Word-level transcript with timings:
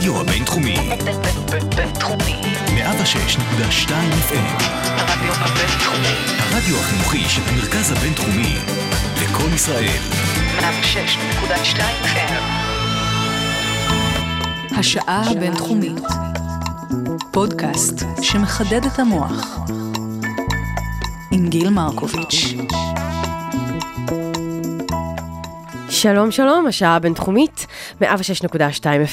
הרדיו 0.00 0.20
הבינתחומי. 0.20 0.76
בינתחומי. 1.76 2.40
106.2 2.66 3.90
FM. 4.28 4.62
הרדיו 4.84 5.32
הבינתחומי. 5.32 6.14
הרדיו 6.38 6.76
החינוכי 6.76 7.24
של 7.28 7.42
המרכז 7.46 7.92
הבינתחומי. 7.92 8.54
לקום 9.22 9.54
ישראל. 9.54 10.00
106.2 10.58 11.80
FM. 12.04 12.32
השעה 14.78 15.30
הבינתחומית. 15.30 16.02
פודקאסט 17.30 18.04
שמחדד 18.22 18.84
את 18.84 18.98
המוח. 18.98 19.60
עם 21.30 21.48
גיל 21.48 21.70
מרקוביץ'. 21.70 22.54
שלום 25.88 26.30
שלום, 26.30 26.66
השעה 26.66 26.96
הבינתחומית, 26.96 27.59
106.2 28.02 28.06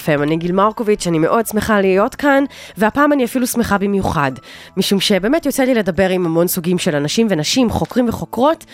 FM, 0.06 0.24
אני 0.24 0.38
גיל 0.38 0.52
מרקוביץ', 0.52 1.08
אני 1.08 1.20
מאוד 1.20 1.48
שמחה 1.48 1.82
להיות 1.82 2.16
כאן, 2.16 2.44
והפעם 2.78 3.14
אני 3.14 3.26
אפילו 3.26 3.48
שמחה 3.48 3.78
במיוחד, 3.78 4.32
משום 4.78 5.00
שבאמת 5.00 5.46
יוצא 5.46 5.64
לי 5.64 5.74
לדבר 5.74 6.10
עם 6.10 6.26
המון 6.26 6.48
סוגים 6.48 6.78
של 6.78 6.96
אנשים 6.96 7.28
ונשים, 7.30 7.70
חוקרים 7.70 8.10
וחוקרות, 8.10 8.66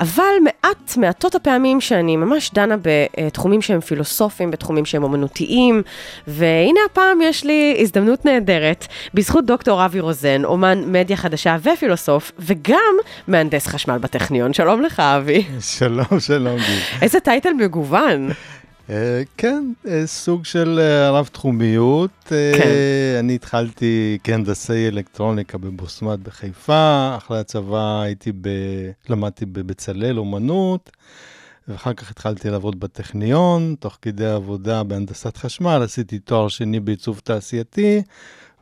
אבל 0.00 0.32
מעט, 0.44 0.96
מעטות 0.96 1.34
הפעמים 1.34 1.80
שאני 1.80 2.16
ממש 2.16 2.50
דנה 2.54 2.74
בתחומים 2.82 3.62
שהם 3.62 3.80
פילוסופיים, 3.80 4.50
בתחומים 4.50 4.84
שהם 4.84 5.02
אומנותיים, 5.02 5.82
והנה 6.26 6.80
הפעם 6.90 7.20
יש 7.22 7.44
לי 7.44 7.76
הזדמנות 7.80 8.24
נהדרת, 8.24 8.86
בזכות 9.14 9.46
דוקטור 9.46 9.84
אבי 9.84 10.00
רוזן, 10.00 10.44
אומן 10.44 10.82
מדיה 10.86 11.16
חדשה 11.16 11.56
ופילוסוף, 11.62 12.32
וגם 12.38 12.94
מהנדס 13.28 13.66
חשמל 13.66 13.98
בטכניון. 13.98 14.52
שלום 14.52 14.82
לך, 14.82 15.00
אבי. 15.00 15.44
שלום, 15.60 16.20
שלום. 16.20 16.56
איזה 17.02 17.20
טייטל 17.20 17.52
מגוון. 17.52 18.30
אה, 18.90 19.22
כן, 19.36 19.72
אה, 19.88 20.06
סוג 20.06 20.44
של 20.44 20.78
אה, 20.82 21.10
רב-תחומיות. 21.10 22.10
כן. 22.24 23.16
אני 23.18 23.34
התחלתי 23.34 24.18
כהנדסאי 24.24 24.88
אלקטרוניקה 24.88 25.58
בבוסמת 25.58 26.18
בחיפה, 26.18 27.14
אחרי 27.16 27.40
הצבא 27.40 28.00
הייתי 28.00 28.32
ב... 28.32 28.48
למדתי 29.08 29.46
בבצלאל 29.46 30.18
אומנות, 30.18 30.90
ואחר 31.68 31.92
כך 31.92 32.10
התחלתי 32.10 32.50
לעבוד 32.50 32.80
בטכניון, 32.80 33.74
תוך 33.80 33.98
כדי 34.02 34.26
עבודה 34.26 34.82
בהנדסת 34.82 35.36
חשמל, 35.36 35.80
עשיתי 35.84 36.18
תואר 36.18 36.48
שני 36.48 36.80
בעיצוב 36.80 37.20
תעשייתי. 37.24 38.02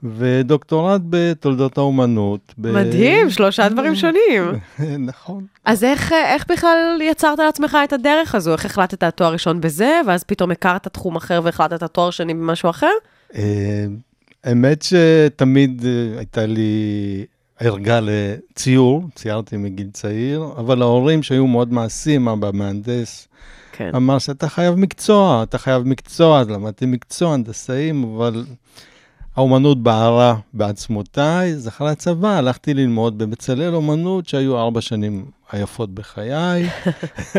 ודוקטורט 0.03 1.01
בתולדות 1.11 1.79
האומנות. 1.79 2.55
ב- 2.59 2.73
מדהים, 2.73 3.31
שלושה 3.31 3.69
דברים 3.69 3.95
שונים. 3.95 4.43
נכון. 5.11 5.45
אז 5.65 5.85
איך, 5.85 6.13
איך 6.13 6.45
בכלל 6.51 6.99
יצרת 7.03 7.39
לעצמך 7.39 7.79
את 7.85 7.93
הדרך 7.93 8.35
הזו? 8.35 8.53
איך 8.53 8.65
החלטת 8.65 9.05
תואר 9.17 9.33
ראשון 9.33 9.61
בזה, 9.61 10.01
ואז 10.07 10.25
פתאום 10.25 10.51
הכרת 10.51 10.89
תחום 10.89 11.17
אחר 11.17 11.41
והחלטת 11.45 11.83
תואר 11.83 12.11
שני 12.11 12.35
במשהו 12.35 12.71
אחר? 12.71 12.93
אה, 13.35 13.87
האמת 14.45 14.83
שתמיד 14.83 15.85
אה, 15.87 16.19
הייתה 16.19 16.47
לי 16.47 17.25
ערגה 17.61 18.01
לציור, 18.03 19.05
ציירתי 19.15 19.57
מגיל 19.57 19.89
צעיר, 19.93 20.45
אבל 20.57 20.83
ההורים 20.83 21.23
שהיו 21.23 21.47
מאוד 21.47 21.73
מעשיים, 21.73 22.29
אבא 22.29 22.51
מהנדס, 22.53 23.29
כן. 23.73 23.91
אמר 23.97 24.19
שאתה 24.19 24.49
חייב 24.49 24.75
מקצוע, 24.75 25.43
אתה 25.43 25.59
חייב 25.59 25.83
מקצוע, 25.83 26.41
אז 26.41 26.49
למדתי 26.51 26.87
מקצוע, 26.87 27.35
הנדסאים, 27.35 28.05
אבל 28.17 28.45
האומנות 29.39 29.83
בערה 29.83 30.37
בעצמותיי, 30.55 31.53
אז 31.53 31.69
אחרי 31.69 31.91
הצבא 31.91 32.29
הלכתי 32.29 32.75
ללמוד 32.75 33.19
בבצלאל 33.19 33.75
אומנות, 33.75 34.29
שהיו 34.29 34.59
ארבע 34.59 34.81
שנים 34.81 35.25
היפות 35.53 35.95
בחיי, 35.95 36.69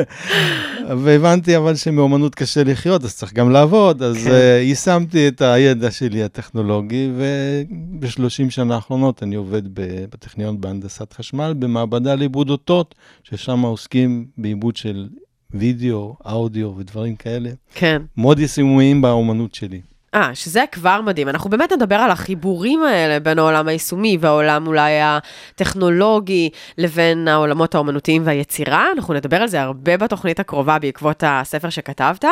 והבנתי 1.04 1.58
אבל 1.58 1.76
שמאומנות 1.76 2.36
קשה 2.36 2.64
לחיות, 2.64 3.04
אז 3.04 3.16
צריך 3.16 3.34
גם 3.34 3.52
לעבוד, 3.52 4.04
אז 4.04 4.18
כן. 4.18 4.30
uh, 4.30 4.34
יישמתי 4.62 5.28
את 5.28 5.42
הידע 5.42 5.92
שלי 5.92 6.24
הטכנולוגי, 6.24 7.12
וב-30 7.18 8.50
שנה 8.50 8.76
האחרונות 8.76 9.24
אני 9.24 9.36
עובד 9.36 9.62
בטכניון 9.74 10.62
בהנדסת 10.62 11.14
חשמל, 11.14 11.54
במעבדה 11.60 12.16
לעיבוד 12.16 12.50
אותות, 12.50 12.96
ששם 13.24 13.60
עוסקים 13.60 14.26
בעיבוד 14.38 14.76
של 14.76 15.08
וידאו, 15.54 16.16
אודיו 16.26 16.74
ודברים 16.78 17.16
כאלה. 17.16 17.50
כן. 17.76 18.02
מאוד 18.18 18.40
יישומיים 18.40 19.02
באומנות 19.02 19.56
שלי. 19.56 19.82
אה, 20.16 20.30
שזה 20.34 20.64
כבר 20.72 21.02
מדהים. 21.02 21.30
אנחנו 21.30 21.50
באמת 21.50 21.72
נדבר 21.72 21.96
על 21.96 22.12
החיבורים 22.12 22.84
האלה 22.84 23.20
בין 23.20 23.40
העולם 23.40 23.68
היישומי 23.68 24.18
והעולם 24.22 24.68
אולי 24.68 24.92
הטכנולוגי 25.02 26.50
לבין 26.78 27.28
העולמות 27.28 27.76
האומנותיים 27.76 28.22
והיצירה. 28.26 28.86
אנחנו 28.96 29.14
נדבר 29.14 29.38
על 29.38 29.48
זה 29.48 29.62
הרבה 29.62 29.98
בתוכנית 29.98 30.40
הקרובה 30.40 30.80
בעקבות 30.80 31.24
הספר 31.28 31.70
שכתבת. 31.70 32.26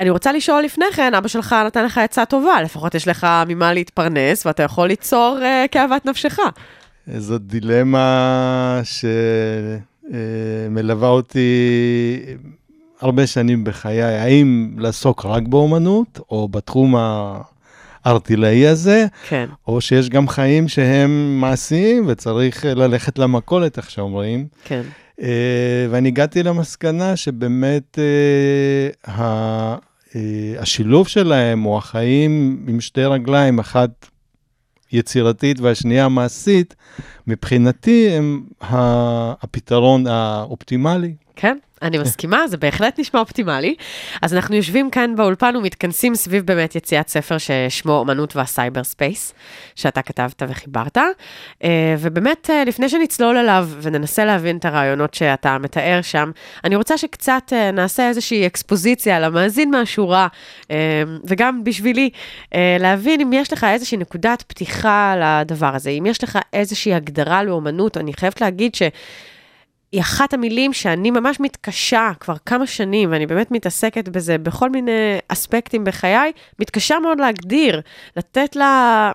אני 0.00 0.10
רוצה 0.10 0.32
לשאול 0.32 0.62
לפני 0.62 0.86
כן, 0.94 1.14
אבא 1.14 1.28
שלך 1.28 1.56
נתן 1.66 1.84
לך 1.84 1.98
עצה 1.98 2.24
טובה, 2.24 2.62
לפחות 2.62 2.94
יש 2.94 3.08
לך 3.08 3.26
ממה 3.46 3.72
להתפרנס 3.72 4.46
ואתה 4.46 4.62
יכול 4.62 4.88
ליצור 4.88 5.38
uh, 5.40 5.68
כאוות 5.68 6.06
נפשך. 6.06 6.38
זאת 7.18 7.42
דילמה 7.46 8.80
שמלווה 10.12 11.08
אותי 11.08 12.18
הרבה 13.00 13.26
שנים 13.26 13.64
בחיי, 13.64 14.02
האם 14.02 14.70
לעסוק 14.78 15.24
רק 15.26 15.42
באומנות, 15.42 16.20
או 16.30 16.48
בתחום 16.48 16.94
הארטילאי 18.04 18.66
הזה, 18.66 19.06
כן. 19.28 19.46
או 19.68 19.80
שיש 19.80 20.08
גם 20.08 20.28
חיים 20.28 20.68
שהם 20.68 21.40
מעשיים 21.40 22.04
וצריך 22.06 22.64
ללכת 22.64 23.18
למכולת, 23.18 23.76
איך 23.78 23.90
שאומרים. 23.90 24.46
כן. 24.64 24.82
אה, 25.22 25.28
ואני 25.90 26.08
הגעתי 26.08 26.42
למסקנה 26.42 27.16
שבאמת 27.16 27.98
אה, 27.98 29.12
ה- 29.12 29.76
אה, 30.16 30.20
השילוב 30.58 31.08
שלהם, 31.08 31.66
או 31.66 31.78
החיים 31.78 32.64
עם 32.68 32.80
שתי 32.80 33.04
רגליים, 33.04 33.58
אחת 33.58 34.06
יצירתית 34.92 35.60
והשנייה 35.60 36.08
מעשית, 36.08 36.74
מבחינתי 37.26 38.08
הם 38.10 38.42
הפתרון 38.60 40.06
האופטימלי. 40.06 41.14
כן, 41.36 41.56
אני 41.82 41.98
מסכימה, 41.98 42.48
זה 42.48 42.56
בהחלט 42.56 42.98
נשמע 42.98 43.20
אופטימלי. 43.20 43.74
אז 44.22 44.34
אנחנו 44.34 44.56
יושבים 44.56 44.90
כאן 44.90 45.16
באולפן 45.16 45.56
ומתכנסים 45.56 46.14
סביב 46.14 46.46
באמת 46.46 46.76
יציאת 46.76 47.08
ספר 47.08 47.36
ששמו 47.38 47.92
אומנות 47.92 48.36
וה 48.36 48.84
cyberspace, 48.84 49.34
שאתה 49.74 50.02
כתבת 50.02 50.42
וחיברת. 50.48 50.98
אה, 51.64 51.94
ובאמת, 51.98 52.50
אה, 52.50 52.64
לפני 52.64 52.88
שנצלול 52.88 53.36
אליו 53.36 53.68
וננסה 53.82 54.24
להבין 54.24 54.56
את 54.56 54.64
הרעיונות 54.64 55.14
שאתה 55.14 55.58
מתאר 55.58 56.02
שם, 56.02 56.30
אני 56.64 56.76
רוצה 56.76 56.98
שקצת 56.98 57.52
אה, 57.52 57.70
נעשה 57.70 58.08
איזושהי 58.08 58.46
אקספוזיציה 58.46 59.20
למאזין 59.20 59.70
מהשורה, 59.70 60.28
וגם 61.24 61.64
בשבילי, 61.64 62.10
להבין 62.80 63.20
אם 63.20 63.32
יש 63.32 63.52
לך 63.52 63.64
איזושהי 63.64 63.98
נקודת 63.98 64.42
פתיחה 64.46 65.14
לדבר 65.18 65.74
הזה, 65.74 65.90
אם 65.90 66.06
יש 66.06 66.24
לך 66.24 66.38
איזושהי 66.52 66.94
הגדרה 66.94 67.42
לאומנות, 67.42 67.96
אני 67.96 68.12
חייבת 68.12 68.40
להגיד 68.40 68.74
ש... 68.74 68.82
היא 69.92 70.00
אחת 70.00 70.34
המילים 70.34 70.72
שאני 70.72 71.10
ממש 71.10 71.40
מתקשה 71.40 72.12
כבר 72.20 72.36
כמה 72.46 72.66
שנים, 72.66 73.12
ואני 73.12 73.26
באמת 73.26 73.50
מתעסקת 73.50 74.08
בזה 74.08 74.38
בכל 74.38 74.70
מיני 74.70 75.18
אספקטים 75.28 75.84
בחיי, 75.84 76.32
מתקשה 76.58 76.98
מאוד 76.98 77.20
להגדיר, 77.20 77.80
לתת 78.16 78.56
לה 78.56 79.12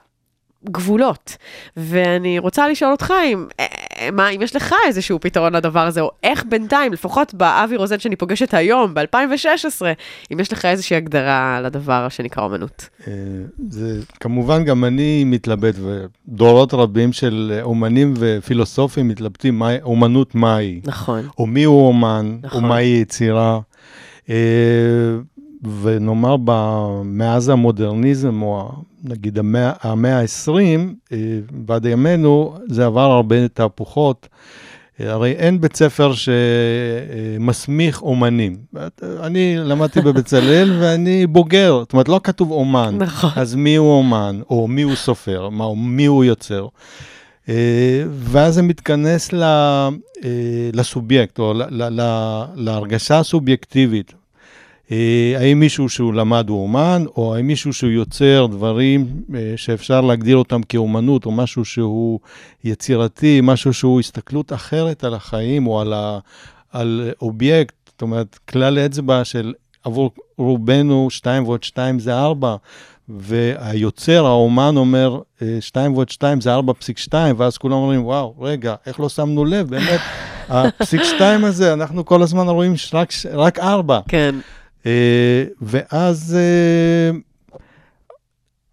גבולות. 0.66 1.38
ואני 1.78 2.40
רוצה 2.40 2.68
לשאול 2.68 2.92
אותך 2.92 3.14
אם, 3.26 3.46
אה, 3.60 3.66
מה, 4.14 4.30
אם 4.30 4.42
יש 4.42 4.56
לך 4.56 4.76
איזשהו 4.88 5.20
פתרון 5.20 5.56
לדבר 5.56 5.80
הזה, 5.80 6.02
או 6.02 6.12
איך 6.24 6.44
בינתיים, 6.50 6.94
לפחות 6.94 7.34
באבי 7.34 7.76
רוזן 7.76 8.00
שאני 8.00 8.16
פוגשת 8.16 8.54
היום, 8.54 8.94
ב-2016, 8.94 9.82
אם 10.34 10.40
יש 10.40 10.54
לך 10.54 10.66
איזושהי 10.66 10.98
הגדרה 10.98 11.62
לדבר 11.64 12.10
שנקרא 12.10 12.44
אומנות. 12.44 12.90
אה, 13.08 13.14
זה 13.70 14.00
כמובן 14.20 14.64
גם 14.64 14.86
אני 14.86 15.24
מתלבט, 15.24 15.76
ודורות 15.80 16.74
רבים 16.74 17.14
של 17.14 17.60
אומנים 17.62 18.14
ופילוסופים 18.18 19.08
מתלבטים 19.08 19.60
מה 19.60 19.70
אומנות 19.84 20.36
מהי, 20.36 20.82
נכון. 20.86 21.28
או 21.38 21.46
מי 21.46 21.64
הוא 21.64 21.88
אומן, 21.88 22.38
נכון. 22.44 22.64
או 22.64 22.70
מהי 22.70 22.88
יצירה. 23.02 23.60
אה, 25.66 25.70
ונאמר, 25.82 26.38
מאז 27.04 27.50
המודרניזם, 27.50 28.42
או 28.42 28.72
נגיד 29.04 29.40
המאה 29.40 29.72
המאה 29.82 30.20
ה-20, 30.20 31.12
ועד 31.68 31.86
ימינו, 31.86 32.58
זה 32.68 32.86
עבר 32.86 33.12
הרבה 33.12 33.48
תהפוכות. 33.48 34.28
אה, 35.00 35.12
הרי 35.12 35.32
אין 35.32 35.62
בית 35.62 35.76
ספר 35.76 36.12
שמסמיך 36.14 38.02
אומנים. 38.02 38.56
אני 39.04 39.56
למדתי 39.58 40.02
בבצלאל 40.08 40.78
ואני 40.80 41.28
בוגר, 41.28 41.80
זאת 41.80 41.94
אומרת, 41.94 42.10
לא 42.10 42.20
כתוב 42.24 42.52
אומן. 42.52 42.96
נכון. 43.00 43.30
אז 43.36 43.56
מי 43.56 43.76
הוא 43.76 43.98
אומן, 43.98 44.40
או 44.50 44.68
מי 44.68 44.82
הוא 44.82 44.96
סופר, 44.96 45.50
מה, 45.50 45.64
או 45.64 45.76
מי 45.76 46.06
הוא 46.06 46.24
יוצר. 46.24 46.68
אה, 47.50 48.04
ואז 48.10 48.54
זה 48.54 48.62
מתכנס 48.62 49.34
אה, 49.34 49.90
לסובייקט, 50.74 51.40
או 51.40 51.54
להרגשה 52.56 53.20
הסובייקטיבית. 53.20 54.14
אה, 54.92 55.34
האם 55.38 55.60
מישהו 55.60 55.90
שהוא 55.90 56.14
למד 56.14 56.50
הוא 56.50 56.64
אומן, 56.64 57.04
או 57.18 57.36
האם 57.36 57.48
מישהו 57.48 57.74
שהוא 57.74 57.92
יוצר 57.92 58.48
דברים 58.52 59.08
אה, 59.36 59.54
שאפשר 59.56 60.02
להגדיר 60.02 60.38
אותם 60.38 60.64
כאומנות, 60.64 61.26
או 61.26 61.32
משהו 61.32 61.66
שהוא 61.66 62.20
יצירתי, 62.64 63.40
משהו 63.44 63.74
שהוא 63.74 64.00
הסתכלות 64.00 64.54
אחרת 64.54 65.04
על 65.04 65.14
החיים, 65.14 65.68
או 65.68 65.82
על, 65.82 65.94
ה, 65.94 66.20
על 66.72 67.12
אובייקט, 67.22 67.76
זאת 67.88 68.02
אומרת, 68.02 68.40
כלל 68.50 68.80
אצבע 68.80 69.24
של 69.24 69.54
עבור 69.84 70.12
רובנו 70.38 71.08
2 71.10 71.44
ועוד 71.44 71.64
2 71.64 72.00
זה 72.00 72.18
4, 72.20 72.56
והיוצר, 73.10 74.26
האומן 74.26 74.78
אומר, 74.78 75.20
2 75.60 75.94
ועוד 75.94 76.10
2 76.10 76.42
זה 76.42 76.56
4.2, 76.58 77.14
ואז 77.38 77.58
כולם 77.58 77.74
אומרים, 77.74 78.06
וואו, 78.06 78.36
רגע, 78.40 78.76
איך 78.86 79.00
לא 79.00 79.10
שמנו 79.10 79.46
לב, 79.46 79.70
באמת, 79.70 80.00
הפסיק 80.50 81.04
2 81.04 81.46
הזה, 81.46 81.74
אנחנו 81.74 82.06
כל 82.06 82.22
הזמן 82.22 82.48
רואים 82.48 82.74
רק, 82.94 83.10
רק 83.34 83.60
4. 83.60 84.00
כן. 84.08 84.36
אה, 84.86 85.44
ואז 85.62 86.38
אה, 86.40 87.18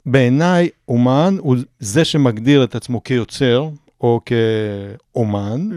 בעיניי 0.07 0.69
אומן 0.89 1.37
הוא 1.39 1.57
זה 1.79 2.05
שמגדיר 2.05 2.65
את 2.65 2.75
עצמו 2.75 3.05
כיוצר 3.05 3.69
או 4.01 4.21
כאומן, 5.15 5.69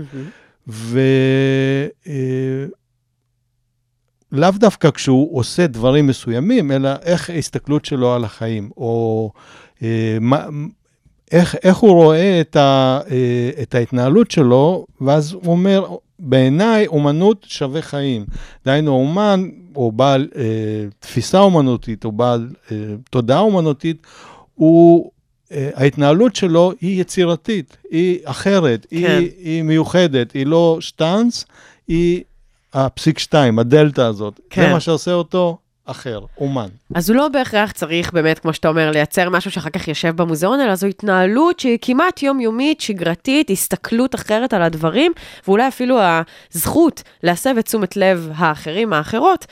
ולאו 0.67 1.01
דווקא 4.55 4.91
כשהוא 4.91 5.39
עושה 5.39 5.67
דברים 5.67 6.07
מסוימים, 6.07 6.71
אלא 6.71 6.89
איך 7.01 7.29
ההסתכלות 7.29 7.85
שלו 7.85 8.13
על 8.13 8.23
החיים, 8.23 8.69
או 8.77 9.31
אה, 9.83 10.17
מה, 10.21 10.45
איך, 11.31 11.55
איך 11.63 11.77
הוא 11.77 11.93
רואה 11.93 12.41
את, 12.41 12.55
ה, 12.55 12.99
אה, 13.11 13.49
את 13.61 13.75
ההתנהלות 13.75 14.31
שלו, 14.31 14.85
ואז 15.01 15.33
הוא 15.33 15.51
אומר, 15.51 15.85
בעיניי 16.23 16.87
אומנות 16.87 17.45
שווה 17.49 17.81
חיים. 17.81 18.25
דהיינו, 18.65 18.91
אומן 18.91 19.49
או 19.75 19.91
בעל 19.91 20.27
אה, 20.35 20.43
תפיסה 20.99 21.39
אומנותית 21.39 22.05
או 22.05 22.11
בעל 22.11 22.49
אה, 22.71 22.77
תודעה 23.09 23.39
אומנותית, 23.39 23.97
הוא, 24.55 25.11
אה, 25.51 25.69
ההתנהלות 25.75 26.35
שלו 26.35 26.71
היא 26.81 27.01
יצירתית, 27.01 27.77
היא 27.89 28.19
אחרת, 28.23 28.85
כן. 28.89 28.95
היא, 28.97 29.29
היא 29.37 29.63
מיוחדת, 29.63 30.31
היא 30.31 30.45
לא 30.45 30.77
שטאנץ, 30.79 31.45
היא 31.87 32.23
הפסיק 32.73 33.19
שתיים, 33.19 33.59
הדלתא 33.59 34.01
הזאת. 34.01 34.39
כן. 34.49 34.61
זה 34.61 34.73
מה 34.73 34.79
שעושה 34.79 35.13
אותו 35.13 35.57
אחר, 35.91 36.19
אומן. 36.37 36.67
אז 36.95 37.09
הוא 37.09 37.17
לא 37.17 37.27
בהכרח 37.27 37.71
צריך 37.71 38.13
באמת, 38.13 38.39
כמו 38.39 38.53
שאתה 38.53 38.67
אומר, 38.67 38.91
לייצר 38.91 39.29
משהו 39.29 39.51
שאחר 39.51 39.69
כך 39.69 39.87
יושב 39.87 40.15
במוזיאון, 40.15 40.59
אלא 40.59 40.75
זו 40.75 40.87
התנהלות 40.87 41.59
שהיא 41.59 41.77
כמעט 41.81 42.23
יומיומית, 42.23 42.81
שגרתית, 42.81 43.49
הסתכלות 43.49 44.15
אחרת 44.15 44.53
על 44.53 44.61
הדברים, 44.61 45.11
ואולי 45.47 45.67
אפילו 45.67 45.99
הזכות 46.53 47.03
להסב 47.23 47.57
את 47.59 47.65
תשומת 47.65 47.97
לב 47.97 48.29
האחרים, 48.35 48.93
האחרות, 48.93 49.45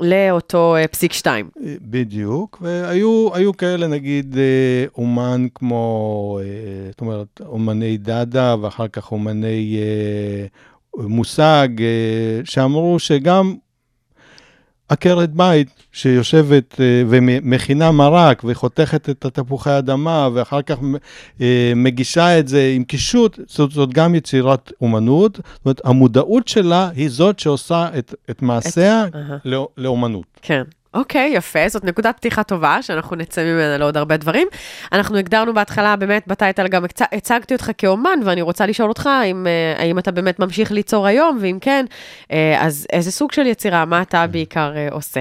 לאותו 0.00 0.76
uh, 0.84 0.88
פסיק 0.88 1.12
שתיים. 1.12 1.48
בדיוק, 1.80 2.58
והיו 2.60 3.56
כאלה, 3.58 3.86
נגיד, 3.86 4.36
אה, 4.38 4.84
אומן 4.98 5.46
כמו, 5.54 6.38
אה, 6.42 6.90
זאת 6.90 7.00
אומרת, 7.00 7.40
אומני 7.46 7.96
דאדה, 7.96 8.56
ואחר 8.60 8.88
כך 8.88 9.12
אומני 9.12 9.76
מושג, 10.96 11.68
שאמרו 12.44 12.98
שגם 12.98 13.54
עקרת 14.92 15.30
בית 15.34 15.68
שיושבת 15.92 16.74
uh, 16.74 16.78
ומכינה 17.08 17.90
מרק 17.90 18.42
וחותכת 18.44 19.10
את 19.10 19.24
התפוחי 19.24 19.70
האדמה 19.70 20.28
ואחר 20.34 20.62
כך 20.62 20.78
uh, 20.78 21.42
מגישה 21.76 22.38
את 22.38 22.48
זה 22.48 22.72
עם 22.76 22.84
קישוט, 22.84 23.38
זאת, 23.48 23.70
זאת 23.70 23.92
גם 23.92 24.14
יצירת 24.14 24.72
אומנות. 24.80 25.36
זאת 25.36 25.64
אומרת, 25.64 25.80
המודעות 25.84 26.48
שלה 26.48 26.90
היא 26.96 27.08
זאת 27.10 27.38
שעושה 27.38 27.88
את, 27.98 28.14
את 28.30 28.42
מעשיה 28.42 29.06
את... 29.06 29.14
לא, 29.44 29.68
לאומנות. 29.76 30.26
כן. 30.42 30.62
אוקיי, 30.94 31.32
okay, 31.34 31.36
יפה, 31.36 31.68
זאת 31.68 31.84
נקודת 31.84 32.16
פתיחה 32.16 32.42
טובה, 32.42 32.82
שאנחנו 32.82 33.16
נצא 33.16 33.42
ממנה 33.44 33.78
לעוד 33.78 33.96
הרבה 33.96 34.16
דברים. 34.16 34.48
אנחנו 34.92 35.16
הגדרנו 35.16 35.54
בהתחלה, 35.54 35.96
באמת, 35.96 36.26
בטייטל 36.26 36.68
גם 36.68 36.84
הצ... 36.84 37.02
הצגתי 37.12 37.54
אותך 37.54 37.70
כאומן, 37.78 38.18
ואני 38.24 38.42
רוצה 38.42 38.66
לשאול 38.66 38.88
אותך, 38.88 39.08
אם, 39.24 39.46
אה, 39.46 39.82
האם 39.82 39.98
אתה 39.98 40.10
באמת 40.10 40.38
ממשיך 40.38 40.72
ליצור 40.72 41.06
היום, 41.06 41.38
ואם 41.40 41.58
כן, 41.60 41.84
אה, 42.32 42.66
אז 42.66 42.86
איזה 42.92 43.12
סוג 43.12 43.32
של 43.32 43.46
יצירה, 43.46 43.84
מה 43.84 44.02
אתה 44.02 44.26
בעיקר 44.26 44.72
אה, 44.76 44.88
עושה? 44.90 45.20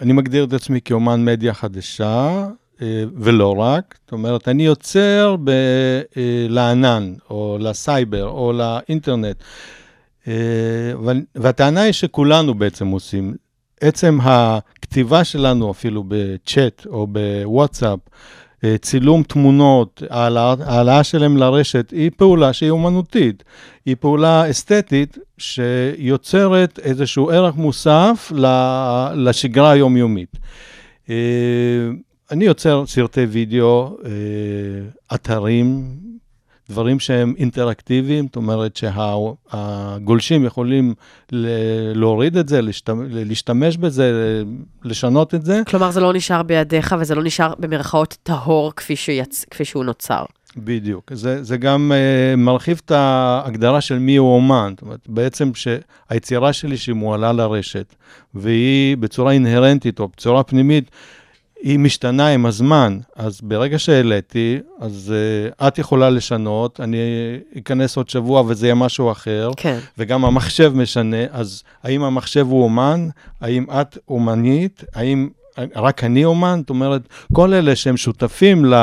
אני 0.00 0.12
מגדיר 0.12 0.44
את 0.44 0.52
עצמי 0.52 0.80
כאומן 0.84 1.24
מדיה 1.24 1.54
חדשה, 1.54 2.46
ולא 3.16 3.56
רק. 3.56 3.94
זאת 4.04 4.12
אומרת, 4.12 4.48
אני 4.48 4.66
יוצר 4.66 5.36
ב... 5.44 5.50
לענן, 6.48 7.14
או 7.30 7.58
לסייבר, 7.60 8.28
או 8.28 8.52
לאינטרנט. 8.52 9.42
והטענה 11.34 11.80
היא 11.82 11.92
שכולנו 11.92 12.54
בעצם 12.54 12.86
עושים. 12.86 13.34
עצם 13.80 14.18
הכתיבה 14.22 15.24
שלנו, 15.24 15.70
אפילו 15.70 16.04
בצ'אט 16.08 16.86
או 16.86 17.06
בוואטסאפ, 17.06 17.98
אה, 18.64 18.78
צילום 18.78 19.22
תמונות, 19.22 20.02
העלאה 20.10 21.04
שלהם 21.04 21.36
לרשת, 21.36 21.90
היא 21.90 22.10
פעולה 22.16 22.52
שהיא 22.52 22.70
אומנותית. 22.70 23.44
היא 23.86 23.96
פעולה 24.00 24.50
אסתטית 24.50 25.18
שיוצרת 25.38 26.78
איזשהו 26.78 27.30
ערך 27.30 27.54
מוסף 27.54 28.32
לשגרה 29.14 29.70
היומיומית. 29.70 30.36
אה, 31.10 31.14
אני 32.30 32.44
יוצר 32.44 32.86
סרטי 32.86 33.24
וידאו, 33.24 33.96
אה, 34.04 34.10
אתרים, 35.14 35.84
דברים 36.70 37.00
שהם 37.00 37.34
אינטראקטיביים, 37.38 38.24
זאת 38.26 38.36
אומרת 38.36 38.76
שהגולשים 38.76 40.44
יכולים 40.44 40.94
להוריד 41.94 42.36
את 42.36 42.48
זה, 42.48 42.60
להשתמש 43.08 43.76
בזה, 43.76 44.42
לשנות 44.84 45.34
את 45.34 45.44
זה. 45.44 45.62
כלומר, 45.66 45.90
זה 45.90 46.00
לא 46.00 46.12
נשאר 46.12 46.42
בידיך 46.42 46.94
וזה 47.00 47.14
לא 47.14 47.22
נשאר 47.24 47.52
במרכאות 47.58 48.16
טהור 48.22 48.72
כפי, 48.76 48.96
שיצ... 48.96 49.44
כפי 49.50 49.64
שהוא 49.64 49.84
נוצר. 49.84 50.24
בדיוק. 50.56 51.10
זה, 51.14 51.44
זה 51.44 51.56
גם 51.56 51.92
uh, 51.92 52.36
מרחיב 52.36 52.80
את 52.84 52.90
ההגדרה 52.90 53.80
של 53.80 53.98
מי 53.98 54.16
הוא 54.16 54.34
אומן. 54.34 54.72
זאת 54.76 54.82
אומרת, 54.82 55.08
בעצם 55.08 55.50
שהיצירה 55.54 56.52
שלי 56.52 56.76
שמועלה 56.76 57.32
לרשת, 57.32 57.94
והיא 58.34 58.96
בצורה 58.96 59.32
אינהרנטית 59.32 60.00
או 60.00 60.08
בצורה 60.08 60.42
פנימית, 60.42 60.90
היא 61.62 61.78
משתנה 61.78 62.28
עם 62.28 62.46
הזמן, 62.46 62.98
אז 63.16 63.40
ברגע 63.42 63.78
שהעליתי, 63.78 64.58
אז 64.80 65.14
uh, 65.58 65.66
את 65.68 65.78
יכולה 65.78 66.10
לשנות, 66.10 66.80
אני 66.80 66.98
אכנס 67.58 67.96
עוד 67.96 68.08
שבוע 68.08 68.42
וזה 68.46 68.66
יהיה 68.66 68.74
משהו 68.74 69.12
אחר, 69.12 69.50
כן. 69.56 69.78
וגם 69.98 70.24
המחשב 70.24 70.72
משנה, 70.74 71.24
אז 71.30 71.62
האם 71.82 72.02
המחשב 72.02 72.46
הוא 72.48 72.64
אומן? 72.64 73.08
האם 73.40 73.64
את 73.70 73.98
אומנית? 74.08 74.84
האם 74.94 75.28
רק 75.76 76.04
אני 76.04 76.24
אומן? 76.24 76.58
זאת 76.60 76.70
אומרת, 76.70 77.02
כל 77.32 77.54
אלה 77.54 77.76
שהם 77.76 77.96
שותפים 77.96 78.64
ל, 78.64 78.74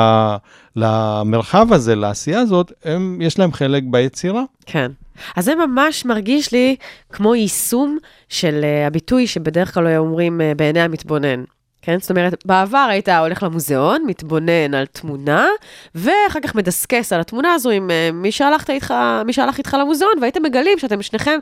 למרחב 0.76 1.72
הזה, 1.72 1.94
לעשייה 1.94 2.40
הזאת, 2.40 2.72
הם, 2.84 3.18
יש 3.22 3.38
להם 3.38 3.52
חלק 3.52 3.82
ביצירה. 3.86 4.42
כן. 4.66 4.90
אז 5.36 5.44
זה 5.44 5.54
ממש 5.54 6.04
מרגיש 6.04 6.52
לי 6.52 6.76
כמו 7.12 7.34
יישום 7.34 7.98
של 8.28 8.60
uh, 8.62 8.86
הביטוי 8.86 9.26
שבדרך 9.26 9.74
כלל 9.74 9.96
אומרים 9.96 10.40
uh, 10.40 10.54
בעיני 10.56 10.80
המתבונן. 10.80 11.44
כן? 11.82 11.98
זאת 12.00 12.10
אומרת, 12.10 12.46
בעבר 12.46 12.86
היית 12.90 13.08
הולך 13.08 13.42
למוזיאון, 13.42 14.04
מתבונן 14.06 14.74
על 14.74 14.86
תמונה, 14.86 15.46
ואחר 15.94 16.40
כך 16.42 16.54
מדסקס 16.54 17.12
על 17.12 17.20
התמונה 17.20 17.52
הזו 17.52 17.70
עם 17.70 17.90
uh, 17.90 18.12
מי 18.12 18.32
שהלכת 18.32 18.70
איתך, 18.70 18.94
מי 19.24 19.32
שהלך 19.32 19.58
איתך 19.58 19.76
למוזיאון, 19.80 20.12
והייתם 20.20 20.42
מגלים 20.42 20.78
שאתם 20.78 21.02
שניכם 21.02 21.38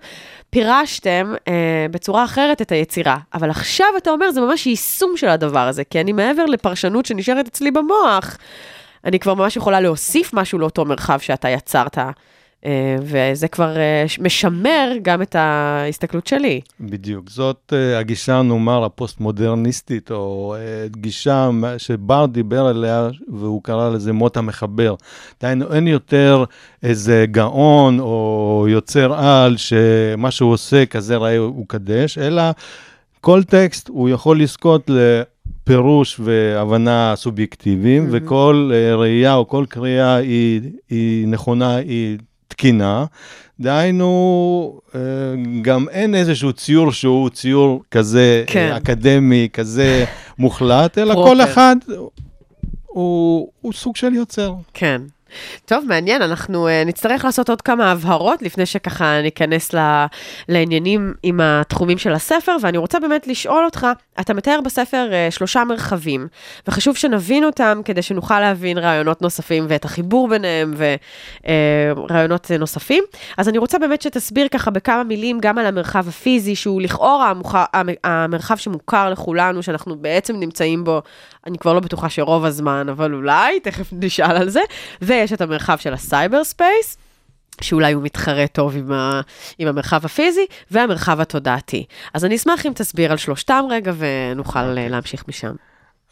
פירשתם 0.51 1.35
uh, 1.39 1.49
בצורה 1.91 2.25
אחרת 2.25 2.63
את 2.63 2.73
היצירה. 2.73 3.17
אבל 3.35 3.51
עכשיו 3.51 3.87
אתה 3.97 4.11
אומר, 4.11 4.31
זה 4.31 4.41
ממש 4.41 4.67
יישום 4.67 5.17
של 5.17 5.29
הדבר 5.29 5.69
הזה, 5.69 5.85
כי 5.85 6.01
אני 6.01 6.13
מעבר 6.13 6.45
לפרשנות 6.45 7.07
שנשארת 7.07 7.47
אצלי 7.47 7.71
במוח, 7.71 8.37
אני 9.05 9.19
כבר 9.19 9.35
ממש 9.35 9.57
יכולה 9.57 9.81
להוסיף 9.81 10.35
משהו 10.35 10.59
לאותו 10.59 10.85
מרחב 10.85 11.19
שאתה 11.19 11.49
יצרת. 11.49 11.99
אה, 12.65 12.97
וזה 13.01 13.49
כבר 13.49 13.77
אה, 13.77 14.05
משמר 14.21 14.93
גם 15.03 15.23
את 15.23 15.35
ההסתכלות 15.35 16.27
שלי. 16.27 16.61
בדיוק. 16.81 17.31
זאת 17.31 17.73
אה, 17.77 17.99
הגישה, 17.99 18.43
נאמר, 18.43 18.85
הפוסט-מודרניסטית, 18.85 20.11
או 20.11 20.57
גישה 20.87 21.51
שבר 21.79 22.27
דיבר 22.27 22.67
עליה, 22.67 23.09
והוא 23.29 23.63
קרא 23.63 23.91
לזה 23.91 24.13
מות 24.13 24.37
המחבר. 24.37 24.95
דהיינו, 25.41 25.73
אין 25.73 25.89
יותר 25.89 26.45
איזה 26.83 27.25
גאון 27.31 28.01
או 28.01 28.67
יוצר 28.69 29.15
על, 29.15 29.57
שמה 29.57 30.31
שהוא 30.31 30.53
עושה, 30.53 30.87
כזה 30.87 31.17
ראה 31.17 31.43
וקדש, 31.43 32.19
אלא 32.19 32.43
כל 33.21 33.43
טקסט 33.43 33.89
הוא 33.89 34.09
יכול 34.09 34.41
לזכות 34.41 34.91
ל... 34.91 35.23
פירוש 35.65 36.21
והבנה 36.21 37.13
סובייקטיביים, 37.17 38.07
mm-hmm. 38.07 38.25
וכל 38.25 38.71
uh, 38.73 38.97
ראייה 38.97 39.35
או 39.35 39.49
כל 39.49 39.65
קריאה 39.69 40.17
היא, 40.17 40.61
היא 40.91 41.29
נכונה, 41.29 41.77
היא 41.77 42.19
תקינה. 42.49 43.05
דהיינו, 43.61 44.81
אה, 44.95 45.01
גם 45.63 45.89
אין 45.89 46.15
איזשהו 46.15 46.53
ציור 46.53 46.93
שהוא 46.93 47.31
ציור 47.31 47.83
כזה 47.91 48.45
כן. 48.47 48.73
אקדמי, 48.77 49.49
כזה 49.53 50.05
מוחלט, 50.39 50.99
אלא 50.99 51.15
כל 51.15 51.41
אחד 51.41 51.77
הוא, 52.87 53.49
הוא 53.61 53.73
סוג 53.73 53.97
של 53.97 54.15
יוצר. 54.15 54.55
כן. 54.75 55.03
טוב, 55.65 55.85
מעניין, 55.89 56.23
אנחנו 56.23 56.69
uh, 56.69 56.71
נצטרך 56.87 57.25
לעשות 57.25 57.51
עוד 57.51 57.63
כמה 57.63 57.93
הבהרות 57.93 58.43
לפני 58.43 58.67
שככה 58.67 59.23
ניכנס 59.23 59.75
ל, 59.75 60.05
לעניינים 60.49 61.15
עם 61.23 61.41
התחומים 61.41 61.99
של 61.99 62.13
הספר, 62.13 62.57
ואני 62.63 62.79
רוצה 62.79 63.01
באמת 63.01 63.27
לשאול 63.27 63.65
אותך, 63.65 63.87
אתה 64.21 64.35
מתאר 64.35 64.61
בספר 64.65 65.09
uh, 65.11 65.35
שלושה 65.35 65.65
מרחבים, 65.65 66.29
וחשוב 66.69 66.97
שנבין 66.97 67.45
אותם 67.45 67.81
כדי 67.85 68.03
שנוכל 68.03 68.41
להבין 68.41 68.79
רעיונות 68.79 69.23
נוספים 69.23 69.67
ואת 69.69 69.85
החיבור 69.85 70.29
ביניהם 70.29 70.75
ורעיונות 71.47 72.51
אה, 72.51 72.59
נוספים. 72.59 73.05
אז 73.37 73.49
אני 73.49 73.59
רוצה 73.59 73.79
באמת 73.79 74.03
שתסביר 74.03 74.49
ככה 74.49 74.71
בכמה 74.71 75.05
מילים 75.05 75.39
גם 75.41 75.59
על 75.59 75.67
המרחב 75.67 76.09
הפיזי, 76.09 76.57
שהוא 76.57 76.83
לכאורה 76.83 77.31
המוח... 77.31 77.55
המרחב 78.05 78.57
שמוכר 78.57 79.11
לכולנו, 79.11 79.63
שאנחנו 79.63 79.97
בעצם 79.97 80.37
נמצאים 80.37 80.85
בו, 80.85 81.03
אני 81.47 81.59
כבר 81.59 81.73
לא 81.73 81.81
בטוחה 81.81 82.09
שרוב 82.09 82.45
הזמן, 82.45 82.87
אבל 82.89 83.15
אולי, 83.15 83.61
תכף 83.61 83.89
נשאל 83.93 84.37
על 84.37 84.49
זה. 84.49 84.61
ויש 85.27 85.33
את 85.33 85.41
המרחב 85.41 85.79
של 85.79 85.95
ה 85.95 86.45
cyberspace. 86.45 86.97
שאולי 87.61 87.93
הוא 87.93 88.03
מתחרה 88.03 88.47
טוב 88.47 88.77
עם, 88.77 88.93
ה, 88.93 89.21
עם 89.59 89.69
המרחב 89.69 90.05
הפיזי, 90.05 90.47
והמרחב 90.71 91.21
התודעתי. 91.21 91.85
אז 92.15 92.25
אני 92.25 92.37
אשמח 92.37 92.67
אם 92.67 92.73
תסביר 92.75 93.11
על 93.11 93.17
שלושתם 93.17 93.65
רגע, 93.71 93.93
ונוכל 93.97 94.59
okay. 94.59 94.69
אוקיי. 94.69 94.89
להמשיך 94.89 95.25
משם. 95.29 95.55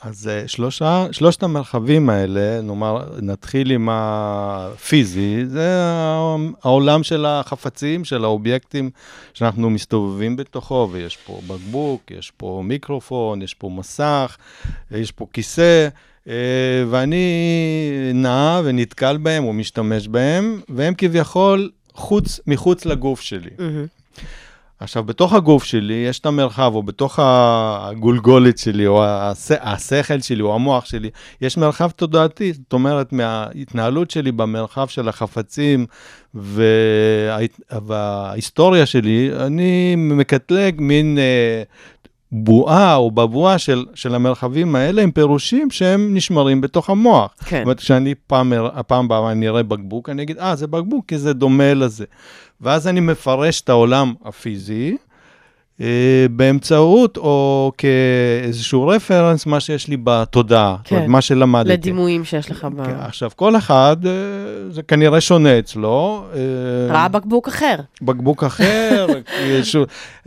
אז 0.03 0.29
אה, 0.29 0.49
שלושה, 0.49 1.07
שלושת 1.13 1.43
המרחבים 1.43 2.11
האלה, 2.11 2.61
נאמר, 2.63 3.05
נתחיל 3.23 3.71
עם 3.71 3.89
הפיזי, 3.93 5.47
זה 5.47 5.81
העולם 6.63 7.03
של 7.03 7.27
החפצים, 7.27 8.05
של 8.05 8.25
האובייקטים 8.25 8.91
שאנחנו 9.35 9.71
מסתובבים 9.71 10.37
בתוכו, 10.37 10.89
ויש 10.93 11.17
פה 11.17 11.41
בקבוק, 11.47 12.11
יש 12.11 12.33
פה 12.37 12.63
מיקרופון, 12.65 13.43
יש 13.43 13.55
פה 13.55 13.71
מסך, 13.77 14.37
יש 14.91 15.13
פה 15.13 15.27
כיסא. 15.33 15.89
אה, 16.29 16.35
ואני 16.91 17.27
נע 18.15 18.61
ונתקל 18.65 19.17
בהם 19.17 19.45
או 19.45 19.53
משתמש 19.53 20.09
בהם, 20.09 20.61
והם 20.69 20.95
כביכול 20.99 21.71
חוץ, 21.95 22.41
מחוץ 22.47 22.87
לגוף 22.87 23.21
שלי. 23.21 23.51
Mm-hmm. 23.59 24.25
עכשיו, 24.81 25.05
בתוך 25.05 25.33
הגוף 25.33 25.65
שלי 25.65 25.95
יש 25.95 26.19
את 26.19 26.27
המרחב, 26.27 26.73
או 26.75 26.83
בתוך 26.83 27.19
הגולגולת 27.23 28.59
שלי, 28.59 28.87
או 28.87 29.05
הש... 29.05 29.51
השכל 29.51 30.21
שלי, 30.21 30.43
או 30.43 30.55
המוח 30.55 30.85
שלי, 30.85 31.11
יש 31.41 31.57
מרחב 31.57 31.91
תודעתי. 31.91 32.53
זאת 32.53 32.73
אומרת, 32.73 33.13
מההתנהלות 33.13 34.11
שלי 34.11 34.33
במרחב 34.33 34.89
של 34.89 35.09
החפצים 35.09 35.87
וה... 36.35 37.39
וההיסטוריה 37.87 38.87
שלי, 38.87 39.31
אני 39.41 39.95
מקטלג 39.97 40.75
מין 40.79 41.19
אה, 41.19 41.63
בועה 42.37 42.95
או 42.95 43.11
בבואה 43.11 43.59
של, 43.59 43.85
של 43.95 44.15
המרחבים 44.15 44.77
האלה 44.77 45.03
עם 45.03 45.11
פירושים 45.11 45.71
שהם 45.71 46.15
נשמרים 46.15 46.61
בתוך 46.61 46.91
המוח. 46.91 47.35
כן. 47.45 47.57
זאת 47.57 47.63
אומרת, 47.65 47.81
כשאני 47.81 48.15
פעם, 48.27 48.53
הפעם 48.53 49.05
הבאה 49.05 49.33
אני 49.33 49.49
אראה 49.49 49.63
בקבוק, 49.63 50.09
אני 50.09 50.23
אגיד, 50.23 50.39
אה, 50.39 50.57
זה 50.57 50.67
בקבוק, 50.67 51.05
כי 51.09 51.19
זה 51.19 51.33
דומה 51.33 51.75
לזה. 51.75 52.05
ואז 52.61 52.89
אני 52.89 53.01
מפרש 53.01 53.61
את 53.61 53.69
העולם 53.69 54.15
הפיזי, 54.25 54.97
באמצעות 56.31 57.17
או 57.17 57.73
כאיזשהו 57.79 58.87
רפרנס, 58.87 59.47
מה 59.47 59.61
שיש 59.61 59.89
לי 59.89 59.97
בתודעה, 60.05 60.77
כן. 60.85 60.97
אומרת, 60.97 61.09
מה 61.09 61.21
שלמדתי. 61.21 61.73
לדימויים 61.73 62.25
שיש 62.25 62.51
לך 62.51 62.65
ב... 62.77 62.85
כן, 62.85 62.95
עכשיו, 63.01 63.31
כל 63.37 63.57
אחד, 63.57 63.97
אה, 64.07 64.13
זה 64.71 64.83
כנראה 64.83 65.21
שונה 65.21 65.59
אצלו. 65.59 66.25
אה, 66.35 66.95
ראה 66.95 67.09
בקבוק 67.09 67.49
אחר. 67.49 67.77
בקבוק 68.03 68.45
אחר, 68.45 69.07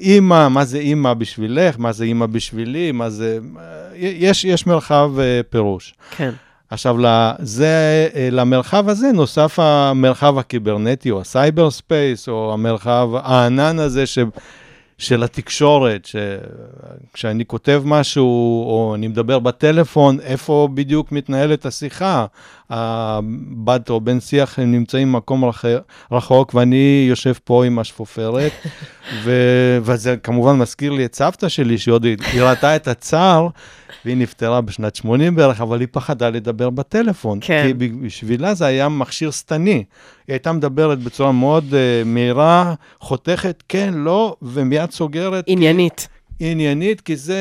אימא, 0.00 0.48
מה 0.48 0.64
זה 0.64 0.78
אימא 0.78 1.14
בשבילך, 1.14 1.74
מה 1.78 1.92
זה 1.92 2.04
אימא 2.04 2.26
בשבילי, 2.26 2.92
מה 2.92 3.10
זה... 3.10 3.38
יש, 3.96 4.44
יש 4.44 4.66
מרחב 4.66 5.12
פירוש. 5.50 5.94
כן. 6.16 6.30
עכשיו, 6.70 6.96
לזה, 6.98 8.08
למרחב 8.32 8.88
הזה 8.88 9.12
נוסף 9.12 9.58
המרחב 9.58 10.38
הקיברנטי, 10.38 11.10
או 11.10 11.20
ה 11.20 11.70
cyberspace, 11.70 12.28
או 12.28 12.52
המרחב 12.52 13.08
הענן 13.14 13.78
הזה, 13.78 14.06
ש... 14.06 14.18
של 14.98 15.22
התקשורת, 15.22 16.08
שכשאני 17.12 17.46
כותב 17.46 17.82
משהו 17.84 18.26
או 18.66 18.94
אני 18.94 19.08
מדבר 19.08 19.38
בטלפון, 19.38 20.20
איפה 20.20 20.68
בדיוק 20.74 21.12
מתנהלת 21.12 21.66
השיחה. 21.66 22.26
הבת 22.70 23.90
או 23.90 24.00
בן 24.00 24.20
שיח 24.20 24.58
הם 24.58 24.72
נמצאים 24.72 25.12
במקום 25.12 25.50
רחוק 26.12 26.54
ואני 26.54 27.06
יושב 27.08 27.32
פה 27.44 27.64
עם 27.64 27.78
השפופרת, 27.78 28.52
ו... 29.24 29.32
וזה 29.82 30.16
כמובן 30.16 30.56
מזכיר 30.56 30.92
לי 30.92 31.04
את 31.04 31.14
סבתא 31.14 31.48
שלי, 31.48 31.78
שהיא 31.78 31.92
עוד 31.92 32.04
היא 32.04 32.42
ראתה 32.42 32.76
את 32.76 32.88
הצער, 32.88 33.48
והיא 34.04 34.16
נפטרה 34.16 34.60
בשנת 34.60 34.96
80 34.96 35.34
בערך, 35.34 35.60
אבל 35.60 35.80
היא 35.80 35.88
פחדה 35.90 36.30
לדבר 36.30 36.70
בטלפון. 36.70 37.38
כן. 37.42 37.64
כי 37.66 37.74
בשבילה 37.74 38.54
זה 38.54 38.66
היה 38.66 38.88
מכשיר 38.88 39.30
שטני. 39.30 39.70
היא 39.70 39.84
הייתה 40.28 40.52
מדברת 40.52 40.98
בצורה 40.98 41.32
מאוד 41.32 41.64
uh, 41.70 41.74
מהירה, 42.04 42.74
חותכת, 43.00 43.62
כן, 43.68 43.94
לא, 43.94 44.36
ומיד 44.42 44.90
סוגרת. 44.90 45.44
עניינית. 45.46 46.08
כי... 46.38 46.50
עניינית, 46.50 47.00
כי 47.00 47.16
זה 47.16 47.38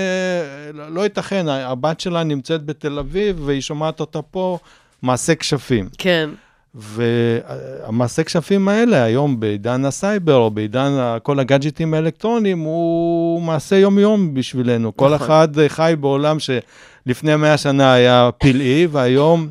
לא, 0.73 0.89
לא 0.89 1.01
ייתכן, 1.01 1.47
הבת 1.47 1.99
שלה 1.99 2.23
נמצאת 2.23 2.65
בתל 2.65 2.99
אביב 2.99 3.41
והיא 3.45 3.61
שומעת 3.61 3.99
אותה 3.99 4.21
פה, 4.21 4.57
מעשה 5.01 5.35
כשפים. 5.35 5.89
כן. 5.97 6.29
והמעשה 6.75 8.23
כשפים 8.23 8.67
האלה, 8.67 9.03
היום 9.03 9.39
בעידן 9.39 9.85
הסייבר, 9.85 10.35
או 10.35 10.51
בעידן 10.51 11.17
כל 11.23 11.39
הגאדג'טים 11.39 11.93
האלקטרוניים, 11.93 12.59
הוא 12.59 13.41
מעשה 13.41 13.75
יום-יום 13.75 14.33
בשבילנו. 14.33 14.91
נכון. 14.95 15.09
כל 15.09 15.15
אחד 15.15 15.47
חי 15.67 15.93
בעולם 15.99 16.37
שלפני 16.39 17.35
100 17.35 17.57
שנה 17.57 17.93
היה 17.93 18.29
פלאי, 18.37 18.87
והיום 18.91 19.49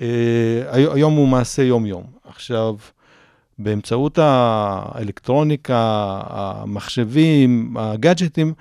אה, 0.00 0.06
היום 0.72 1.14
הוא 1.14 1.28
מעשה 1.28 1.62
יום-יום. 1.62 2.04
עכשיו, 2.28 2.74
באמצעות 3.58 4.18
האלקטרוניקה, 4.22 5.76
המחשבים, 6.26 7.74
הגאדג'טים, 7.78 8.52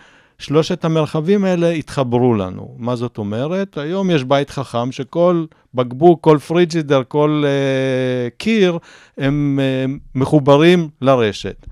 שלושת 0.43 0.85
המרחבים 0.85 1.45
האלה 1.45 1.69
התחברו 1.69 2.33
לנו. 2.33 2.75
מה 2.77 2.95
זאת 2.95 3.17
אומרת? 3.17 3.77
היום 3.77 4.09
יש 4.09 4.23
בית 4.23 4.49
חכם 4.49 4.91
שכל 4.91 5.45
בקבוק, 5.73 6.23
כל 6.23 6.37
פריג'ידר, 6.47 7.01
כל 7.07 7.43
uh, 7.45 8.37
קיר, 8.37 8.77
הם 9.17 9.59
uh, 9.59 9.99
מחוברים 10.15 10.89
לרשת. 11.01 11.65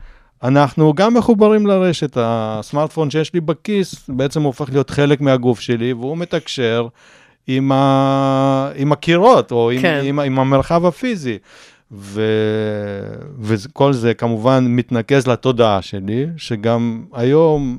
אנחנו 0.44 0.94
גם 0.94 1.14
מחוברים 1.14 1.68
לרשת. 1.68 2.12
הסמארטפון 2.16 3.10
שיש 3.10 3.34
לי 3.34 3.42
בכיס 3.42 4.10
בעצם 4.10 4.42
הופך 4.42 4.70
להיות 4.70 4.90
חלק 4.90 5.22
מהגוף 5.22 5.60
שלי, 5.60 5.94
והוא 5.94 6.18
מתקשר 6.18 6.88
עם, 7.48 7.72
ה... 7.72 8.72
עם 8.76 8.92
הקירות, 8.92 9.52
או 9.52 9.72
כן. 9.82 10.02
עם, 10.04 10.06
עם, 10.06 10.20
עם 10.20 10.40
המרחב 10.40 10.86
הפיזי. 10.86 11.38
ו... 11.92 12.22
וכל 13.40 13.94
זה 13.94 14.14
כמובן 14.14 14.66
מתנקז 14.68 15.28
לתודעה 15.28 15.82
שלי, 15.82 16.26
שגם 16.38 17.04
היום 17.14 17.78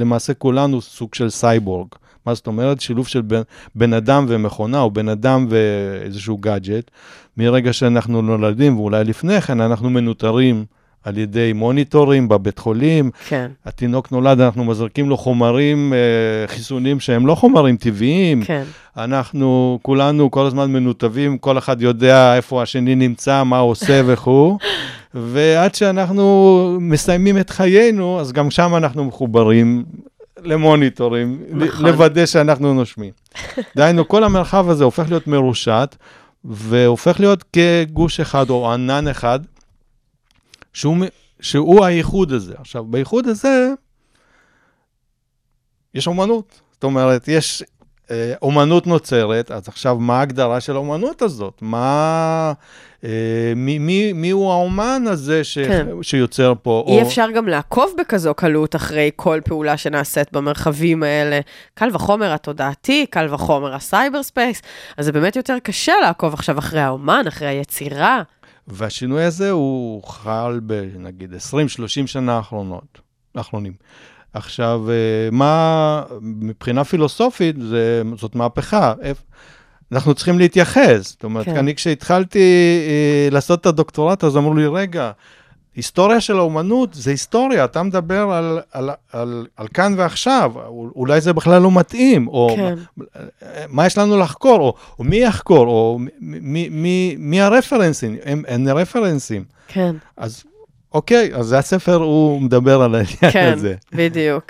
למעשה 0.00 0.34
כולנו 0.34 0.80
סוג 0.80 1.14
של 1.14 1.30
סייבורג. 1.30 1.88
מה 2.26 2.34
זאת 2.34 2.46
אומרת? 2.46 2.80
שילוב 2.80 3.06
של 3.06 3.20
בן, 3.20 3.42
בן 3.74 3.92
אדם 3.92 4.26
ומכונה, 4.28 4.80
או 4.80 4.90
בן 4.90 5.08
אדם 5.08 5.46
ואיזשהו 5.50 6.38
גאדג'ט. 6.38 6.90
מרגע 7.36 7.72
שאנחנו 7.72 8.22
נולדים, 8.22 8.78
ואולי 8.78 9.04
לפני 9.04 9.40
כן, 9.40 9.60
אנחנו 9.60 9.90
מנוטרים 9.90 10.64
על 11.04 11.18
ידי 11.18 11.52
מוניטורים 11.52 12.28
בבית 12.28 12.58
חולים. 12.58 13.10
כן. 13.28 13.50
התינוק 13.66 14.12
נולד, 14.12 14.40
אנחנו 14.40 14.64
מזרקים 14.64 15.08
לו 15.08 15.16
חומרים, 15.16 15.92
אה, 15.92 16.48
חיסונים 16.48 17.00
שהם 17.00 17.26
לא 17.26 17.34
חומרים 17.34 17.76
טבעיים. 17.76 18.44
כן. 18.44 18.62
אנחנו 18.96 19.78
כולנו 19.82 20.30
כל 20.30 20.46
הזמן 20.46 20.72
מנותבים, 20.72 21.38
כל 21.38 21.58
אחד 21.58 21.82
יודע 21.82 22.36
איפה 22.36 22.62
השני 22.62 22.94
נמצא, 22.94 23.44
מה 23.44 23.58
הוא 23.58 23.70
עושה 23.70 24.02
וכו'. 24.06 24.58
ועד 25.14 25.74
שאנחנו 25.74 26.76
מסיימים 26.80 27.38
את 27.38 27.50
חיינו, 27.50 28.20
אז 28.20 28.32
גם 28.32 28.50
שם 28.50 28.76
אנחנו 28.76 29.04
מחוברים 29.04 29.84
למוניטורים, 30.42 31.42
נכון. 31.50 31.86
לוודא 31.86 32.26
שאנחנו 32.26 32.74
נושמים. 32.74 33.12
דהיינו, 33.76 34.08
כל 34.08 34.24
המרחב 34.24 34.68
הזה 34.68 34.84
הופך 34.84 35.08
להיות 35.08 35.26
מרושת, 35.26 35.96
והופך 36.44 37.20
להיות 37.20 37.44
כגוש 37.52 38.20
אחד 38.20 38.50
או 38.50 38.72
ענן 38.72 39.08
אחד, 39.08 39.40
שהוא, 40.72 40.96
שהוא 41.40 41.84
הייחוד 41.84 42.32
הזה. 42.32 42.54
עכשיו, 42.58 42.84
בייחוד 42.84 43.26
הזה 43.26 43.72
יש 45.94 46.06
אומנות. 46.06 46.60
זאת 46.72 46.84
אומרת, 46.84 47.28
יש 47.28 47.62
אה, 48.10 48.34
אומנות 48.42 48.86
נוצרת, 48.86 49.50
אז 49.50 49.68
עכשיו, 49.68 49.98
מה 49.98 50.18
ההגדרה 50.18 50.60
של 50.60 50.76
האומנות 50.76 51.22
הזאת? 51.22 51.58
מה... 51.60 52.52
אה, 53.04 53.52
מי, 53.56 53.78
מי, 53.78 54.12
מי 54.12 54.30
הוא 54.30 54.52
האומן 54.52 55.02
הזה 55.06 55.44
ש, 55.44 55.58
כן. 55.58 55.86
שיוצר 56.02 56.52
פה? 56.62 56.84
אי 56.88 57.02
או... 57.02 57.02
אפשר 57.02 57.30
גם 57.30 57.48
לעקוב 57.48 57.94
בכזו 57.98 58.34
קלות 58.34 58.76
אחרי 58.76 59.10
כל 59.16 59.40
פעולה 59.44 59.76
שנעשית 59.76 60.32
במרחבים 60.32 61.02
האלה. 61.02 61.40
קל 61.74 61.88
וחומר 61.92 62.32
התודעתי, 62.32 63.06
קל 63.06 63.34
וחומר 63.34 63.74
ה 63.74 64.22
cyberspace, 64.22 64.62
אז 64.96 65.04
זה 65.04 65.12
באמת 65.12 65.36
יותר 65.36 65.56
קשה 65.62 65.92
לעקוב 66.02 66.34
עכשיו 66.34 66.58
אחרי 66.58 66.80
האומן, 66.80 67.24
אחרי 67.28 67.48
היצירה. 67.48 68.22
והשינוי 68.68 69.24
הזה 69.24 69.50
הוא 69.50 70.02
חל 70.04 70.60
בנגיד 70.62 71.34
20-30 71.34 71.36
שנה 72.06 72.36
האחרונות, 72.36 73.00
האחרונים. 73.34 73.72
עכשיו, 74.32 74.90
אה, 74.90 75.28
מה, 75.32 76.02
מבחינה 76.20 76.84
פילוסופית, 76.84 77.56
זה, 77.60 78.02
זאת 78.16 78.34
מהפכה. 78.34 78.94
אנחנו 79.92 80.14
צריכים 80.14 80.38
להתייחס. 80.38 81.10
זאת 81.10 81.24
אומרת, 81.24 81.44
כן. 81.44 81.52
כן. 81.52 81.58
אני 81.58 81.74
כשהתחלתי 81.74 82.38
אה, 82.88 83.28
לעשות 83.30 83.60
את 83.60 83.66
הדוקטורט, 83.66 84.24
אז 84.24 84.36
אמרו 84.36 84.54
לי, 84.54 84.66
רגע, 84.66 85.10
היסטוריה 85.76 86.20
של 86.20 86.38
האומנות 86.38 86.94
זה 86.94 87.10
היסטוריה, 87.10 87.64
אתה 87.64 87.82
מדבר 87.82 88.30
על, 88.30 88.60
על, 88.72 88.90
על, 89.12 89.46
על 89.56 89.68
כאן 89.68 89.94
ועכשיו, 89.96 90.52
אולי 90.96 91.20
זה 91.20 91.32
בכלל 91.32 91.62
לא 91.62 91.70
מתאים, 91.70 92.28
או 92.28 92.52
כן. 92.56 92.74
מה, 92.96 93.04
מה 93.68 93.86
יש 93.86 93.98
לנו 93.98 94.18
לחקור, 94.18 94.60
או, 94.60 94.74
או 94.98 95.04
מי 95.04 95.16
יחקור, 95.16 95.66
או 95.66 95.98
מי, 96.20 96.68
מי, 96.68 97.16
מי 97.18 97.40
הרפרנסים, 97.40 98.16
אין, 98.22 98.42
אין 98.46 98.68
רפרנסים. 98.68 99.44
כן, 99.68 99.96
אז 100.16 100.44
אוקיי, 100.92 101.34
אז 101.34 101.52
הספר 101.52 101.94
הוא 101.94 102.40
מדבר 102.40 102.82
על 102.82 102.94
העניין 102.94 103.32
כן, 103.32 103.52
הזה. 103.54 103.74
בדיוק. 103.92 104.44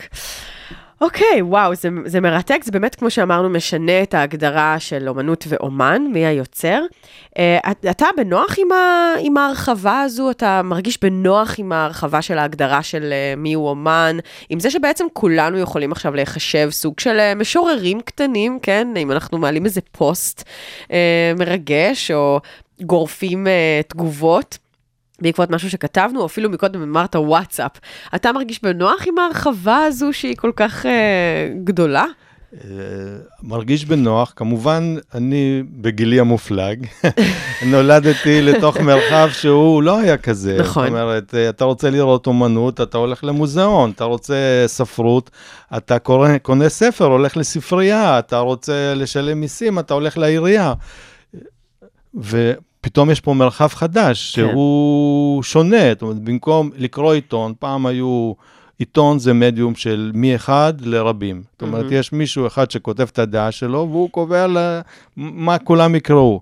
אוקיי, 1.01 1.43
וואו, 1.43 1.75
זה, 1.75 1.89
זה 2.05 2.21
מרתק, 2.21 2.61
זה 2.65 2.73
באמת, 2.73 2.95
כמו 2.95 3.11
שאמרנו, 3.11 3.49
משנה 3.49 4.03
את 4.03 4.15
ההגדרה 4.15 4.77
של 4.79 5.09
אומנות 5.09 5.45
ואומן, 5.49 6.03
מי 6.13 6.27
היוצר. 6.27 6.83
Uh, 7.29 7.41
אתה 7.91 8.07
בנוח 8.17 8.55
עם, 8.59 8.73
ה, 8.73 9.15
עם 9.21 9.37
ההרחבה 9.37 10.01
הזו? 10.01 10.31
אתה 10.31 10.63
מרגיש 10.65 10.99
בנוח 11.03 11.55
עם 11.59 11.73
ההרחבה 11.73 12.23
של 12.23 12.39
ההגדרה 12.39 12.83
של 12.83 13.13
uh, 13.13 13.41
מי 13.41 13.53
הוא 13.53 13.69
אומן? 13.69 14.17
עם 14.51 14.61
זה 14.61 14.71
שבעצם 14.71 15.05
כולנו 15.13 15.59
יכולים 15.59 15.93
עכשיו 15.93 16.15
להיחשב 16.15 16.69
סוג 16.71 17.01
של 17.01 17.19
uh, 17.19 17.39
משוררים 17.39 18.01
קטנים, 18.01 18.59
כן? 18.63 18.89
אם 18.97 19.13
אנחנו 19.13 19.39
מעלים 19.39 19.65
איזה 19.65 19.81
פוסט 19.93 20.43
uh, 20.85 20.91
מרגש, 21.39 22.11
או 22.11 22.41
גורפים 22.83 23.47
uh, 23.47 23.89
תגובות. 23.89 24.59
בעקבות 25.21 25.51
משהו 25.51 25.71
שכתבנו, 25.71 26.21
או 26.21 26.27
אפילו 26.27 26.51
מקודם 26.51 26.83
אמרת 26.83 27.17
וואטסאפ. 27.17 27.73
אתה 28.15 28.33
מרגיש 28.33 28.63
בנוח 28.63 29.03
עם 29.07 29.19
ההרחבה 29.19 29.77
הזו 29.77 30.13
שהיא 30.13 30.37
כל 30.37 30.53
כך 30.57 30.87
אה, 30.87 31.49
גדולה? 31.65 32.05
אה, 32.55 32.61
מרגיש 33.43 33.85
בנוח, 33.85 34.33
כמובן, 34.37 34.97
אני 35.15 35.63
בגילי 35.71 36.21
המופלג, 36.21 36.87
נולדתי 37.71 38.43
לתוך 38.43 38.77
מרחב 38.77 39.29
שהוא 39.33 39.83
לא 39.83 39.99
היה 39.99 40.17
כזה. 40.17 40.57
נכון. 40.61 40.83
זאת 40.83 40.93
אומרת, 40.93 41.35
אה, 41.35 41.49
אתה 41.49 41.65
רוצה 41.65 41.91
לראות 41.91 42.27
אומנות, 42.27 42.81
אתה 42.81 42.99
הולך 42.99 43.25
למוזיאון, 43.25 43.91
אתה 43.91 44.05
רוצה 44.05 44.65
ספרות, 44.67 45.31
אתה 45.77 45.99
קורא, 45.99 46.39
קונה 46.39 46.69
ספר, 46.69 47.05
הולך 47.05 47.37
לספרייה, 47.37 48.19
אתה 48.19 48.39
רוצה 48.39 48.95
לשלם 48.97 49.41
מיסים, 49.41 49.79
אתה 49.79 49.95
הולך 49.95 50.19
לעירייה. 50.19 50.75
ופתאום 52.81 53.11
יש 53.11 53.21
פה 53.21 53.35
מרחב 53.35 53.69
חדש, 53.69 54.37
כן. 54.37 54.43
שהוא 54.43 55.43
שונה, 55.43 55.89
זאת 55.93 56.03
אומרת, 56.03 56.19
במקום 56.19 56.71
לקרוא 56.77 57.15
עיתון, 57.15 57.53
פעם 57.59 57.87
היו... 57.87 58.33
עיתון 58.81 59.19
זה 59.19 59.33
מדיום 59.33 59.75
של 59.75 60.11
מאחד 60.15 60.75
לרבים. 60.81 61.43
זאת 61.53 61.63
אומרת. 61.63 61.87
יש 61.91 62.13
מישהו 62.13 62.47
אחד 62.47 62.71
שכותב 62.71 63.07
את 63.13 63.19
הדעה 63.19 63.53
שלו, 63.53 63.89
והוא 63.91 64.11
קובע 64.11 64.47
מה 65.17 65.59
כולם 65.59 65.95
יקראו. 65.95 66.41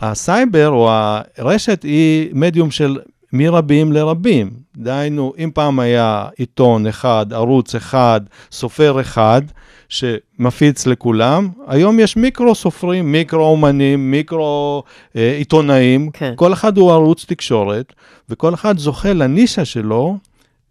הסייבר 0.00 0.68
או 0.68 0.90
הרשת 1.38 1.82
היא 1.82 2.30
מדיום 2.32 2.70
של 2.70 2.98
מרבים 3.32 3.92
לרבים. 3.92 4.50
דהיינו, 4.76 5.32
אם 5.38 5.50
פעם 5.54 5.80
היה 5.80 6.28
עיתון 6.36 6.86
אחד, 6.86 7.26
ערוץ 7.32 7.74
אחד, 7.74 8.20
סופר 8.52 9.00
אחד, 9.00 9.42
שמפיץ 9.88 10.86
לכולם, 10.86 11.48
היום 11.66 12.00
יש 12.00 12.16
מיקרו 12.16 12.54
סופרים, 12.54 13.12
מיקרו 13.12 13.44
אומנים, 13.44 14.10
מיקרו 14.10 14.82
אה, 15.16 15.36
עיתונאים, 15.38 16.10
כן. 16.12 16.32
כל 16.36 16.52
אחד 16.52 16.78
הוא 16.78 16.92
ערוץ 16.92 17.24
תקשורת, 17.24 17.92
וכל 18.28 18.54
אחד 18.54 18.78
זוכה 18.78 19.12
לנישה 19.12 19.64
שלו 19.64 20.18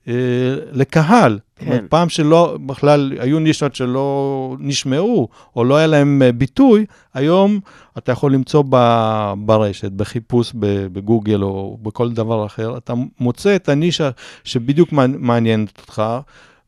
אה, 0.07 0.13
לקהל. 0.71 1.39
כן. 1.55 1.65
כן. 1.65 1.85
פעם 1.89 2.09
שלא, 2.09 2.57
בכלל, 2.65 3.13
היו 3.19 3.39
נישות 3.39 3.75
שלא 3.75 4.55
נשמעו, 4.59 5.27
או 5.55 5.63
לא 5.63 5.75
היה 5.75 5.87
להם 5.87 6.21
אה, 6.21 6.31
ביטוי, 6.31 6.85
היום 7.13 7.59
אתה 7.97 8.11
יכול 8.11 8.33
למצוא 8.33 8.63
ב, 8.69 8.77
ברשת, 9.37 9.91
בחיפוש 9.91 10.51
בגוגל 10.91 11.43
או 11.43 11.77
בכל 11.81 12.11
דבר 12.11 12.45
אחר, 12.45 12.77
אתה 12.77 12.93
מוצא 13.19 13.55
את 13.55 13.69
הנישה 13.69 14.09
שבדיוק 14.43 14.89
מעניינת 15.19 15.79
אותך. 15.81 16.03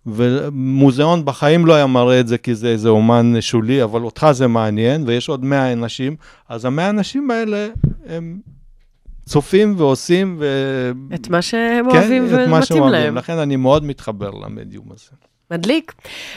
ומוזיאון 0.06 1.26
בחיים 1.26 1.66
לא 1.66 1.74
היה 1.74 1.88
מראה 1.88 2.20
את 2.20 2.28
זה 2.28 2.38
כי 2.38 2.56
זה 2.56 2.68
איזה 2.68 2.90
אומן 2.90 3.42
שולי, 3.42 3.84
אבל 3.84 4.02
אותך 4.02 4.28
זה 4.32 4.48
מעניין, 4.48 5.04
ויש 5.08 5.30
עוד 5.30 5.46
100 5.46 5.74
אנשים, 5.74 6.16
אז 6.50 6.66
המאה 6.66 6.90
אנשים 6.90 7.32
האלה, 7.32 7.68
הם 8.08 8.40
צופים 9.26 9.76
ועושים, 9.78 10.38
ו... 10.40 10.92
את 11.16 11.30
מה 11.30 11.42
שהם 11.42 11.92
כן, 11.92 11.98
אוהבים 11.98 12.26
את 12.26 12.32
מה 12.32 12.38
שהם 12.40 12.54
ומתאים 12.54 12.82
אוהבים. 12.82 13.00
להם. 13.02 13.16
לכן 13.16 13.38
אני 13.38 13.56
מאוד 13.56 13.84
מתחבר 13.84 14.30
למדיום 14.30 14.86
הזה. 14.92 15.12
מדליק. 15.52 15.94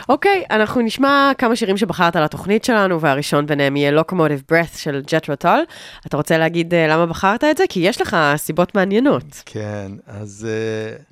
אוקיי, 0.09 0.45
אנחנו 0.51 0.81
נשמע 0.81 1.33
כמה 1.39 1.57
שירים 1.57 1.77
שבחרת 1.77 2.17
לתוכנית 2.17 2.65
שלנו, 2.65 3.01
והראשון 3.01 3.47
ביניהם 3.47 3.77
יהיה 3.77 4.01
Locomotive 4.01 4.53
Breath 4.53 4.79
של 4.79 5.03
ג'ט 5.07 5.31
רוטול. 5.31 5.65
אתה 6.07 6.17
רוצה 6.17 6.39
להגיד 6.39 6.75
אה, 6.75 6.87
למה 6.89 7.07
בחרת 7.07 7.45
את 7.45 7.57
זה? 7.57 7.65
כי 7.69 7.81
יש 7.81 8.01
לך 8.01 8.17
סיבות 8.37 8.75
מעניינות. 8.75 9.43
כן, 9.47 9.93
אז 10.07 10.49
uh, 10.49 11.03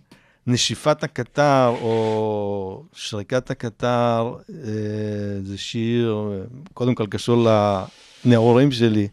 נשיפת 0.46 1.04
הקטר 1.04 1.74
או 1.82 2.82
שריקת 2.92 3.50
הקטר 3.50 4.34
uh, 4.36 4.52
זה 5.42 5.58
שיר, 5.58 6.30
אה, 6.32 6.38
קודם 6.74 6.94
כל 6.94 7.06
קשור 7.06 7.46
לנעורים 8.24 8.72
שלי, 8.72 9.08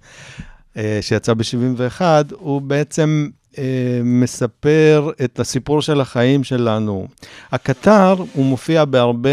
uh, 0.74 0.78
שיצא 1.02 1.34
ב-71, 1.34 2.02
הוא 2.32 2.62
בעצם 2.62 3.30
uh, 3.54 3.58
מספר 4.04 5.10
את 5.24 5.40
הסיפור 5.40 5.82
של 5.82 6.02
החיים 6.02 6.44
שלנו. 6.44 7.08
הקטר, 7.52 8.16
הוא 8.34 8.46
מופיע 8.46 8.86
בהרבה 8.86 9.30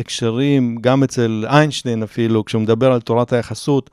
הקשרים, 0.00 0.76
גם 0.80 1.02
אצל 1.02 1.44
איינשטיין 1.48 2.02
אפילו, 2.02 2.44
כשהוא 2.44 2.62
מדבר 2.62 2.92
על 2.92 3.00
תורת 3.00 3.32
היחסות, 3.32 3.90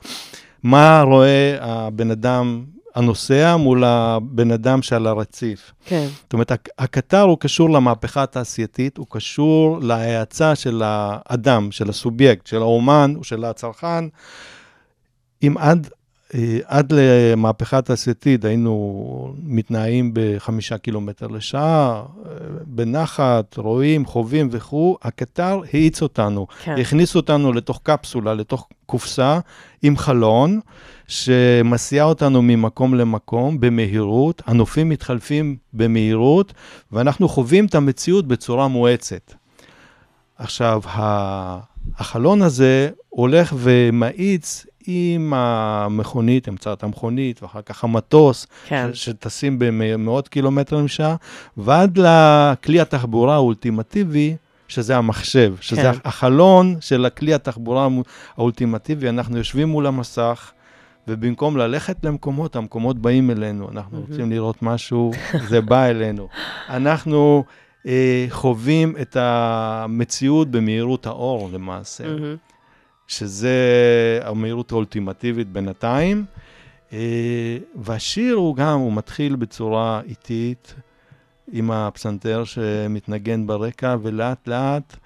מה 0.62 1.02
רואה 1.02 1.56
הבן 1.60 2.10
אדם 2.10 2.64
הנוסע 2.94 3.56
מול 3.56 3.84
הבן 3.84 4.50
אדם 4.50 4.82
שעל 4.82 5.06
הרציף. 5.06 5.72
כן. 5.84 6.06
זאת 6.22 6.32
אומרת, 6.32 6.50
הק- 6.50 6.68
הקטר 6.78 7.20
הוא 7.20 7.38
קשור 7.38 7.70
למהפכה 7.70 8.22
התעשייתית, 8.22 8.96
הוא 8.96 9.06
קשור 9.10 9.78
להאצה 9.82 10.54
של 10.54 10.82
האדם, 10.84 11.72
של 11.72 11.88
הסובייקט, 11.90 12.46
של 12.46 12.56
האומן 12.62 13.14
או 13.16 13.24
של 13.24 13.44
הצרכן. 13.44 14.04
אם 15.42 15.54
עד, 15.58 15.88
אה, 16.34 16.58
עד 16.64 16.92
למהפכה 16.96 17.78
התעשייתית 17.78 18.44
היינו 18.44 19.34
מתנאים 19.42 20.10
בחמישה 20.14 20.78
קילומטר 20.78 21.26
לשעה, 21.26 22.02
אה, 22.26 22.30
בנחת, 22.66 23.56
רואים, 23.56 24.06
חווים 24.06 24.48
וכו', 24.50 24.96
הקטר 25.02 25.60
האיץ 25.72 26.02
אותנו. 26.02 26.46
כן. 26.64 26.74
הכניס 26.80 27.16
אותנו 27.16 27.52
לתוך 27.52 27.80
קפסולה, 27.82 28.34
לתוך 28.34 28.68
קופסה 28.86 29.38
עם 29.82 29.96
חלון, 29.96 30.60
שמסיע 31.08 32.04
אותנו 32.04 32.42
ממקום 32.42 32.94
למקום 32.94 33.60
במהירות, 33.60 34.42
הנופים 34.46 34.88
מתחלפים 34.88 35.56
במהירות, 35.72 36.54
ואנחנו 36.92 37.28
חווים 37.28 37.66
את 37.66 37.74
המציאות 37.74 38.26
בצורה 38.28 38.68
מואצת. 38.68 39.34
עכשיו, 40.38 40.80
החלון 41.98 42.42
הזה 42.42 42.90
הולך 43.08 43.54
ומאיץ 43.58 44.66
עם 44.86 45.32
המכונית, 45.36 46.48
אמצעת 46.48 46.82
המכונית, 46.82 47.42
ואחר 47.42 47.62
כך 47.62 47.84
המטוס, 47.84 48.46
כן. 48.66 48.90
ש- 48.92 49.04
שטסים 49.04 49.56
במאות 49.58 50.28
קילומטרים 50.28 50.84
לשעה, 50.84 51.16
ועד 51.56 51.98
לכלי 51.98 52.80
התחבורה 52.80 53.34
האולטימטיבי, 53.34 54.36
שזה 54.68 54.96
המחשב, 54.96 55.54
שזה 55.60 55.82
כן. 55.82 55.98
החלון 56.04 56.76
של 56.80 57.04
הכלי 57.04 57.34
התחבורה 57.34 57.88
האולטימטיבי, 58.36 59.08
אנחנו 59.08 59.38
יושבים 59.38 59.68
מול 59.68 59.86
המסך, 59.86 60.52
ובמקום 61.08 61.56
ללכת 61.56 62.04
למקומות, 62.04 62.56
המקומות 62.56 62.98
באים 62.98 63.30
אלינו. 63.30 63.70
אנחנו 63.70 64.04
רוצים 64.08 64.30
לראות 64.30 64.62
משהו, 64.62 65.12
זה 65.48 65.60
בא 65.60 65.86
אלינו. 65.86 66.28
אנחנו 66.68 67.44
אה, 67.86 68.26
חווים 68.28 68.94
את 69.00 69.16
המציאות 69.20 70.50
במהירות 70.50 71.06
האור 71.06 71.50
למעשה. 71.52 72.06
מהמם. 72.06 72.36
שזה 73.08 73.58
המהירות 74.22 74.72
האולטימטיבית 74.72 75.48
בינתיים. 75.48 76.24
אה, 76.92 77.58
והשיר 77.76 78.34
הוא 78.34 78.56
גם, 78.56 78.78
הוא 78.78 78.92
מתחיל 78.92 79.36
בצורה 79.36 80.00
איטית, 80.08 80.74
עם 81.52 81.70
הפסנתר 81.70 82.44
שמתנגן 82.44 83.46
ברקע, 83.46 83.96
ולאט 84.02 84.48
לאט 84.48 84.96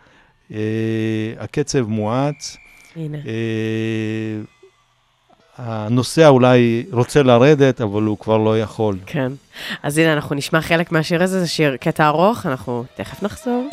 אה, 0.52 1.34
הקצב 1.38 1.88
מואץ. 1.88 2.56
הנה. 2.96 3.18
אה, 3.18 4.40
הנוסע 5.58 6.28
אולי 6.28 6.84
רוצה 6.92 7.22
לרדת, 7.22 7.80
אבל 7.80 8.02
הוא 8.02 8.18
כבר 8.18 8.36
לא 8.36 8.58
יכול. 8.58 8.98
כן. 9.06 9.32
אז 9.82 9.98
הנה, 9.98 10.12
אנחנו 10.12 10.34
נשמע 10.34 10.60
חלק 10.60 10.92
מהשיר 10.92 11.22
הזה, 11.22 11.40
זה 11.40 11.48
שיר 11.48 11.76
קטע 11.76 12.06
ארוך, 12.08 12.46
אנחנו 12.46 12.84
תכף 12.96 13.22
נחזור. 13.22 13.68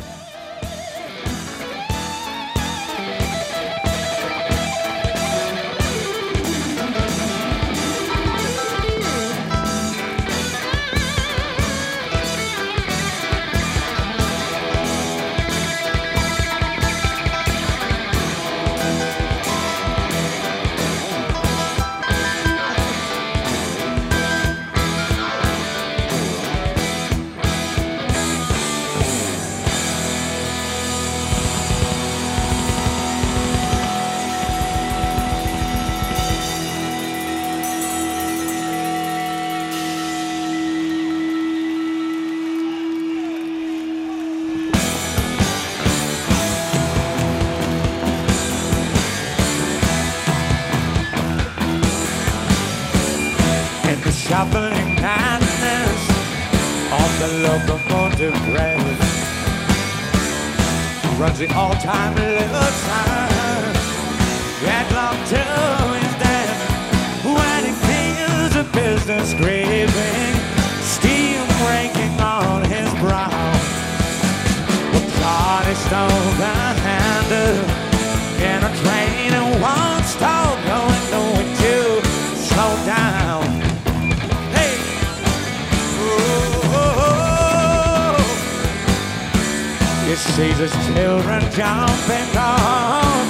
He 90.15 90.21
sees 90.32 90.58
his 90.58 90.71
children 90.88 91.41
jumping 91.51 92.32
on 92.39 93.25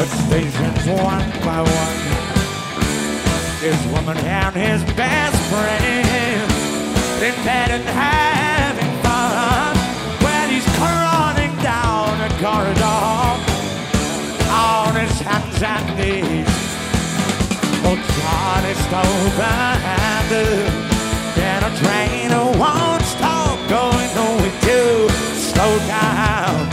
at 0.00 0.08
stations 0.24 0.84
one 0.88 1.28
by 1.44 1.60
one. 1.60 1.98
His 3.60 3.76
woman 3.92 4.16
and 4.16 4.54
his 4.56 4.82
best 4.96 5.36
friend 5.52 6.48
in 7.20 7.34
bed 7.44 7.70
and 7.76 7.84
having 7.84 8.92
fun 9.04 9.76
when 10.24 10.48
he's 10.48 10.64
crawling 10.80 11.54
down 11.60 12.16
a 12.24 12.30
corridor 12.40 13.12
on 14.48 14.94
his 14.96 15.20
hands 15.20 15.62
and 15.62 15.86
knees. 15.98 16.48
Oh, 17.84 17.98
Johnny 18.16 18.72
handle 19.84 20.64
in 21.36 21.60
a 21.68 21.72
train 21.82 22.30
won't 22.58 23.02
stop 23.02 23.58
going 23.68 24.14
nowhere 24.14 24.60
to 24.62 25.41
slow 25.54 25.78
down. 25.86 26.71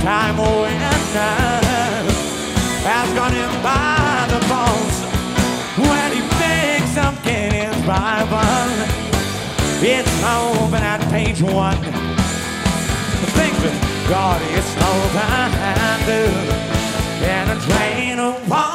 The 0.00 0.06
all-time 0.06 0.36
oh, 0.38 0.64
has 2.88 3.08
gone 3.14 3.34
in 3.34 3.62
by 3.62 4.26
the 4.32 4.40
bones 4.48 4.96
when 5.76 6.12
he 6.12 6.22
thinks 6.40 6.96
I'm 6.96 7.16
getting 7.22 7.70
Bible. 7.86 8.70
It's 9.82 10.08
open 10.24 10.82
at 10.82 11.00
page 11.10 11.42
one. 11.42 11.76
Think 13.36 13.54
that 13.60 13.76
God 14.08 14.40
is 14.56 14.68
over 14.88 15.60
and 17.22 17.50
a 17.50 17.60
train 17.66 18.16
won't 18.48 18.69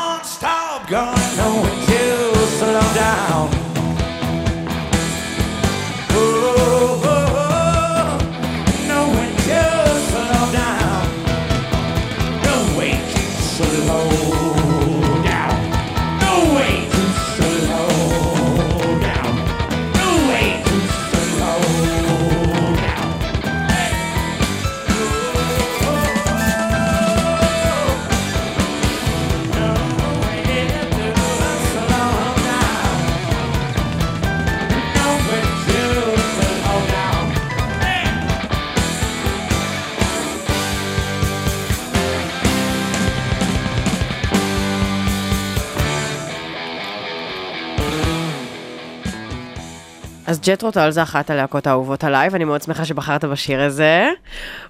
אז 50.46 50.50
Jethro 50.50 50.62
Tull 50.62 50.90
זה 50.90 51.04
אחת 51.04 51.30
הלהקות 51.30 51.68
האהובות 51.68 52.04
עליי, 52.04 52.30
ואני 52.32 52.44
מאוד 52.44 52.62
שמחה 52.62 52.86
שבחרת 52.86 53.26
בשיר 53.26 53.62
הזה. 53.62 54.10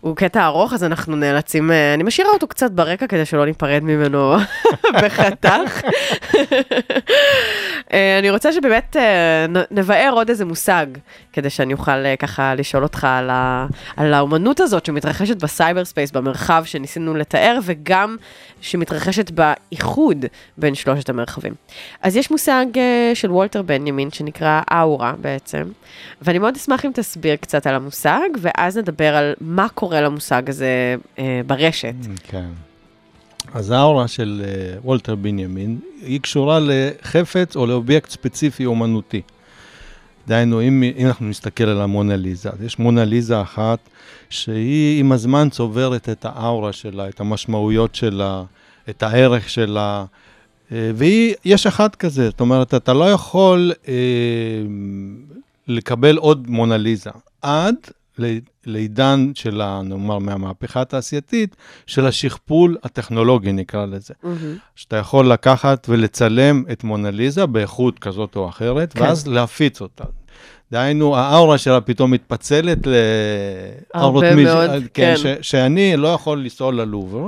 הוא 0.01 0.15
קטע 0.15 0.45
ארוך, 0.45 0.73
אז 0.73 0.83
אנחנו 0.83 1.15
נאלצים, 1.15 1.71
אה, 1.71 1.93
אני 1.93 2.03
משאירה 2.03 2.31
אותו 2.31 2.47
קצת 2.47 2.71
ברקע 2.71 3.07
כדי 3.07 3.25
שלא 3.25 3.45
ניפרד 3.45 3.83
ממנו 3.83 4.35
בחתך. 5.03 5.81
אה, 7.95 8.19
אני 8.19 8.29
רוצה 8.29 8.51
שבאמת 8.51 8.95
אה, 8.95 9.45
נבאר 9.71 10.13
עוד 10.13 10.29
איזה 10.29 10.45
מושג, 10.45 10.86
כדי 11.34 11.49
שאני 11.49 11.73
אוכל 11.73 11.91
אה, 11.91 12.15
ככה 12.15 12.55
לשאול 12.55 12.84
אותך 12.84 13.03
על, 13.03 13.29
ה, 13.29 13.67
על 13.97 14.13
האומנות 14.13 14.60
הזאת 14.60 14.86
שמתרחשת 14.86 15.43
ב 15.43 15.85
cyberspace, 15.85 16.11
במרחב 16.12 16.63
שניסינו 16.65 17.15
לתאר, 17.15 17.60
וגם 17.63 18.17
שמתרחשת 18.62 19.31
באיחוד 19.31 20.25
בין 20.58 20.75
שלושת 20.75 21.10
המרחבים. 21.10 21.53
אז 22.01 22.15
יש 22.15 22.31
מושג 22.31 22.65
של 23.13 23.31
וולטר 23.31 23.62
בנימין 23.62 24.12
שנקרא 24.12 24.62
אאורה 24.71 25.13
בעצם, 25.21 25.63
ואני 26.21 26.39
מאוד 26.39 26.55
אשמח 26.55 26.86
אם 26.86 26.91
תסביר 26.93 27.36
קצת 27.36 27.67
על 27.67 27.75
המושג, 27.75 28.29
ואז 28.41 28.77
נדבר 28.77 29.15
על 29.15 29.34
מה 29.41 29.69
קורה 29.69 30.01
למושג 30.01 30.49
הזה 30.49 30.95
ברשת. 31.47 31.95
כן. 32.27 32.64
אז 33.55 33.71
האורה 33.71 34.07
של 34.07 34.41
אה, 34.45 34.79
וולטר 34.83 35.15
בנימין, 35.15 35.79
היא 36.01 36.21
קשורה 36.21 36.59
לחפץ 36.61 37.55
או 37.55 37.65
לאובייקט 37.65 38.09
ספציפי 38.09 38.65
אומנותי. 38.65 39.21
דהיינו, 40.27 40.61
אם, 40.61 40.83
אם 40.97 41.07
אנחנו 41.07 41.25
נסתכל 41.29 41.63
על 41.63 41.81
המונליזה, 41.81 42.49
אז 42.49 42.61
יש 42.61 42.79
מונליזה 42.79 43.41
אחת 43.41 43.79
שהיא 44.29 44.99
עם 44.99 45.11
הזמן 45.11 45.49
צוברת 45.49 46.09
את 46.09 46.25
האאורה 46.25 46.73
שלה, 46.73 47.09
את 47.09 47.19
המשמעויות 47.19 47.95
שלה, 47.95 48.43
את 48.89 49.03
הערך 49.03 49.49
שלה, 49.49 50.05
אה, 50.71 50.91
והיא, 50.95 51.33
יש 51.45 51.67
אחת 51.67 51.95
כזה, 51.95 52.29
זאת 52.29 52.39
אומרת, 52.39 52.73
אתה 52.73 52.93
לא 52.93 53.11
יכול 53.11 53.71
אה, 53.87 53.93
לקבל 55.67 56.17
עוד 56.17 56.49
מונליזה 56.49 57.09
עד 57.41 57.75
לעידן 58.67 59.32
של, 59.36 59.62
ה- 59.62 59.82
נאמר, 59.84 60.17
מהמהפכה 60.19 60.82
התעשייתית, 60.82 61.56
של 61.88 62.06
השכפול 62.06 62.78
הטכנולוגי, 62.84 63.51
נקרא 63.51 63.86
לזה. 63.86 64.13
שאתה 64.75 64.95
יכול 64.97 65.32
לקחת 65.32 65.86
ולצלם 65.89 66.63
את 66.71 66.84
מונליזה 66.84 67.45
באיכות 67.45 67.99
כזאת 67.99 68.36
או 68.36 68.49
אחרת. 68.49 68.93
כן. 68.93 69.01
ואז 69.01 69.28
להפיץ 69.28 69.82
אותה. 69.82 70.04
דהיינו, 70.75 71.15
האאורה 71.17 71.57
שלה 71.57 71.81
פתאום 71.81 72.11
מתפצלת 72.11 72.77
לאאורות 72.88 74.23
הרבה 74.23 74.35
מי- 74.35 74.43
מאוד, 74.43 74.69
כן, 74.69 74.83
כן. 74.93 75.15
ש, 75.17 75.25
שאני 75.51 75.97
לא 75.97 76.07
יכול 76.07 76.39
לנסוע 76.39 76.71
ללובר, 76.71 77.25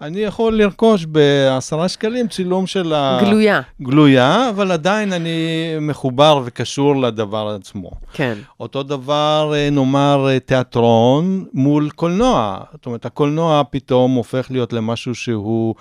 אני 0.00 0.20
יכול 0.20 0.58
לרכוש 0.58 1.04
בעשרה 1.04 1.88
שקלים 1.88 2.28
צילום 2.28 2.66
של 2.66 2.92
ה... 2.92 3.18
גלויה, 3.22 3.60
גלויה, 3.82 4.48
אבל 4.48 4.72
עדיין 4.72 5.12
אני 5.12 5.36
מחובר 5.80 6.42
וקשור 6.44 6.96
לדבר 6.96 7.56
עצמו. 7.60 7.90
כן. 8.12 8.34
אותו 8.60 8.82
דבר, 8.82 9.52
אה, 9.54 9.68
נאמר, 9.70 10.26
אה, 10.30 10.40
תיאטרון 10.40 11.44
מול 11.54 11.90
קולנוע. 11.90 12.58
זאת 12.72 12.86
אומרת, 12.86 13.06
הקולנוע 13.06 13.62
פתאום 13.70 14.14
הופך 14.14 14.46
להיות 14.50 14.72
למשהו 14.72 15.14
שהוא 15.14 15.74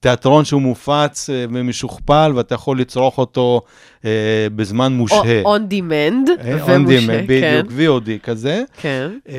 תיאטרון 0.00 0.44
שהוא 0.44 0.62
מופץ 0.62 1.30
אה, 1.30 1.44
ומשוכפל, 1.52 2.32
ואתה 2.34 2.54
יכול 2.54 2.80
לצרוך 2.80 3.18
אותו 3.18 3.62
אה, 4.04 4.10
בזמן 4.56 4.92
או 4.92 4.96
מושהה. 4.96 5.42
on 5.42 5.72
demand, 5.72 6.30
אה, 6.44 6.66
ומושהה, 6.66 6.76
on 6.76 6.86
demand, 6.88 7.28
כן. 7.28 7.62
בדיוק, 7.68 8.02
VOD 8.06 8.22
כזה. 8.22 8.62
כן, 8.80 9.10
אה, 9.28 9.34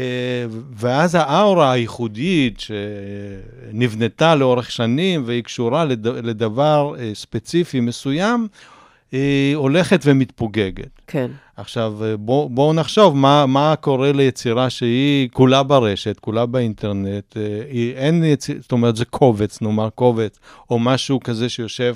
ואז 0.76 1.16
האאורה 1.16 1.72
הייחודית 1.72 2.60
שנבנתה 2.60 4.36
לאורך 4.36 4.72
שנים 4.72 5.24
והיא 5.26 5.44
קשורה 5.44 5.86
לד- 5.86 6.08
לדבר 6.08 6.94
אה, 7.00 7.12
ספציפי 7.14 7.80
מסוים, 7.80 8.48
היא 9.12 9.56
הולכת 9.56 10.02
ומתפוגגת. 10.06 11.02
כן, 11.08 11.32
עכשיו, 11.58 11.96
אה, 12.04 12.18
בואו 12.18 12.50
בוא 12.50 12.74
נחשוב 12.74 13.16
מה, 13.16 13.46
מה 13.46 13.76
קורה 13.76 14.12
ליצירה 14.12 14.70
שהיא 14.70 15.30
כולה 15.34 15.64
ברשת, 15.64 16.20
כולה 16.20 16.46
באינטרנט, 16.46 17.38
אה, 17.38 17.62
היא, 17.70 17.94
אין 17.94 18.24
יצירה, 18.24 18.60
זאת 18.62 18.72
אומרת, 18.72 18.96
זה 18.96 19.06
קובץ, 19.06 19.62
נאמר 19.62 19.90
קובץ, 19.90 20.40
או 20.70 20.80
משהו 20.80 21.20
כזה 21.20 21.50
שיושב 21.50 21.96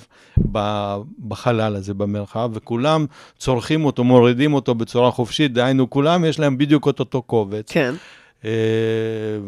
ב, 0.51 0.95
בחלל 1.27 1.75
הזה, 1.75 1.93
במרחב, 1.93 2.49
וכולם 2.53 3.05
צורכים 3.37 3.85
אותו, 3.85 4.03
מורידים 4.03 4.53
אותו 4.53 4.75
בצורה 4.75 5.11
חופשית, 5.11 5.53
דהיינו, 5.53 5.89
כולם 5.89 6.25
יש 6.25 6.39
להם 6.39 6.57
בדיוק 6.57 6.87
את 6.87 6.99
אותו 6.99 7.21
קובץ. 7.21 7.71
כן, 7.71 7.93
אה, 8.45 8.51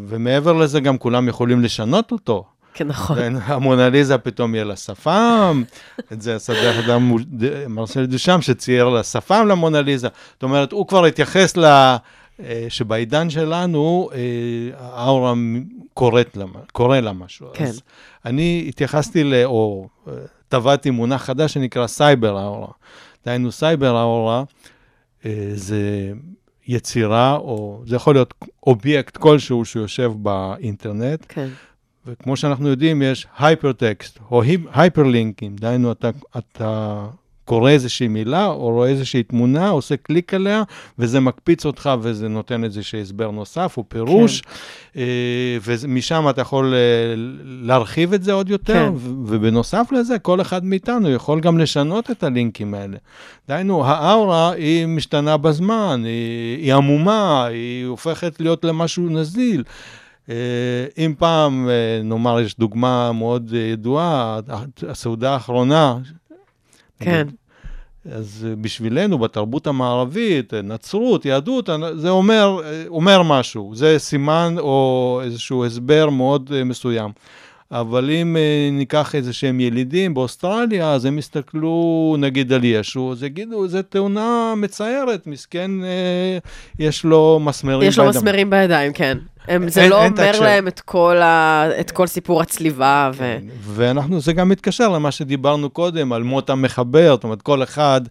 ומעבר 0.07 0.53
לזה, 0.53 0.79
גם 0.79 0.97
כולם 0.97 1.27
יכולים 1.27 1.61
לשנות 1.61 2.11
אותו. 2.11 2.43
כן, 2.77 2.87
נכון. 2.87 3.17
המונליזה 3.43 4.17
פתאום 4.17 4.55
יהיה 4.55 4.63
לה 4.65 4.75
שפם, 4.75 5.63
את 6.13 6.21
זה 6.21 6.35
עשה 6.35 6.53
דרך 6.53 6.89
ד- 6.89 7.67
מרסל 7.67 8.05
דושם 8.05 8.41
שצייר 8.41 8.89
לה 8.89 9.03
שפם 9.03 9.47
למונליזה. 9.47 10.07
זאת 10.33 10.43
אומרת, 10.43 10.71
הוא 10.71 10.87
כבר 10.87 11.05
התייחס 11.05 11.57
ל... 11.57 11.65
אה, 12.43 12.65
שבעידן 12.69 13.29
שלנו, 13.29 14.09
אה, 14.13 14.19
האורה 14.79 15.33
קוראת 15.93 16.37
לה, 16.37 16.45
קורא 16.71 16.99
לה 16.99 17.13
משהו. 17.13 17.47
כן. 17.53 17.65
אז 17.65 17.81
אני 18.25 18.65
התייחסתי 18.69 19.23
ל... 19.23 19.33
או 19.45 19.87
אה, 20.07 20.13
טבעתי 20.49 20.89
מונח 20.89 21.23
חדש 21.23 21.53
שנקרא 21.53 21.87
cyber 21.87 22.37
aura. 22.37 22.67
דהיינו, 23.25 23.51
cyber 23.51 23.95
aura 23.95 24.43
זה 25.53 26.11
יצירה, 26.67 27.35
או 27.35 27.81
זה 27.85 27.95
יכול 27.95 28.15
להיות 28.15 28.33
אובייקט 28.67 29.17
כלשהו 29.17 29.65
שיושב 29.65 30.11
באינטרנט, 30.15 31.25
כן, 31.27 31.47
וכמו 32.07 32.37
שאנחנו 32.37 32.67
יודעים, 32.67 33.01
יש 33.01 33.27
hypertext 33.39 34.19
או 34.31 34.41
hyperlink 34.73 35.35
ים, 35.35 35.55
דהיינו, 35.55 35.91
אתה, 35.91 36.09
אתה 36.37 37.05
קורא 37.47 37.71
איזושהי 37.71 38.07
מילה 38.07 38.45
או 38.45 38.69
רואה 38.69 38.89
איזושהי 38.89 39.23
תמונה, 39.23 39.69
עושה 39.69 39.97
קליק 39.97 40.33
עליה, 40.33 40.63
וזה 40.99 41.19
מקפיץ 41.19 41.65
אותך 41.65 41.89
וזה 42.01 42.27
נותן 42.27 42.63
איזשהו 42.63 42.97
הסבר 42.97 43.31
נוסף 43.31 43.73
או 43.77 43.83
פירוש, 43.89 44.41
כן. 44.41 44.99
ומשם 45.63 46.25
אתה 46.29 46.41
יכול 46.41 46.73
אה, 46.73 46.79
להרחיב 47.43 48.13
את 48.13 48.23
זה 48.23 48.33
עוד 48.33 48.49
יותר, 48.49 48.73
כן. 48.73 48.93
ובנוסף 49.25 49.87
לזה, 49.91 50.19
כל 50.19 50.41
אחד 50.41 50.65
מאיתנו 50.65 51.09
יכול 51.09 51.39
גם 51.39 51.57
לשנות 51.57 52.11
את 52.11 52.23
הלינקים 52.23 52.73
האלה. 52.73 52.97
דהיינו, 53.47 53.85
האאורה 53.85 54.51
היא 54.51 54.85
משתנה 54.85 55.37
בזמן, 55.37 56.01
היא, 56.05 56.57
היא 56.57 56.73
עמומה, 56.73 57.45
היא 57.45 57.85
הופכת 57.85 58.39
להיות 58.39 58.65
למשהו 58.65 59.09
נזיל. 59.09 59.63
אה, 60.29 60.35
אם 60.97 61.13
פעם, 61.17 61.69
אה, 61.69 62.01
נאמר, 62.03 62.39
יש 62.39 62.57
דוגמה 62.57 63.11
מאוד 63.11 63.51
אה, 63.55 63.59
ידועה, 63.59 64.39
הסעודה 64.87 65.33
האחרונה, 65.33 65.97
כן, 66.99 67.27
אז 68.11 68.47
בשבילנו, 68.61 69.17
בתרבות 69.17 69.67
המערבית, 69.67 70.53
נצרות, 70.53 71.25
יהדות, 71.25 71.69
זה 71.95 72.09
אומר, 72.09 72.61
אומר 72.87 73.23
משהו, 73.23 73.71
זה 73.75 73.99
סימן 73.99 74.55
או 74.59 75.21
איזשהו 75.23 75.65
הסבר 75.65 76.09
מאוד 76.09 76.63
מסוים. 76.65 77.11
אבל 77.71 78.09
אם 78.09 78.37
אה, 78.37 78.69
ניקח 78.71 79.15
איזה 79.15 79.33
שהם 79.33 79.59
ילידים 79.59 80.13
באוסטרליה, 80.13 80.91
אז 80.91 81.05
הם 81.05 81.17
יסתכלו 81.17 81.75
נגיד 82.19 82.53
על 82.53 82.63
ישו, 82.63 83.11
אז 83.11 83.23
יגידו, 83.23 83.67
זו 83.67 83.81
תאונה 83.89 84.53
מצערת, 84.57 85.27
מסכן, 85.27 85.71
אה, 85.83 86.37
יש 86.79 87.03
לו 87.03 87.39
מסמרים. 87.43 87.89
יש 87.89 87.97
לו 87.97 88.05
בידיים." 88.05 88.23
מסמרים 88.23 88.49
בידיים, 88.49 88.93
כן. 88.93 89.17
הם, 89.47 89.69
זה 89.69 89.81
אין- 89.81 89.89
לא 89.89 90.03
אין 90.03 90.13
אומר. 90.13 90.39
להם 90.41 90.67
את 90.67 90.79
כל, 90.79 91.17
ה, 91.17 91.65
את 91.79 91.91
כל 91.91 92.07
סיפור 92.07 92.41
הצליבה, 92.41 93.11
ו... 93.13 93.17
כן, 93.17 93.41
ואנחנו, 93.63 94.19
זה 94.19 94.33
גם 94.33 94.49
מתקשר 94.49 94.89
למה 94.89 95.11
שדיברנו 95.11 95.69
קודם, 95.69 96.13
על 96.13 96.23
מות 96.23 96.49
המחבר, 96.49 97.15
זאת 97.15 97.23
אומרת, 97.23 97.41
כל 97.41 97.63
אחד 97.63 98.01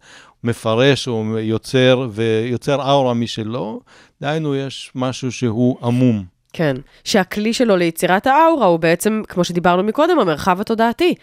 מפרש 0.45 1.09
או 1.09 1.39
יוצר, 1.39 2.09
ויוצר 2.13 2.91
אאורה 2.91 3.15
משלו, 3.15 3.81
דהיינו, 4.21 4.55
יש 4.57 4.93
משהו 4.95 5.33
שהוא 5.33 5.77
עמום. 5.83 6.36
כן, 6.57 6.77
שהכלי 7.05 7.53
שלו 7.53 7.77
ליצירת 7.77 8.27
האאורה 8.27 8.67
הוא 8.67 8.79
בעצם, 8.79 9.23
כמו 9.29 9.45
שדיברנו 9.45 9.83
מקודם, 9.83 10.19
המרחב 10.19 10.61
התודעתי. 10.61 11.15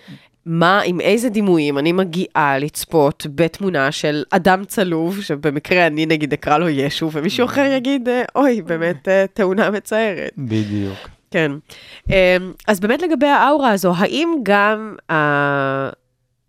מה, 0.45 0.81
עם 0.85 1.01
איזה 1.01 1.29
דימויים 1.29 1.77
אני 1.77 1.91
מגיעה 1.91 2.57
לצפות 2.59 3.27
בתמונה 3.35 3.91
של 3.91 4.23
אדם 4.29 4.65
צלוב, 4.65 5.21
שבמקרה 5.21 5.87
אני 5.87 6.05
נגיד 6.05 6.33
אקרא 6.33 6.57
לו 6.57 6.69
ישו, 6.69 7.09
ומישהו 7.13 7.45
אחר 7.45 7.71
יגיד, 7.71 8.09
אה, 8.09 8.23
אוי, 8.35 8.61
באמת 8.61 9.07
אה, 9.07 9.25
תאונה 9.33 9.71
מצערת. 9.71 10.31
בדיוק. 10.37 10.97
כן. 11.31 11.51
אמ, 12.09 12.15
אז 12.67 12.79
באמת 12.79 13.01
לגבי 13.01 13.27
האאורה 13.27 13.71
הזו, 13.71 13.93
האם 13.97 14.29
גם 14.43 14.95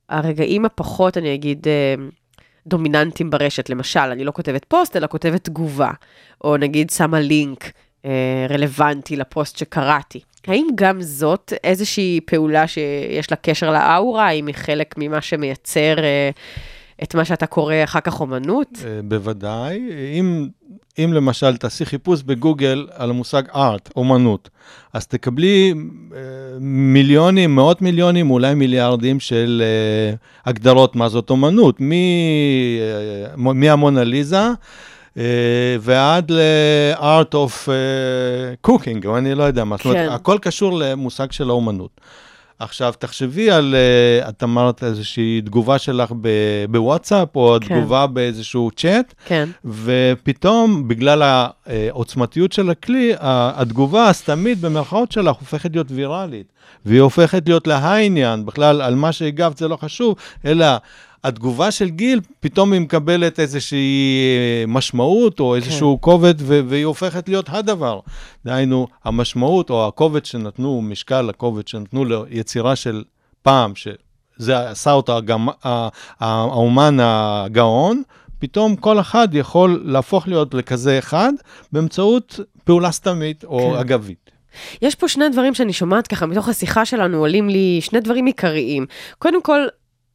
הרגעים 0.09 0.65
הפחות, 0.65 1.19
אני 1.19 1.35
אגיד, 1.35 1.67
אמ, 1.69 2.11
דומיננטיים 2.67 3.31
ברשת, 3.31 3.71
למשל, 3.71 4.01
אני 4.01 4.25
לא 4.25 4.33
כותבת 4.33 4.65
פוסט, 4.65 4.97
אלא 4.97 5.07
כותבת 5.07 5.45
תגובה, 5.45 5.91
או 6.45 6.57
נגיד 6.57 6.91
שמה 6.91 7.21
לינק 7.21 7.65
אה, 7.65 7.71
רלוונטי 8.51 9.17
לפוסט 9.17 9.59
שקראתי. 9.59 10.21
האם 10.47 10.67
גם 10.75 11.03
זאת 11.03 11.53
איזושהי 11.65 12.21
פעולה 12.25 12.67
שיש 12.67 13.31
לה 13.31 13.37
קשר 13.37 13.71
לאאורה? 13.71 14.27
האם 14.27 14.47
היא 14.47 14.55
חלק 14.55 14.95
ממה 14.99 15.21
שמייצר 15.21 15.99
אה, 15.99 16.31
את 17.03 17.15
מה 17.15 17.25
שאתה 17.25 17.47
קורא 17.47 17.75
אחר 17.85 18.01
כך 18.01 18.21
אומנות? 18.21 18.69
אה, 18.85 19.01
בוודאי. 19.05 19.81
אם, 20.19 20.49
אם 20.99 21.13
למשל 21.13 21.57
תעשי 21.57 21.85
חיפוש 21.85 22.23
בגוגל 22.23 22.87
על 22.93 23.11
המושג 23.11 23.43
ארט, 23.55 23.91
אומנות, 23.97 24.51
אז 24.93 25.07
תקבלי 25.07 25.75
אה, 26.15 26.19
מיליונים, 26.61 27.55
מאות 27.55 27.83
מיליונים, 27.83 28.31
אולי 28.31 28.55
מיליארדים 28.55 29.21
של 29.21 29.63
אה, 29.65 30.15
הגדרות 30.51 30.97
מה 30.97 31.09
זאת 31.09 31.31
אומנות, 31.31 31.81
מ- 31.81 31.93
אה, 31.93 33.53
מהמונליזה. 33.55 34.49
Uh, 34.51 34.55
ועד 35.81 36.31
ל-art 36.31 37.35
of 37.35 37.69
uh, 37.69 38.71
cooking, 38.71 39.07
או 39.07 39.19
אני 39.19 39.35
לא 39.35 39.43
יודע 39.43 39.65
מה, 39.65 39.77
זאת 39.77 39.85
אומרת, 39.87 40.09
כן. 40.09 40.13
הכל 40.15 40.39
קשור 40.43 40.79
למושג 40.79 41.33
של 41.33 41.49
האומנות. 41.49 42.01
עכשיו, 42.59 42.95
תחשבי 42.99 43.51
על, 43.51 43.75
uh, 44.25 44.29
את 44.29 44.43
אמרת 44.43 44.85
איזושהי 44.85 45.41
תגובה 45.45 45.79
שלך 45.79 46.13
ב- 46.21 46.65
בוואטסאפ, 46.71 47.37
או 47.37 47.57
כן. 47.61 47.81
תגובה 47.81 48.07
באיזשהו 48.07 48.71
צ'אט, 48.77 49.15
כן, 49.27 49.49
ופתאום, 49.65 50.89
בגלל 50.89 51.23
העוצמתיות 51.67 52.53
של 52.53 52.71
הכלי, 52.71 53.13
התגובה 53.21 54.09
הסתמית 54.09 54.61
במרכאות 54.61 55.13
שלך 55.13 55.37
הופכת 55.37 55.71
להיות 55.73 55.87
ויראלית, 55.91 56.53
והיא 56.87 57.01
הופכת 57.01 57.43
להיות 57.47 57.67
להעניין, 57.67 58.47
בכלל, 58.47 58.83
על 58.83 58.95
מה 58.95 59.13
שהגבת 59.13 59.59
זה 59.59 59.69
לא 59.69 59.77
חשוב, 59.77 60.17
אלא... 60.45 60.67
התגובה 61.25 61.71
של 61.71 61.89
גיל, 61.89 62.21
פתאום 62.41 62.73
היא 62.73 62.81
מקבלת 62.81 63.41
איזושהי 63.41 64.09
אה, 64.37 64.65
משמעות 64.69 65.41
או 65.41 65.55
איזשהו 65.55 65.99
כובד, 66.01 66.35
ו- 66.39 66.61
והיא 66.67 66.85
הופכת 66.85 67.29
להיות 67.29 67.47
הדבר. 67.49 68.01
דהיינו, 68.45 68.87
המשמעות 69.05 69.71
או 69.71 69.89
הכובד 69.89 70.25
שנתנו, 70.25 70.83
משקל 70.83 71.31
הכובד 71.31 71.69
שנתנו 71.69 72.05
ליצירה 72.05 72.77
של 72.77 73.05
פעם, 73.43 73.73
שזה 73.75 74.71
עשה 74.71 74.93
אותה 74.93 75.19
ה- 75.65 75.89
האומן 76.21 76.97
הגאון, 77.01 78.03
פתאום 78.39 78.77
כל 78.77 79.01
אחד 79.01 79.29
יכול 79.35 79.83
להפוך 79.85 80.29
להיות 80.29 80.55
לכזה 80.55 80.99
אחד 80.99 81.33
באמצעות 81.73 82.41
פעולה 82.65 82.93
סתמית 82.93 83.45
או 83.45 83.71
כן. 83.73 83.79
אגבית. 83.79 84.31
יש 84.83 84.95
פה 84.95 85.09
שני 85.09 85.29
דברים 85.29 85.55
שאני 85.55 85.73
שומעת 85.73 86.07
ככה, 86.07 86.27
מתוך 86.27 86.49
השיחה 86.49 86.85
שלנו 86.85 87.19
עולים 87.19 87.49
לי 87.49 87.79
שני 87.81 88.01
דברים 88.01 88.27
עיקריים. 88.27 88.87
קודם 89.19 89.43
כל, 89.43 89.61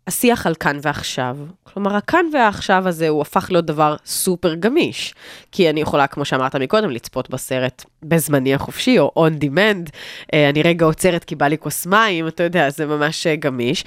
השיח 0.09 0.47
על 0.47 0.55
כאן 0.55 0.79
ועכשיו. 0.81 1.37
כלומר, 1.63 1.95
הכאן 1.95 2.25
והעכשיו 2.33 2.87
הזה 2.87 3.09
הוא 3.09 3.21
הפך 3.21 3.47
להיות 3.51 3.65
דבר 3.65 3.95
סופר 4.05 4.53
גמיש. 4.55 5.13
כי 5.51 5.69
אני 5.69 5.81
יכולה, 5.81 6.07
כמו 6.07 6.25
שאמרת 6.25 6.55
מקודם, 6.55 6.89
לצפות 6.89 7.29
בסרט 7.29 7.85
בזמני 8.03 8.53
החופשי, 8.53 8.99
או 8.99 9.27
on 9.27 9.43
demand. 9.43 9.89
אה, 10.33 10.49
אני 10.49 10.61
רגע 10.61 10.85
עוצרת 10.85 11.23
כי 11.23 11.35
בא 11.35 11.47
לי 11.47 11.57
כוס 11.57 11.85
מים, 11.85 12.27
אתה 12.27 12.43
יודע, 12.43 12.69
זה 12.69 12.85
ממש 12.85 13.27
אה, 13.27 13.35
גמיש. 13.35 13.83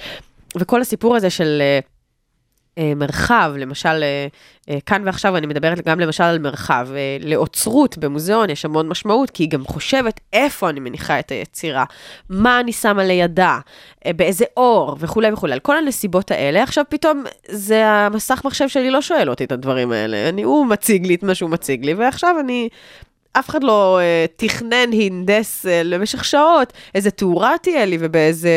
וכל 0.55 0.81
הסיפור 0.81 1.15
הזה 1.15 1.29
של 1.29 1.57
אה, 1.61 1.79
מרחב, 2.77 3.53
למשל, 3.57 4.03
אה, 4.03 4.27
אה, 4.69 4.77
כאן 4.85 5.01
ועכשיו 5.05 5.37
אני 5.37 5.47
מדברת 5.47 5.87
גם 5.87 5.99
למשל 5.99 6.23
על 6.23 6.39
מרחב. 6.39 6.87
אה, 6.95 7.17
לאוצרות 7.19 7.97
במוזיאון 7.97 8.49
יש 8.49 8.65
המון 8.65 8.87
משמעות, 8.87 9.29
כי 9.29 9.43
היא 9.43 9.49
גם 9.49 9.65
חושבת 9.65 10.19
איפה 10.33 10.69
אני 10.69 10.79
מניחה 10.79 11.19
את 11.19 11.31
היצירה, 11.31 11.85
מה 12.29 12.59
אני 12.59 12.71
שמה 12.71 13.03
לידה, 13.03 13.59
אה, 14.05 14.13
באיזה 14.13 14.45
אור 14.57 14.95
וכולי 14.99 15.31
וכולי. 15.31 15.53
על 15.53 15.59
כל 15.59 15.77
הנסיבות 15.77 16.31
האלה, 16.31 16.63
עכשיו 16.63 16.83
פתאום 16.89 17.23
זה 17.49 17.87
המסך 17.87 18.41
מחשב 18.45 18.67
שלי 18.67 18.91
לא 18.91 19.01
שואל 19.01 19.29
אותי 19.29 19.43
את 19.43 19.51
הדברים 19.51 19.91
האלה. 19.91 20.29
אני, 20.29 20.43
הוא 20.43 20.65
מציג 20.65 21.07
לי 21.07 21.15
את 21.15 21.23
מה 21.23 21.35
שהוא 21.35 21.49
מציג 21.49 21.85
לי, 21.85 21.93
ועכשיו 21.93 22.35
אני 22.39 22.69
אף 23.33 23.49
אחד 23.49 23.63
לא 23.63 23.99
אה, 24.01 24.25
תכנן, 24.35 24.89
הנדס 24.93 25.65
אה, 25.65 25.83
למשך 25.83 26.25
שעות, 26.25 26.73
איזה 26.95 27.11
תאורה 27.11 27.55
תהיה 27.61 27.85
לי 27.85 27.97
ובאיזה 27.99 28.49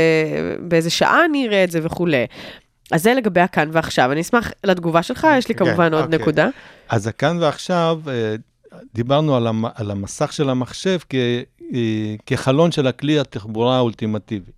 באיזה 0.61 0.90
שעה 0.90 1.24
אני 1.24 1.46
אראה 1.46 1.64
את 1.64 1.70
זה 1.70 1.81
וכולי. 1.83 2.26
אז 2.92 3.03
זה 3.03 3.14
לגבי 3.14 3.40
הכאן 3.40 3.68
ועכשיו. 3.72 4.12
אני 4.12 4.20
אשמח 4.20 4.51
לתגובה 4.64 5.03
שלך, 5.03 5.27
יש 5.38 5.49
לי 5.49 5.55
כן, 5.55 5.64
כמובן 5.64 5.94
עוד 5.94 6.05
אוקיי. 6.05 6.18
נקודה. 6.18 6.49
אז 6.88 7.07
הכאן 7.07 7.38
ועכשיו, 7.40 8.01
אה, 8.09 8.35
דיברנו 8.94 9.37
על, 9.37 9.46
המ, 9.46 9.64
על 9.75 9.90
המסך 9.90 10.33
של 10.33 10.51
המחשב 10.51 10.99
כ, 11.09 11.14
אה, 11.75 12.14
כחלון 12.27 12.72
של 12.72 12.87
הכלי 12.87 13.18
התחבורה 13.18 13.77
האולטימטיבי. 13.77 14.53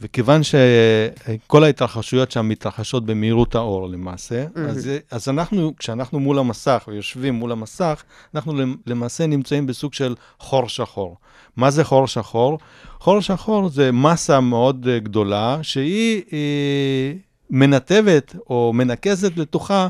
וכיוון 0.00 0.40
שכל 0.42 1.64
ההתרחשויות 1.64 2.30
שם 2.30 2.48
מתרחשות 2.48 3.06
במהירות 3.06 3.54
האור 3.54 3.88
למעשה, 3.88 4.44
מהמם. 4.56 4.68
אז, 4.68 4.90
אז 5.10 5.28
אנחנו, 5.28 5.72
כשאנחנו 5.78 6.20
מול 6.20 6.38
המסך 6.38 6.84
ויושבים 6.88 7.34
מול 7.34 7.52
המסך, 7.52 8.02
אנחנו 8.34 8.54
למ- 8.54 8.76
למעשה 8.86 9.26
נמצאים 9.26 9.66
בסוג 9.66 9.94
של 9.94 10.14
חור 10.38 10.68
שחור. 10.68 11.16
מה 11.56 11.70
זה 11.70 11.84
חור 11.84 12.06
שחור? 12.06 12.58
חור 13.00 13.20
שחור 13.20 13.68
זה 13.68 13.92
מסה 13.92 14.40
מאוד 14.40 14.86
אה, 14.90 14.98
גדולה, 14.98 15.58
שהיא 15.62 16.22
אה, 16.32 17.12
מנתבת 17.50 18.36
או 18.50 18.72
מנקזת 18.74 19.36
לתוכה 19.36 19.88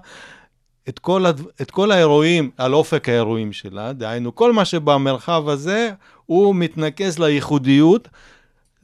את 0.88 0.98
כל, 0.98 1.26
הד... 1.26 1.40
את 1.62 1.70
כל 1.70 1.90
האירועים 1.90 2.50
על 2.56 2.74
אופק 2.74 3.08
האירועים 3.08 3.52
שלה, 3.52 3.92
דהיינו, 3.92 4.34
כל 4.34 4.52
מה 4.52 4.64
שבמרחב 4.64 5.48
הזה, 5.48 5.90
הוא 6.26 6.54
מתנקז 6.54 7.18
לייחודיות, 7.18 8.08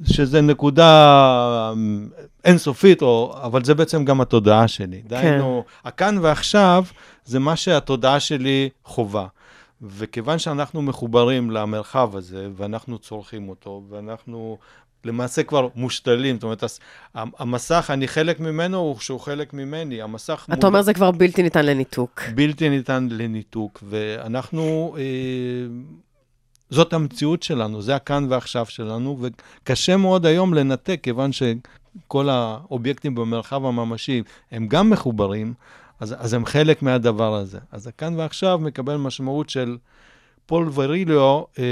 שזה 0.03 0.41
נקודה 0.41 1.71
אמ, 1.73 2.09
אינסופית, 2.45 3.03
או... 3.03 3.35
אבל 3.43 3.65
זה 3.65 3.75
בעצם 3.75 4.05
גם 4.05 4.21
התודעה 4.21 4.69
שלי. 4.69 5.03
דהיינו, 5.07 5.65
הכאן 5.85 6.19
ועכשיו 6.23 6.85
זה 7.25 7.39
מה 7.39 7.57
שהתודעה 7.57 8.21
שלי 8.21 8.69
חווה. 8.85 9.27
וכיוון 9.83 10.39
שאנחנו 10.39 10.83
מחוברים 10.83 11.51
למרחב 11.51 12.17
הזה, 12.17 12.49
ואנחנו 12.57 12.99
צורכים 12.99 13.49
אותו, 13.49 13.83
ואנחנו 13.91 14.59
למעשה 15.07 15.43
כבר 15.43 15.69
מושתלים, 15.75 16.37
זאת 16.37 16.43
אומרת, 16.43 16.65
המסך, 17.15 17.91
אני 17.93 18.09
חלק 18.09 18.41
ממנו, 18.41 18.79
הוא 18.79 18.97
שהוא 19.01 19.21
חלק 19.21 19.55
ממני, 19.55 20.03
המסך 20.03 20.47
אתה 20.53 20.67
אומר 20.67 20.83
זה 20.83 20.95
כבר 20.95 21.11
בלתי 21.11 21.43
ניתן 21.43 21.67
לניתוק. 21.67 22.23
בלתי 22.35 22.69
ניתן 22.69 23.09
לניתוק, 23.11 23.83
ואנחנו, 23.89 24.97
אה, 24.99 25.03
זאת 26.71 26.93
המציאות 26.93 27.43
שלנו, 27.43 27.83
זה 27.83 27.97
הכאן 27.97 28.27
ועכשיו 28.31 28.67
שלנו, 28.67 29.19
וקשה 29.21 29.97
מאוד 29.97 30.27
היום 30.27 30.55
לנתק, 30.55 31.01
כיוון 31.03 31.31
שכל 31.33 32.29
האובייקטים 32.29 33.15
במרחב 33.15 33.65
הממשי 33.65 34.23
הם 34.53 34.69
גם 34.69 34.91
מחוברים, 34.91 35.55
אז, 36.01 36.15
אז 36.19 36.35
הם 36.35 36.47
חלק 36.47 36.83
מהדבר 36.83 37.35
הזה. 37.35 37.59
אז 37.73 37.87
הכאן 37.87 38.15
ועכשיו 38.17 38.59
מקבל 38.59 38.97
משמעות 38.97 39.51
של 39.51 39.77
פול 40.47 40.71
וריליו, 40.75 41.43
אה, 41.59 41.65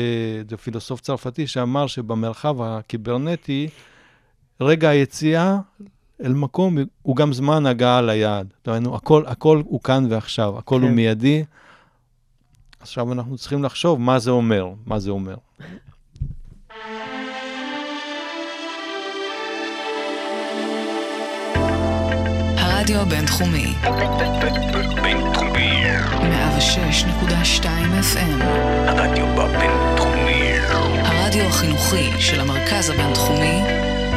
זה 0.49 0.57
פילוסוף 0.57 1.01
צרפתי, 1.01 1.47
שאמר 1.47 1.87
שבמרחב 1.87 2.63
הקיברנטי, 2.63 3.69
רגע 4.61 4.89
היציאה 4.89 5.59
אל 6.25 6.33
מקום 6.33 6.79
הוא 7.03 7.17
גם 7.17 7.33
זמן 7.33 7.67
הגעה 7.67 8.03
ליעד. 8.03 8.53
אומרת, 8.67 8.95
הכל, 8.95 9.25
הכל 9.27 9.63
הוא 9.65 9.81
כאן 9.81 10.07
ועכשיו, 10.11 10.59
הכל 10.59 10.77
כן. 10.77 10.83
הוא 10.83 10.91
מיידי. 10.91 11.45
עכשיו 12.81 13.13
אנחנו 13.13 13.37
צריכים 13.39 13.65
לחשוב 13.65 14.01
מה 14.01 14.19
זה 14.19 14.31
אומר, 14.31 14.69
מה 14.87 14.99
זה 14.99 15.11
אומר. 15.11 15.37
הרדיו 22.57 23.01
הבינתחומי, 23.01 23.75
בינתחומי. 25.03 25.52
106.2 26.11 27.65
FM, 28.15 28.45
הרדיו 28.87 29.27
בבינתחומי. 29.27 30.53
הרדיו 31.05 31.45
החינוכי 31.45 32.11
של 32.19 32.41
המרכז 32.41 32.91
הבינתחומי 32.91 33.63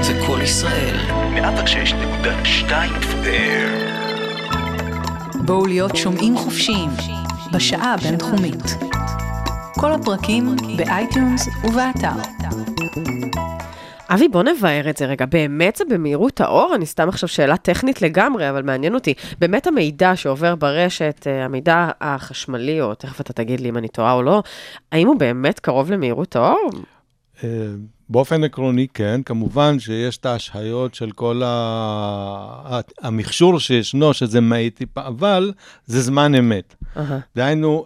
זה 0.02 0.22
קול 0.26 0.42
ישראל. 0.42 0.98
106.2 1.36 2.70
FM. 3.02 3.86
בואו 5.46 5.66
להיות 5.66 5.96
שומעים 5.96 6.38
חופשיים 6.38 6.90
בשעה 7.54 7.94
הבינתחומית. 7.94 8.78
כל 9.80 9.92
הפרקים 9.92 10.56
ב 10.78 10.88
iTunes 10.88 11.48
ובאתר. 11.64 12.16
אבי, 14.10 14.28
בוא 14.28 14.44
נבהר 14.44 14.90
את 14.90 14.98
זה 14.98 15.06
רגע. 15.06 15.26
באמת 15.26 15.76
זה 15.76 15.84
במהירות 15.90 16.42
האור? 16.42 16.76
אני 16.76 16.86
סתם 16.86 17.10
עכשיו 17.10 17.30
שאלה 17.30 17.58
טכנית 17.58 18.02
לגמרי, 18.02 18.50
אבל 18.50 18.64
מעניין 18.64 18.96
אותי. 18.96 19.14
באמת 19.40 19.68
המידע 19.68 20.16
שעובר 20.16 20.56
ברשת, 20.56 21.28
אה, 21.28 21.46
המידע 21.46 21.90
החשמלי, 22.02 22.82
או 22.82 22.96
תכף 22.96 23.22
אתה 23.22 23.34
תגיד 23.34 23.60
לי 23.60 23.70
אם 23.70 23.78
אני 23.78 23.88
טועה 23.88 24.14
או 24.14 24.24
לא, 24.24 24.44
האם 24.92 25.08
הוא 25.08 25.20
באמת 25.20 25.60
קרוב 25.60 25.92
למהירות 25.92 26.36
האור? 26.36 26.70
אה, 27.44 27.50
באופן 28.10 28.44
עקרוני, 28.44 28.88
כן. 28.94 29.22
כמובן 29.26 29.80
שיש 29.80 30.18
את 30.18 30.26
ההשהיות 30.26 30.96
של 30.96 31.12
כל 31.12 31.42
ה... 31.46 32.80
המכשור 33.02 33.60
שישנו, 33.60 34.14
שזה 34.14 34.42
מהיר 34.42 34.70
טיפה, 34.70 35.08
אבל 35.08 35.54
זה 35.86 36.02
זמן 36.02 36.36
אמת. 36.36 36.76
אהה. 36.98 37.20
דהיינו, 37.36 37.86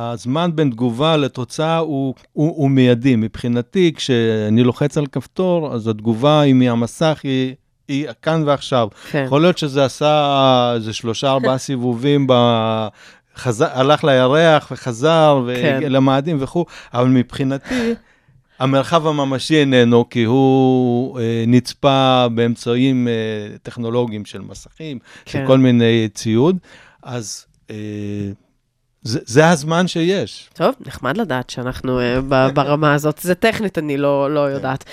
הזמן 0.00 0.50
בין 0.54 0.70
תגובה 0.70 1.16
לתוצאה 1.16 1.78
הוא, 1.78 2.14
הוא, 2.32 2.56
הוא 2.56 2.70
מיידי. 2.70 3.16
מבחינתי, 3.16 3.92
כשאני 3.96 4.62
לוחץ 4.62 4.98
על 4.98 5.06
כפתור, 5.06 5.74
אז 5.74 5.88
התגובה 5.88 6.40
היא 6.40 6.54
מהמסך, 6.54 7.20
היא, 7.22 7.54
היא 7.88 8.06
כאן 8.22 8.42
ועכשיו. 8.46 8.88
כן. 9.10 9.22
יכול 9.26 9.40
להיות 9.40 9.58
שזה 9.58 9.84
עשה 9.84 10.72
איזה 10.74 10.92
שלושה, 10.92 11.30
ארבעה 11.30 11.58
סיבובים, 11.68 12.26
ב... 12.28 12.32
חזר, 13.36 13.68
הלך 13.72 14.04
לירח 14.04 14.68
וחזר, 14.72 15.46
כן. 15.62 15.80
ולמאדים 15.82 16.36
וכו', 16.40 16.64
אבל 16.94 17.08
מבחינתי, 17.08 17.94
המרחב 18.58 19.06
הממשי 19.06 19.60
איננו, 19.60 20.08
כי 20.08 20.24
הוא 20.24 21.20
אה, 21.20 21.44
נצפה 21.46 22.26
באמצעים 22.34 23.08
אה, 23.08 23.12
טכנולוגיים 23.62 24.24
של 24.24 24.40
מסכים, 24.40 24.98
כן. 24.98 25.30
של 25.30 25.46
כל 25.46 25.58
מיני 25.58 26.08
ציוד, 26.14 26.58
אז 27.02 27.46
אה, 27.70 27.76
זה, 29.02 29.18
זה 29.24 29.48
הזמן 29.48 29.86
שיש. 29.88 30.50
טוב, 30.54 30.74
נחמד 30.86 31.16
לדעת 31.16 31.50
שאנחנו 31.50 32.00
ב- 32.28 32.48
ברמה 32.54 32.94
הזאת. 32.94 33.18
זה 33.22 33.34
טכנית, 33.34 33.78
אני 33.78 33.96
לא, 33.96 34.34
לא 34.34 34.40
יודעת. 34.40 34.84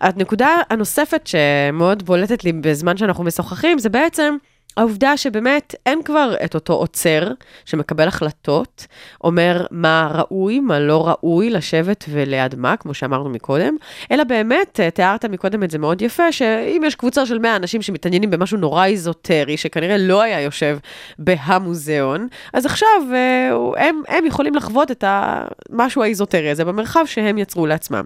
הנקודה 0.00 0.48
הנוספת 0.70 1.26
שמאוד 1.26 2.02
בולטת 2.02 2.44
לי 2.44 2.52
בזמן 2.52 2.96
שאנחנו 2.96 3.24
משוחחים, 3.24 3.78
זה 3.78 3.88
בעצם 3.88 4.36
העובדה 4.76 5.16
שבאמת 5.16 5.74
אין 5.86 6.02
כבר 6.02 6.34
את 6.44 6.54
אותו 6.54 6.72
עוצר 6.72 7.32
שמקבל 7.64 8.08
החלטות, 8.08 8.86
אומר 9.24 9.66
מה 9.70 10.10
ראוי, 10.14 10.60
מה 10.60 10.80
לא 10.80 11.08
ראוי 11.08 11.50
לשבת 11.50 12.04
וליד 12.08 12.54
מה, 12.54 12.76
כמו 12.76 12.94
שאמרנו 12.94 13.30
מקודם, 13.30 13.76
אלא 14.10 14.24
באמת, 14.24 14.80
אה, 14.80 14.90
תיארת 14.90 15.24
מקודם 15.24 15.62
את 15.62 15.70
זה 15.70 15.78
מאוד 15.78 16.02
יפה, 16.02 16.32
שאם 16.32 16.82
יש 16.86 16.94
קבוצה 16.94 17.26
של 17.26 17.38
100 17.38 17.56
אנשים 17.56 17.82
שמתעניינים 17.82 18.30
במשהו 18.30 18.58
נורא 18.58 18.86
איזוטרי, 18.86 19.56
שכנראה 19.56 19.96
לא 19.96 20.22
היה 20.22 20.40
יושב 20.40 20.78
בהמוזיאון, 21.18 22.28
אז 22.52 22.66
עכשיו 22.66 22.88
אה, 23.14 23.86
הם, 23.86 24.02
הם 24.08 24.26
יכולים 24.26 24.54
לחוות 24.54 24.90
את 24.90 25.04
המשהו 25.06 26.02
האיזוטרי 26.02 26.50
הזה 26.50 26.64
במרחב 26.64 27.04
שהם 27.06 27.38
יצרו 27.38 27.66
לעצמם, 27.66 28.04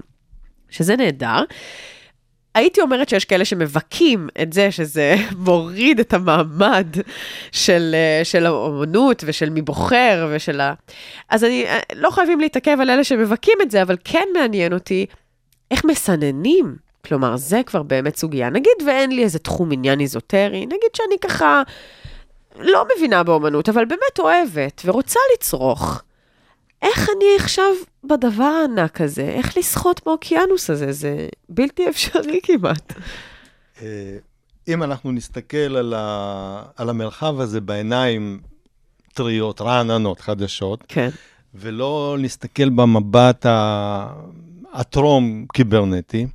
שזה 0.71 0.97
נהדר. 0.97 1.45
הייתי 2.55 2.81
אומרת 2.81 3.09
שיש 3.09 3.25
כאלה 3.25 3.45
שמבכים 3.45 4.29
את 4.43 4.53
זה 4.53 4.71
שזה 4.71 5.15
מוריד 5.47 6.01
את 6.01 6.15
המעמד 6.15 6.87
של, 7.53 7.95
אה, 7.95 8.25
של 8.25 8.47
האומנות 8.47 9.25
ושל 9.27 9.51
מי 9.51 9.63
בוחר 9.63 10.29
ושל 10.31 10.61
ה... 10.61 10.75
אז 11.29 11.45
אני, 11.45 11.67
אה, 11.67 11.79
לא 11.95 12.11
חייבים 12.11 12.41
להתעכב 12.41 12.77
על 12.81 12.91
אלה 12.91 13.05
שמבכים 13.05 13.59
את 13.63 13.71
זה, 13.71 13.83
אבל 13.83 13.97
כן 14.05 14.29
מעניין 14.35 14.73
אותי 14.73 15.07
איך 15.71 15.85
מסננים. 15.85 16.77
כלומר, 17.05 17.37
זה 17.37 17.61
כבר 17.67 17.83
באמת 17.83 18.17
סוגיה. 18.17 18.51
נגיד 18.51 18.73
ואין 18.87 19.13
לי 19.13 19.23
איזה 19.23 19.39
תחום 19.39 19.73
עניין 19.73 20.01
איזוטרי, 20.01 20.67
נגיד 20.67 20.91
שאני 20.97 21.19
ככה 21.21 21.63
לא 22.59 22.85
מבינה 22.97 23.23
באומנות, 23.23 23.69
אבל 23.69 23.85
באמת 23.85 24.19
אוהבת 24.19 24.83
ורוצה 24.85 25.21
לצרוך. 25.35 26.03
איך 26.83 27.09
אני 27.17 27.25
עכשיו 27.39 27.65
בדבר 28.05 28.43
הענק 28.45 29.01
הזה? 29.01 29.23
איך 29.23 29.57
לשחות 29.57 30.01
באוקיינוס 30.07 30.71
הזה? 30.71 30.93
זה 30.93 31.29
בלתי 31.49 31.89
אפשרי 31.89 32.41
כמעט. 32.43 32.93
אה, 33.83 34.17
אם 34.69 34.83
אנחנו 34.83 35.13
נסתכל 35.13 35.57
על, 35.77 35.95
ה, 35.97 36.63
על 36.77 36.91
המרחב 36.91 37.41
הזה 37.41 37.61
בעיניים 37.61 38.41
טריות, 39.15 39.61
רעננות, 39.61 40.21
חדשות, 40.21 40.85
כן. 40.89 41.09
ולא 41.55 42.17
נסתכל 42.21 42.69
במבט 42.71 43.47
ה- 43.47 44.13
הטרום 44.73 45.47
קיברנטי, 45.53 46.27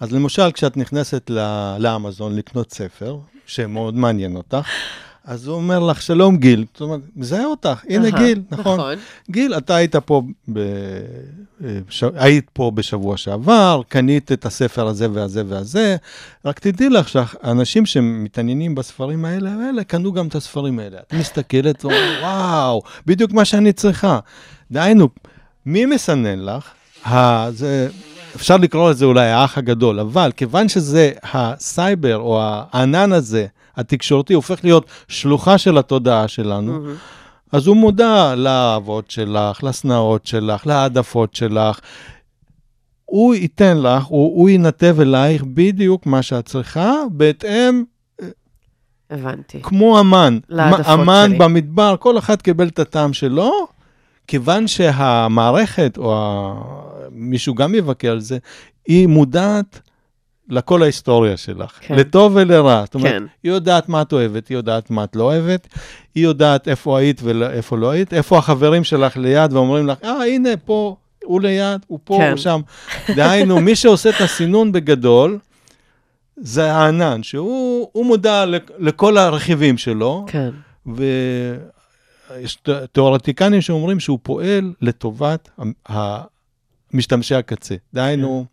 אז 0.00 0.12
למשל, 0.12 0.52
כשאת 0.52 0.76
נכנסת 0.76 1.30
ל- 1.30 1.76
לאמזון 1.78 2.36
לקנות 2.36 2.72
ספר, 2.72 3.18
שמאוד 3.46 3.94
מעניין 3.94 4.36
אותך, 4.36 4.68
אז 5.28 5.46
הוא 5.46 5.56
אומר 5.56 5.78
לך, 5.78 6.02
שלום 6.02 6.36
גיל, 6.36 6.64
זאת 6.72 6.80
אומרת, 6.80 7.00
מזהה 7.16 7.44
אותך, 7.44 7.84
הנה 7.88 8.08
אהה, 8.08 8.18
גיל, 8.18 8.42
נכון. 8.50 8.80
נכון. 8.80 8.94
גיל, 9.30 9.54
אתה 9.54 9.76
היית 9.76 9.96
פה, 9.96 10.22
ב... 10.52 10.58
אה, 11.64 11.78
ש... 11.88 12.04
היית 12.14 12.50
פה 12.52 12.70
בשבוע 12.74 13.16
שעבר, 13.16 13.80
קנית 13.88 14.32
את 14.32 14.46
הספר 14.46 14.86
הזה 14.86 15.06
והזה 15.12 15.42
והזה, 15.48 15.96
רק 16.44 16.58
תדעי 16.58 16.88
לך 16.88 17.08
שהאנשים 17.08 17.86
שמתעניינים 17.86 18.74
בספרים 18.74 19.24
האלה, 19.24 19.50
האלה 19.50 19.84
קנו 19.84 20.12
גם 20.12 20.26
את 20.26 20.34
הספרים 20.34 20.78
האלה. 20.78 20.98
את 20.98 21.14
מסתכלת 21.14 21.84
ואומרת, 21.84 22.22
וואו, 22.22 22.82
בדיוק 23.06 23.32
מה 23.32 23.44
שאני 23.44 23.72
צריכה. 23.72 24.18
דהיינו, 24.70 25.08
מי 25.66 25.86
מסנן 25.86 26.44
לך? 26.44 26.70
ה, 27.04 27.50
זה, 27.50 27.88
אפשר 28.36 28.56
לקרוא 28.56 28.90
לזה 28.90 29.04
אולי 29.04 29.30
האח 29.30 29.58
הגדול, 29.58 30.00
אבל 30.00 30.32
כיוון 30.36 30.68
שזה 30.68 31.12
הסייבר 31.32 32.16
או 32.16 32.40
הענן 32.42 33.12
הזה, 33.12 33.46
התקשורתי, 33.78 34.34
הופך 34.34 34.64
להיות 34.64 34.86
שלוחה 35.08 35.58
של 35.58 35.78
התודעה 35.78 36.28
שלנו, 36.28 36.80
אז 37.52 37.66
הוא 37.66 37.76
מודע 37.76 38.34
לאהבות 38.36 39.10
שלך, 39.10 39.64
לשנאות 39.64 40.26
שלך, 40.26 40.66
להעדפות 40.66 41.34
שלך. 41.34 41.80
הוא 43.04 43.34
ייתן 43.34 43.78
לך, 43.78 44.04
הוא, 44.04 44.40
הוא 44.40 44.50
ינתב 44.50 44.96
אלייך 45.00 45.44
בדיוק 45.54 46.06
מה 46.06 46.22
שאת 46.22 46.46
צריכה, 46.46 46.92
בהתאם, 47.10 47.84
הבנתי. 49.10 49.62
כמו 49.62 50.00
אמן. 50.00 50.38
להעדפות 50.48 50.86
אמן 50.86 51.26
שלי. 51.28 51.38
במדבר, 51.38 51.94
כל 51.98 52.18
אחד 52.18 52.42
קיבל 52.42 52.68
את 52.68 52.78
הטעם 52.78 53.12
שלו, 53.12 53.52
כיוון 54.26 54.66
שהמערכת, 54.66 55.98
או 55.98 56.16
ה... 56.16 56.54
מישהו 57.10 57.54
גם 57.54 57.74
יבקר 57.74 58.10
על 58.10 58.20
זה, 58.20 58.38
היא 58.86 59.06
מודעת 59.06 59.80
לכל 60.48 60.82
ההיסטוריה 60.82 61.36
שלך, 61.36 61.78
כן. 61.80 61.94
לטוב 61.96 62.32
ולרע. 62.36 62.82
זאת 62.84 62.94
אומרת, 62.94 63.12
כן. 63.12 63.22
היא 63.42 63.52
יודעת 63.52 63.88
מה 63.88 64.02
את 64.02 64.12
אוהבת, 64.12 64.48
היא 64.48 64.56
יודעת 64.56 64.90
מה 64.90 65.04
את 65.04 65.16
לא 65.16 65.24
אוהבת, 65.24 65.68
היא 66.14 66.24
יודעת 66.24 66.68
איפה 66.68 66.98
היית 66.98 67.20
ואיפה 67.24 67.76
לא 67.76 67.90
היית, 67.90 68.14
איפה 68.14 68.38
החברים 68.38 68.84
שלך 68.84 69.16
ליד 69.16 69.52
ואומרים 69.52 69.86
לך, 69.86 69.98
אה, 70.04 70.24
הנה, 70.24 70.48
פה, 70.64 70.96
הוא 71.24 71.40
ליד, 71.40 71.80
הוא 71.86 71.98
פה, 72.04 72.16
כן. 72.18 72.30
הוא 72.30 72.36
שם. 72.36 72.60
דהיינו, 73.16 73.60
מי 73.60 73.76
שעושה 73.76 74.10
את 74.10 74.20
הסינון 74.20 74.72
בגדול, 74.72 75.38
זה 76.36 76.72
הענן, 76.72 77.22
שהוא 77.22 77.88
הוא 77.92 78.06
מודע 78.06 78.46
לכ- 78.46 78.70
לכל 78.78 79.16
הרכיבים 79.18 79.78
שלו, 79.78 80.24
כן. 80.28 80.50
ויש 80.86 82.58
תיאורטיקנים 82.92 83.60
שאומרים 83.60 84.00
שהוא 84.00 84.18
פועל 84.22 84.72
לטובת 84.82 85.48
משתמשי 86.92 87.34
הקצה. 87.34 87.74
דהיינו, 87.94 88.46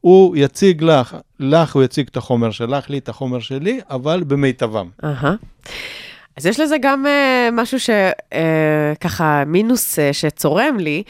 הוא 0.00 0.36
יציג 0.36 0.82
לך, 0.82 1.16
לך 1.40 1.74
הוא 1.74 1.82
יציג 1.82 2.06
את 2.10 2.16
החומר 2.16 2.50
שלך, 2.50 2.90
לי 2.90 2.98
את 2.98 3.08
החומר 3.08 3.40
שלי, 3.40 3.80
אבל 3.90 4.24
במיטבם. 4.24 4.88
אהה. 5.04 5.34
אז 6.36 6.46
יש 6.46 6.60
לזה 6.60 6.76
גם 6.82 7.06
uh, 7.06 7.50
משהו 7.52 7.78
שככה 7.80 9.44
מינוס 9.46 9.98
uh, 9.98 10.02
שצורם 10.12 10.76
לי. 10.78 11.02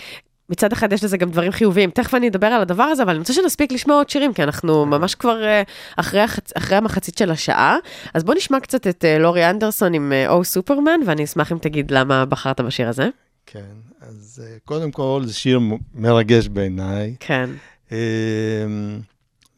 מצד 0.50 0.72
אחד 0.72 0.92
יש 0.92 1.04
לזה 1.04 1.16
גם 1.16 1.30
דברים 1.30 1.52
חיוביים, 1.52 1.90
תכף 1.90 2.14
אני 2.14 2.28
אדבר 2.28 2.46
על 2.46 2.60
הדבר 2.60 2.82
הזה, 2.82 3.02
אבל 3.02 3.10
אני 3.10 3.18
רוצה 3.18 3.32
שנספיק 3.32 3.72
לשמוע 3.72 3.96
עוד 3.96 4.10
שירים, 4.10 4.32
כי 4.32 4.42
אנחנו 4.42 4.86
ממש 4.86 5.14
כבר 5.14 5.42
uh, 5.42 5.70
אחרי, 5.96 6.20
החצ... 6.20 6.52
אחרי 6.56 6.76
המחצית 6.76 7.18
של 7.18 7.30
השעה. 7.30 7.76
אז 8.14 8.24
בוא 8.24 8.34
נשמע 8.34 8.60
קצת 8.60 8.86
את 8.86 9.04
uh, 9.04 9.20
לורי 9.22 9.50
אנדרסון 9.50 9.94
עם 9.94 10.12
uh, 10.12 10.30
או 10.30 10.44
סופרמן, 10.44 11.00
ואני 11.06 11.24
אשמח 11.24 11.52
אם 11.52 11.58
תגיד 11.58 11.90
למה 11.90 12.24
בחרת 12.24 12.60
בשיר 12.60 12.88
הזה. 12.88 13.08
כן, 13.52 13.74
אז 14.00 14.42
אה, 14.44 14.56
קודם 14.64 14.90
כל 14.90 15.22
זה 15.24 15.34
שיר 15.34 15.60
מרגש 15.94 16.48
בעיניי. 16.48 17.14
כן, 17.20 17.50
אמ, 17.92 17.96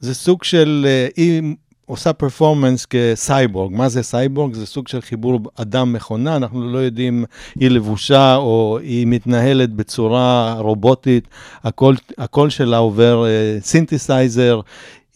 זה 0.00 0.14
סוג 0.14 0.44
של, 0.44 0.86
אה, 0.88 1.08
היא 1.16 1.42
עושה 1.86 2.12
פרפורמנס 2.12 2.86
כסייבורג. 2.90 3.72
מה 3.72 3.88
זה 3.88 4.02
סייבורג? 4.02 4.54
זה 4.54 4.66
סוג 4.66 4.88
של 4.88 5.00
חיבור 5.00 5.40
אדם-מכונה, 5.54 6.36
אנחנו 6.36 6.72
לא 6.72 6.78
יודעים, 6.78 7.24
היא 7.54 7.70
לבושה 7.70 8.36
או 8.36 8.78
היא 8.82 9.06
מתנהלת 9.06 9.72
בצורה 9.72 10.54
רובוטית, 10.58 11.28
הקול, 11.64 11.96
הקול 12.18 12.50
שלה 12.50 12.76
עובר 12.76 13.24
סינתסייזר, 13.60 14.60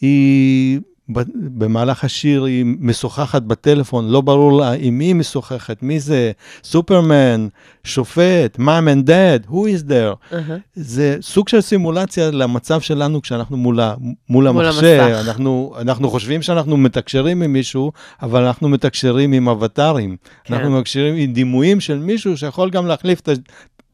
היא... 0.01 0.79
במהלך 1.09 2.03
השיר 2.03 2.43
היא 2.43 2.65
משוחחת 2.79 3.41
בטלפון, 3.41 4.09
לא 4.09 4.21
ברור 4.21 4.59
לה 4.59 4.71
עם 4.71 4.97
מי 4.97 5.05
היא 5.05 5.15
משוחחת, 5.15 5.83
מי 5.83 5.99
זה, 5.99 6.31
סופרמן, 6.63 7.47
שופט, 7.83 8.57
mom 8.59 8.61
and 8.87 9.07
dad, 9.07 9.49
who 9.49 9.53
is 9.53 9.89
there. 9.89 10.33
אהה. 10.33 10.57
זה 10.75 11.17
סוג 11.21 11.49
של 11.49 11.61
סימולציה 11.61 12.31
למצב 12.31 12.81
שלנו 12.81 13.21
כשאנחנו 13.21 13.57
מול, 13.57 13.79
ה- 13.79 13.93
מול 13.99 14.13
מול 14.29 14.47
המחשב. 14.47 14.81
אנחנו, 15.19 15.75
אנחנו 15.81 16.09
חושבים 16.09 16.41
שאנחנו 16.41 16.77
מתקשרים 16.77 17.41
עם 17.41 17.53
מישהו, 17.53 17.91
אבל 18.21 18.45
אנחנו 18.45 18.69
מתקשרים 18.69 19.31
עם 19.31 19.49
אבטארים. 19.49 20.15
כן. 20.43 20.53
אנחנו 20.53 20.71
מתקשרים 20.71 21.15
עם 21.17 21.33
דימויים 21.33 21.79
של 21.79 21.99
מישהו 21.99 22.37
שיכול 22.37 22.69
גם 22.69 22.87
להחליף 22.87 23.19
את, 23.19 23.29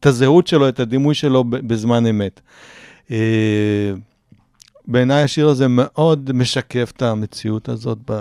הזהות 0.06 0.46
שלו, 0.46 0.68
את 0.68 0.80
הדימוי 0.80 1.14
שלו 1.14 1.44
בזמן 1.44 2.06
אמת. 2.06 2.40
בעיניי 4.86 5.22
השיר 5.22 5.48
הזה 5.48 5.66
מאוד 5.68 6.30
משקף 6.34 6.92
את 6.96 7.02
המציאות 7.02 7.68
הזאת 7.68 7.98
ב, 8.10 8.20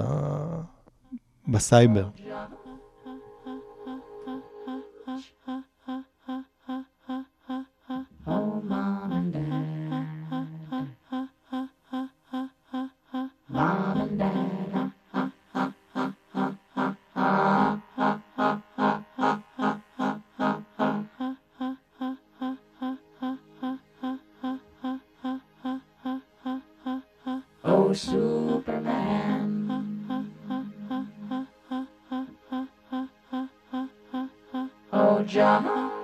בסייבר. 1.47 2.07
Oh, 27.83 27.93
Superman. 27.93 29.65
Oh, 34.93 35.23
John. 35.23 36.00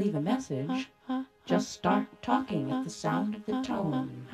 Leave 0.00 0.14
a 0.14 0.20
message, 0.20 0.88
just 1.44 1.72
start 1.72 2.06
talking 2.22 2.72
at 2.72 2.84
the 2.84 2.90
sound 2.90 3.34
of 3.34 3.44
the 3.44 3.60
tone. 3.60 4.26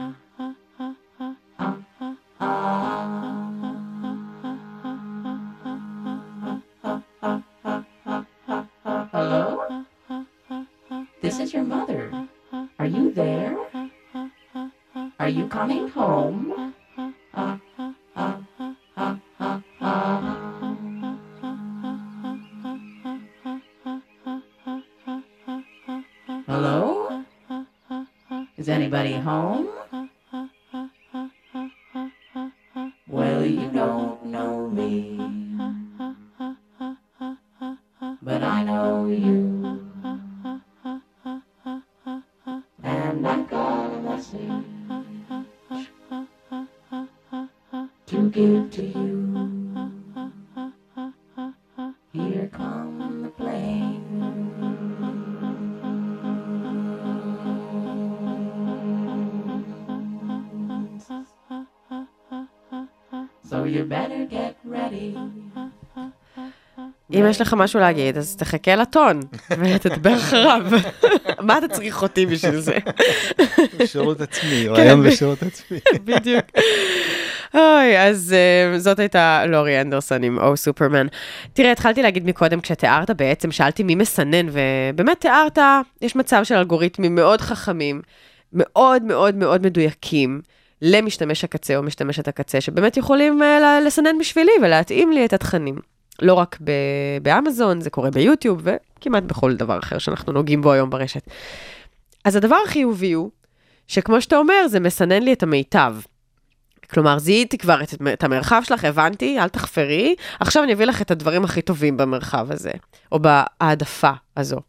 everybody 29.07 29.25
home. 29.25 29.76
אם 67.27 67.31
יש 67.31 67.41
לך 67.41 67.55
משהו 67.55 67.81
להגיד, 67.81 68.19
אז 68.19 68.37
תחכה 68.37 68.75
לטון, 68.75 69.21
ותדבר 69.51 70.17
אחריו. 70.17 70.63
מה 71.41 71.59
אתה 71.59 71.69
צריך 71.69 72.03
אותי 72.03 72.27
בשביל 72.27 72.61
זה? 72.61 72.79
שירות 73.85 74.21
עצמי, 74.21 74.69
רעיון 74.69 75.03
ב- 75.03 75.07
בשירות 75.07 75.43
עצמי. 75.43 75.79
בדיוק. 76.05 76.45
אוי, 77.55 77.99
אז 77.99 78.35
uh, 78.75 78.79
זאת 78.79 78.99
הייתה 78.99 79.47
לורי 79.47 79.81
אנדרסון 79.81 80.23
עם 80.23 80.39
או 80.39 80.57
סופרמן. 80.57 81.07
תראה, 81.53 81.73
התחלתי 81.73 82.03
להגיד 82.03 82.27
מקודם, 82.27 82.61
כשתיארת 82.61 83.11
בעצם, 83.11 83.53
שאלתי 83.53 83.83
מי 83.83 83.95
מסנן, 83.95 84.47
ובאמת 84.53 85.21
תיארת, 85.21 85.59
יש 86.03 86.17
מצב 86.17 86.41
של 86.45 86.55
אלגוריתמים 86.55 87.15
מאוד 87.15 87.41
חכמים, 87.41 88.03
מאוד 88.53 89.03
מאוד 89.03 89.35
מאוד 89.35 89.67
מדויקים. 89.67 90.41
למשתמש 90.83 91.45
הקצה 91.45 91.77
או 91.77 91.83
משתמשת 91.83 92.29
הקצה, 92.29 92.61
שבאמת 92.61 92.97
יכולים 92.97 93.43
uh, 93.43 93.87
לסנן 93.87 94.19
בשבילי 94.21 94.53
ולהתאים 94.63 95.13
לי 95.13 95.25
את 95.25 95.33
התכנים. 95.33 95.96
לא 96.23 96.35
רק 96.35 96.59
ב- 96.65 97.19
באמזון, 97.23 97.81
זה 97.81 97.91
קורה 97.91 98.11
ביוטיוב 98.11 98.63
וכמעט 98.65 99.23
בכל 99.23 99.57
דבר 99.57 99.79
אחר 99.79 99.99
שאנחנו 99.99 100.33
נוגעים 100.33 100.63
בו 100.63 100.73
היום 100.73 100.91
ברשת. 100.91 101.31
אז 102.25 102.37
הדבר 102.37 102.57
החיובי 102.67 103.13
הוא, 103.13 103.31
שכמו 103.89 104.21
שאתה 104.21 104.37
אומר, 104.37 104.69
זה 104.69 104.81
מסנן 104.81 105.23
לי 105.23 105.33
את 105.33 105.43
המיטב. 105.43 105.97
כלומר, 106.91 107.19
זיהיתי 107.19 107.59
כבר 107.59 107.83
את, 107.83 107.95
את 108.13 108.25
המרחב 108.25 108.63
שלך, 108.65 108.85
הבנתי, 108.85 109.41
אל 109.41 109.49
תחפרי, 109.49 110.15
עכשיו 110.41 110.63
אני 110.63 110.73
אביא 110.73 110.87
לך 110.87 111.03
את 111.03 111.11
הדברים 111.11 111.45
הכי 111.45 111.63
טובים 111.63 111.97
במרחב 111.97 112.53
הזה, 112.53 112.71
או 113.13 113.19
בהעדפה 113.19 114.11
הזו. 114.37 114.61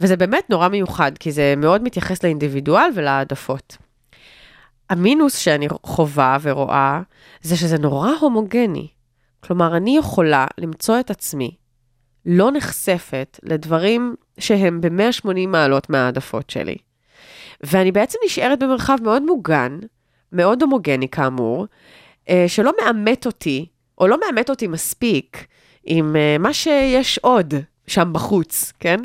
וזה 0.00 0.16
באמת 0.16 0.50
נורא 0.50 0.68
מיוחד, 0.68 1.12
כי 1.18 1.32
זה 1.32 1.54
מאוד 1.56 1.82
מתייחס 1.82 2.22
לאינדיבידואל 2.22 2.90
ולהעדפות. 2.94 3.76
המינוס 4.90 5.36
שאני 5.36 5.68
חווה 5.82 6.38
ורואה, 6.42 7.00
זה 7.42 7.56
שזה 7.56 7.78
נורא 7.78 8.10
הומוגני. 8.20 8.88
כלומר, 9.40 9.76
אני 9.76 9.96
יכולה 9.96 10.46
למצוא 10.58 11.00
את 11.00 11.10
עצמי 11.10 11.50
לא 12.26 12.50
נחשפת 12.50 13.40
לדברים 13.42 14.14
שהם 14.38 14.80
ב-180 14.80 15.46
מעלות 15.48 15.90
מההעדפות 15.90 16.50
שלי. 16.50 16.76
ואני 17.60 17.92
בעצם 17.92 18.18
נשארת 18.24 18.58
במרחב 18.58 18.98
מאוד 19.02 19.22
מוגן, 19.22 19.78
מאוד 20.32 20.62
הומוגני 20.62 21.08
כאמור, 21.08 21.66
אה, 22.28 22.44
שלא 22.48 22.72
מאמת 22.82 23.26
אותי, 23.26 23.66
או 23.98 24.06
לא 24.06 24.16
מאמת 24.20 24.50
אותי 24.50 24.66
מספיק, 24.66 25.46
עם 25.84 26.16
אה, 26.16 26.36
מה 26.38 26.52
שיש 26.52 27.18
עוד 27.18 27.54
שם 27.86 28.12
בחוץ, 28.12 28.72
כן? 28.80 29.00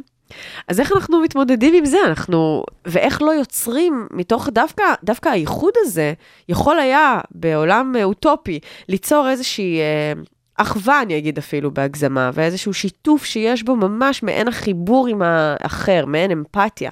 אז 0.68 0.80
איך 0.80 0.92
אנחנו 0.92 1.22
מתמודדים 1.22 1.74
עם 1.74 1.86
זה? 1.86 1.98
אנחנו, 2.08 2.64
ואיך 2.86 3.22
לא 3.22 3.32
יוצרים 3.32 4.08
מתוך 4.12 4.50
דווקא, 4.50 4.84
דווקא 5.04 5.30
האיחוד 5.30 5.74
הזה, 5.78 6.14
יכול 6.50 6.80
היה 6.80 7.20
בעולם 7.32 7.96
אוטופי 8.04 8.60
ליצור 8.90 9.30
איזושהי 9.30 9.80
אה, 9.80 10.14
אחווה, 10.56 11.02
אני 11.02 11.18
אגיד 11.18 11.38
אפילו 11.38 11.72
בהגזמה, 11.72 12.32
ואיזשהו 12.34 12.74
שיתוף 12.74 13.26
שיש 13.26 13.64
בו 13.64 13.76
ממש 13.76 14.24
מעין 14.24 14.48
החיבור 14.48 15.08
עם 15.08 15.22
האחר, 15.22 16.06
מעין 16.06 16.32
אמפתיה. 16.32 16.92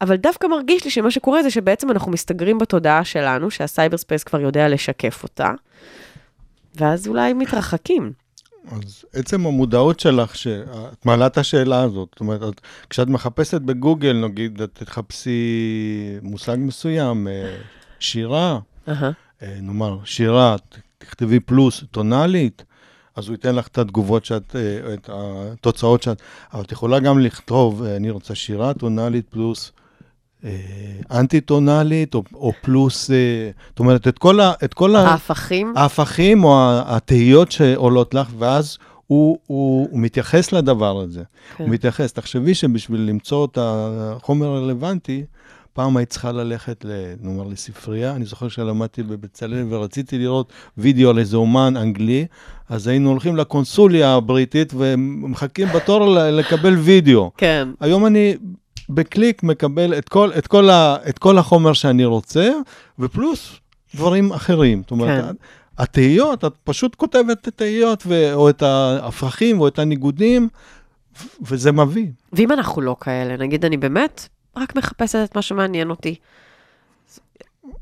אבל 0.00 0.16
דווקא 0.16 0.46
מרגיש 0.46 0.84
לי 0.84 0.90
שמה 0.90 1.10
שקורה 1.10 1.42
זה 1.42 1.50
שבעצם 1.50 1.90
אנחנו 1.90 2.12
מסתגרים 2.12 2.58
בתודעה 2.58 3.04
שלנו, 3.04 3.50
שה 3.50 3.96
cyberspace 3.96 4.24
כבר 4.24 4.40
יודע 4.40 4.68
לשקף 4.68 5.22
אותה, 5.22 5.50
ואז 6.74 7.08
אולי 7.08 7.32
מתרחקים. 7.32 8.21
אז 8.70 9.04
עצם 9.12 9.46
המודעות 9.46 10.00
שלך, 10.00 10.36
שאת 10.36 11.06
מעלה 11.06 11.26
את 11.26 11.38
השאלה 11.38 11.82
הזאת, 11.82 12.08
זאת 12.12 12.20
אומרת, 12.20 12.42
את, 12.42 12.60
כשאת 12.90 13.08
מחפשת 13.08 13.60
בגוגל, 13.60 14.12
נגיד, 14.12 14.62
את 14.62 14.78
תחפשי 14.84 15.40
מושג 16.22 16.56
מסוים, 16.58 17.28
אה, 17.28 17.56
שירה. 17.98 18.58
אה, 19.42 19.58
נאמר, 19.62 19.98
שירה, 20.04 20.56
תכתבי 20.98 21.40
פלוס 21.40 21.84
טונאלית, 21.90 22.64
אז 23.16 23.28
הוא 23.28 23.34
ייתן 23.34 23.54
לך 23.54 23.66
את 23.66 23.78
התגובות 23.78 24.24
שאת, 24.24 24.56
אה, 24.56 24.94
את 24.94 25.10
התוצאות 25.12 26.02
שאת, 26.02 26.22
אבל 26.52 26.62
את 26.62 26.72
יכולה 26.72 27.00
גם 27.00 27.18
לכתוב, 27.18 27.82
אני 27.82 28.10
רוצה 28.10 28.34
שירה 28.34 28.74
טונאלית 28.74 29.28
פלוס 29.30 29.72
אנטי-טונאלית, 31.10 32.14
או, 32.14 32.22
או 32.34 32.52
פלוס, 32.62 33.10
אה, 33.10 33.50
זאת 33.68 33.78
אומרת, 33.78 34.08
את 34.08 34.18
כל, 34.18 34.40
ה, 34.40 34.52
את 34.64 34.74
כל 34.74 34.96
ההפכים, 34.96 35.72
ההפכים 35.76 36.44
או 36.44 36.54
התהיות 36.86 37.52
שעולות 37.52 38.14
לך, 38.14 38.28
ואז 38.38 38.78
הוא, 39.06 39.38
הוא, 39.46 39.88
הוא 39.90 40.00
מתייחס 40.00 40.52
לדבר 40.52 41.00
הזה. 41.00 41.22
כן. 41.56 41.64
הוא 41.64 41.72
מתייחס. 41.72 42.12
תחשבי 42.12 42.54
שבשביל 42.54 43.00
למצוא 43.00 43.44
את 43.44 43.58
החומר 43.60 44.46
הרלוונטי, 44.46 45.24
פעם 45.72 45.96
היית 45.96 46.10
צריכה 46.10 46.32
ללכת, 46.32 46.86
נאמר, 47.20 47.44
לספרייה. 47.44 48.16
אני 48.16 48.24
זוכר 48.24 48.48
שלמדתי 48.48 49.02
בבצלאל 49.02 49.66
ורציתי 49.68 50.18
לראות 50.18 50.52
וידאו 50.78 51.10
על 51.10 51.18
איזה 51.18 51.36
אומן 51.36 51.76
אנגלי, 51.76 52.26
אז 52.68 52.86
היינו 52.86 53.10
הולכים 53.10 53.36
לקונסוליה 53.36 54.14
הבריטית 54.14 54.72
ומחכים 54.76 55.68
בתור 55.68 56.16
לקבל 56.16 56.74
וידאו. 56.74 57.30
כן, 57.36 57.68
היום 57.80 58.06
אני 58.06 58.34
בקליק 58.94 59.42
מקבל 59.42 59.98
את 59.98 60.08
כל, 60.08 60.30
את 60.38 60.46
כל, 60.46 60.70
ה, 60.70 60.96
את 61.08 61.18
כל 61.18 61.38
החומר 61.38 61.72
שאני 61.72 62.04
רוצה, 62.04 62.50
ופלוס 62.98 63.60
דברים 63.94 64.32
אחרים. 64.32 64.82
זאת 64.82 64.90
אומרת, 64.90 65.24
כן. 65.24 65.34
התהיות, 65.78 66.44
את 66.44 66.52
פשוט 66.64 66.94
כותבת 66.94 67.38
את 67.40 67.48
התהיות, 67.48 68.02
ו, 68.06 68.34
או 68.34 68.50
את 68.50 68.62
ההפרחים, 68.62 69.60
או 69.60 69.68
את 69.68 69.78
הניגודים, 69.78 70.48
וזה 71.42 71.72
מביא. 71.72 72.06
ואם 72.32 72.52
אנחנו 72.52 72.82
לא 72.82 72.96
כאלה, 73.00 73.36
נגיד 73.36 73.64
אני 73.64 73.76
באמת 73.76 74.28
רק 74.56 74.76
מחפשת 74.76 75.18
את 75.24 75.36
מה 75.36 75.42
שמעניין 75.42 75.90
אותי. 75.90 76.14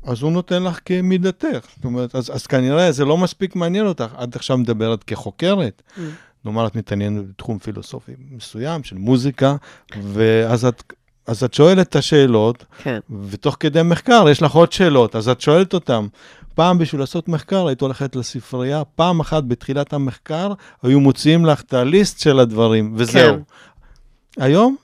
אז 0.03 0.21
הוא 0.21 0.31
נותן 0.31 0.63
לך 0.63 0.79
כמידתך. 0.85 1.67
זאת 1.75 1.85
אומרת, 1.85 2.15
אז, 2.15 2.35
אז 2.35 2.47
כנראה 2.47 2.91
זה 2.91 3.05
לא 3.05 3.17
מספיק 3.17 3.55
מעניין 3.55 3.85
אותך. 3.85 4.13
עד 4.17 4.35
עכשיו 4.35 4.57
מדברת 4.57 5.03
כחוקרת. 5.03 5.81
Mm. 5.97 6.01
נאמר, 6.45 6.67
את 6.67 6.75
מתעניינת 6.75 7.29
בתחום 7.29 7.59
פילוסופי 7.59 8.11
מסוים, 8.31 8.83
של 8.83 8.97
מוזיקה, 8.97 9.55
ואז 10.01 10.65
את, 10.65 10.93
אז 11.27 11.43
את 11.43 11.53
שואלת 11.53 11.87
את 11.87 11.95
השאלות, 11.95 12.65
כן, 12.83 12.99
ותוך 13.29 13.57
כדי 13.59 13.81
מחקר 13.83 14.25
יש 14.29 14.41
לך 14.41 14.51
עוד 14.51 14.71
שאלות, 14.71 15.15
אז 15.15 15.29
את 15.29 15.41
שואלת 15.41 15.73
אותן. 15.73 16.07
פעם 16.55 16.77
בשביל 16.77 17.01
לעשות 17.01 17.27
מחקר 17.27 17.67
היית 17.67 17.81
הולכת 17.81 18.15
לספרייה, 18.15 18.83
פעם 18.95 19.19
אחת 19.19 19.43
בתחילת 19.43 19.93
המחקר 19.93 20.53
היו 20.83 20.99
מוציאים 20.99 21.45
לך 21.45 21.61
את 21.61 21.73
הליסט 21.73 22.19
של 22.19 22.39
הדברים, 22.39 22.93
וזהו. 22.95 23.35
כן. 23.35 24.43
היום, 24.43 24.75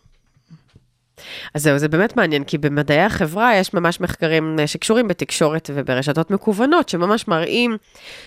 אז 1.54 1.64
זהו, 1.64 1.78
זה 1.78 1.88
באמת 1.88 2.18
מעניין, 2.18 2.44
כי 2.44 2.58
במדעי 2.58 3.02
החברה 3.02 3.56
יש 3.56 3.74
ממש 3.74 4.02
מחקרים 4.02 4.60
אה, 4.60 4.68
שקשורים 4.68 5.08
בתקשורת 5.08 5.70
וברשתות 5.74 6.32
מקוונות, 6.32 6.90
שממש 6.90 7.28
מראים 7.28 7.78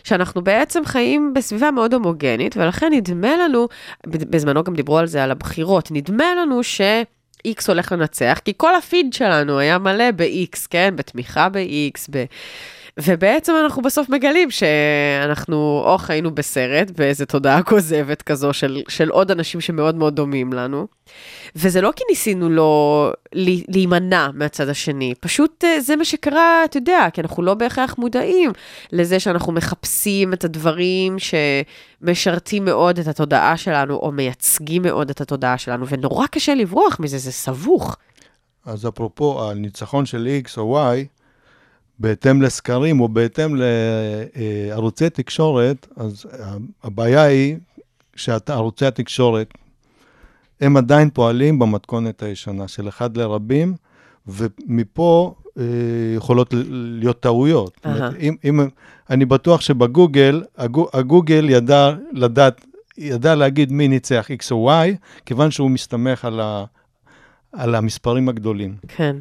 שאנחנו 0.04 0.44
בעצם 0.44 0.84
חיים 0.84 1.34
בסביבה 1.34 1.70
מאוד 1.70 1.94
הומוגנית, 1.94 2.56
ולכן 2.56 2.92
נדמה 2.92 3.36
לנו, 3.36 3.68
בזמנו 4.06 4.64
גם 4.64 4.74
דיברו 4.74 4.98
על 4.98 5.06
זה, 5.06 5.24
על 5.24 5.30
הבחירות, 5.30 5.88
נדמה 5.90 6.34
לנו 6.34 6.62
ש... 6.62 6.80
X 7.48 7.64
הולך 7.68 7.92
לנצח, 7.92 8.40
כי 8.44 8.52
כל 8.56 8.74
הפיד 8.74 9.12
שלנו 9.12 9.58
היה 9.58 9.78
מלא 9.78 10.10
ב-X, 10.10 10.58
כן? 10.70 10.94
בתמיכה 10.96 11.48
ב-X, 11.48 12.06
ב... 12.10 12.24
ובעצם 13.04 13.52
אנחנו 13.64 13.82
בסוף 13.82 14.08
מגלים 14.08 14.50
שאנחנו 14.50 15.82
או 15.86 15.98
חיינו 15.98 16.34
בסרט, 16.34 16.90
באיזו 16.90 17.24
תודעה 17.24 17.62
כוזבת 17.62 18.22
כזו 18.22 18.52
של, 18.52 18.82
של 18.88 19.08
עוד 19.08 19.30
אנשים 19.30 19.60
שמאוד 19.60 19.94
מאוד 19.94 20.16
דומים 20.16 20.52
לנו, 20.52 20.86
וזה 21.56 21.80
לא 21.80 21.92
כי 21.96 22.04
ניסינו 22.10 22.50
לא 22.50 23.12
להימנע 23.68 24.28
מהצד 24.34 24.68
השני, 24.68 25.14
פשוט 25.20 25.64
אה, 25.64 25.80
זה 25.80 25.96
מה 25.96 26.04
שקרה, 26.04 26.64
אתה 26.64 26.76
יודע, 26.76 27.06
כי 27.12 27.20
אנחנו 27.20 27.42
לא 27.42 27.54
בהכרח 27.54 27.94
מודעים 27.98 28.52
לזה 28.92 29.20
שאנחנו 29.20 29.52
מחפשים 29.52 30.32
את 30.32 30.44
הדברים 30.44 31.16
שמשרתים 31.18 32.64
מאוד 32.64 32.98
את 32.98 33.06
התודעה 33.06 33.56
שלנו, 33.56 33.94
או 33.94 34.12
מייצגים 34.12 34.82
מאוד 34.82 35.10
את 35.10 35.20
התודעה 35.20 35.58
שלנו, 35.58 35.88
ונורא 35.88 36.26
קשה 36.26 36.54
לברוח 36.54 36.96
מזה, 37.00 37.18
זה 37.18 37.32
סבוך. 37.32 37.96
אז 38.66 38.88
אפרופו 38.88 39.50
הניצחון 39.50 40.06
של 40.06 40.28
X 40.44 40.50
או 40.56 40.78
Y, 40.94 41.19
בהתאם 42.00 42.42
לסקרים 42.42 43.00
או 43.00 43.08
בהתאם 43.08 43.56
לערוצי 43.56 45.10
תקשורת, 45.10 45.86
אז 45.96 46.26
הבעיה 46.82 47.22
היא 47.22 47.56
שערוצי 48.16 48.86
התקשורת, 48.86 49.54
הם 50.60 50.76
עדיין 50.76 51.10
פועלים 51.10 51.58
במתכונת 51.58 52.22
הישנה 52.22 52.68
של 52.68 52.88
אחד 52.88 53.16
לרבים, 53.16 53.74
ומפה 54.26 55.34
אה, 55.58 55.64
יכולות 56.16 56.54
להיות 56.70 57.20
טעויות. 57.20 57.76
אומרת, 57.84 58.00
אהה. 58.00 58.10
אם, 58.20 58.36
אם, 58.44 58.60
אני 59.10 59.24
בטוח 59.24 59.60
שבגוגל, 59.60 60.42
הגו- 60.58 60.88
הגוגל 60.92 61.50
ידע 61.50 61.90
לדעת, 62.12 62.66
ידע 62.98 63.34
להגיד 63.34 63.72
מי 63.72 63.88
ניצח 63.88 64.28
X 64.30 64.44
או 64.50 64.70
Y, 64.70 64.96
כיוון 65.26 65.50
שהוא 65.50 65.70
מסתמך 65.70 66.24
על, 66.24 66.40
ה, 66.40 66.64
על 67.52 67.74
המספרים 67.74 68.28
הגדולים. 68.28 68.76
כן. 68.88 69.16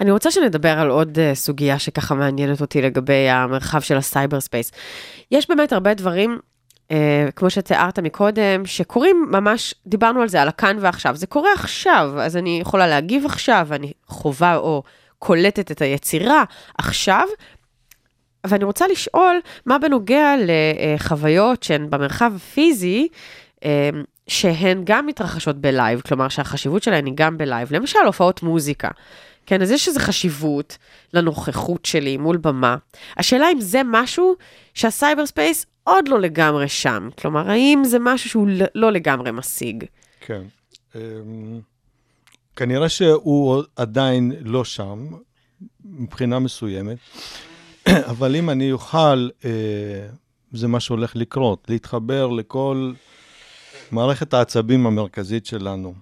אני 0.00 0.10
רוצה 0.10 0.30
שנדבר 0.30 0.78
על 0.78 0.90
עוד 0.90 1.18
אה, 1.18 1.34
סוגיה 1.34 1.78
שככה 1.78 2.14
מעניינת 2.14 2.60
אותי 2.60 2.82
לגבי 2.82 3.28
המרחב 3.28 3.80
של 3.80 3.96
ה 3.96 4.40
cyberspace. 4.40 4.72
יש 5.30 5.48
באמת 5.48 5.72
הרבה 5.72 5.94
דברים, 5.94 6.38
אה, 6.88 6.92
כמו 7.36 7.50
שתיארת 7.50 7.98
מקודם, 7.98 8.66
שקורים 8.66 9.26
ממש, 9.30 9.74
דיברנו 9.86 10.22
על 10.22 10.28
זה, 10.28 10.42
על 10.42 10.48
הכאן 10.48 10.76
ועכשיו. 10.80 11.16
זה 11.16 11.26
קורה 11.26 11.52
עכשיו, 11.52 12.12
אז 12.20 12.36
אני 12.36 12.58
יכולה 12.60 12.86
להגיב 12.86 13.26
עכשיו, 13.26 13.68
אני 13.70 13.92
חווה 14.06 14.56
או 14.56 14.82
קולטת 15.18 15.70
את 15.70 15.82
היצירה 15.82 16.44
עכשיו. 16.78 17.28
ואני 18.46 18.64
רוצה 18.64 18.86
לשאול, 18.86 19.40
מה 19.66 19.78
בנוגע 19.78 20.34
לחוויות 20.46 21.62
שהן 21.62 21.90
במרחב 21.90 22.32
הפיזי, 22.36 23.08
אה, 23.64 23.90
שהן 24.26 24.82
גם 24.84 25.06
מתרחשות 25.06 25.56
ב 25.56 25.63
live, 25.63 26.00
כלומר 26.00 26.28
שהחשיבות 26.28 26.82
שלהן 26.82 27.06
היא 27.06 27.14
גם 27.16 27.38
ב 27.38 27.44
live, 27.44 27.74
למשל 27.74 27.98
הופעות 28.06 28.42
מוזיקה. 28.42 28.88
כן, 29.46 29.62
אז 29.62 29.70
יש 29.70 29.88
איזו 29.88 30.00
חשיבות 30.00 30.78
לנוכחות 31.14 31.84
שלי 31.84 32.16
מול 32.16 32.36
במה. 32.36 32.76
השאלה 33.16 33.52
אם 33.52 33.60
זה 33.60 33.80
משהו 33.84 34.34
שה 34.74 35.26
cyberspace 35.26 35.66
עוד 35.84 36.08
לא 36.08 36.20
לגמרי 36.20 36.68
שם. 36.68 37.08
כלומר, 37.18 37.50
האם 37.50 37.82
זה 37.84 37.98
משהו 37.98 38.30
שהוא 38.30 38.48
לא 38.74 38.92
לגמרי 38.92 39.30
משיג? 39.30 39.84
כן. 40.20 40.42
אמ, 40.94 41.60
כנראה 42.56 42.88
שהוא 42.88 43.62
עדיין 43.76 44.32
לא 44.40 44.64
שם, 44.64 45.06
מבחינה 45.84 46.38
מסוימת, 46.38 46.98
אבל 48.10 48.36
אם 48.36 48.50
אני 48.50 48.72
אוכל, 48.72 49.28
אה, 49.44 49.50
זה 50.52 50.68
מה 50.68 50.80
שהולך 50.80 51.16
לקרות, 51.16 51.66
להתחבר 51.68 52.26
לכל 52.26 52.92
מערכת 53.90 54.34
העצבים 54.34 54.86
המרכזית 54.86 55.46
שלנו. 55.46 55.94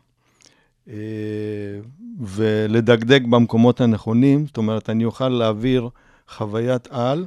ולדקדק 2.21 3.23
במקומות 3.23 3.81
הנכונים, 3.81 4.47
זאת 4.47 4.57
אומרת, 4.57 4.91
אני 4.91 5.05
אוכל 5.05 5.29
להעביר 5.29 5.89
חוויית 6.29 6.89
על, 6.91 7.27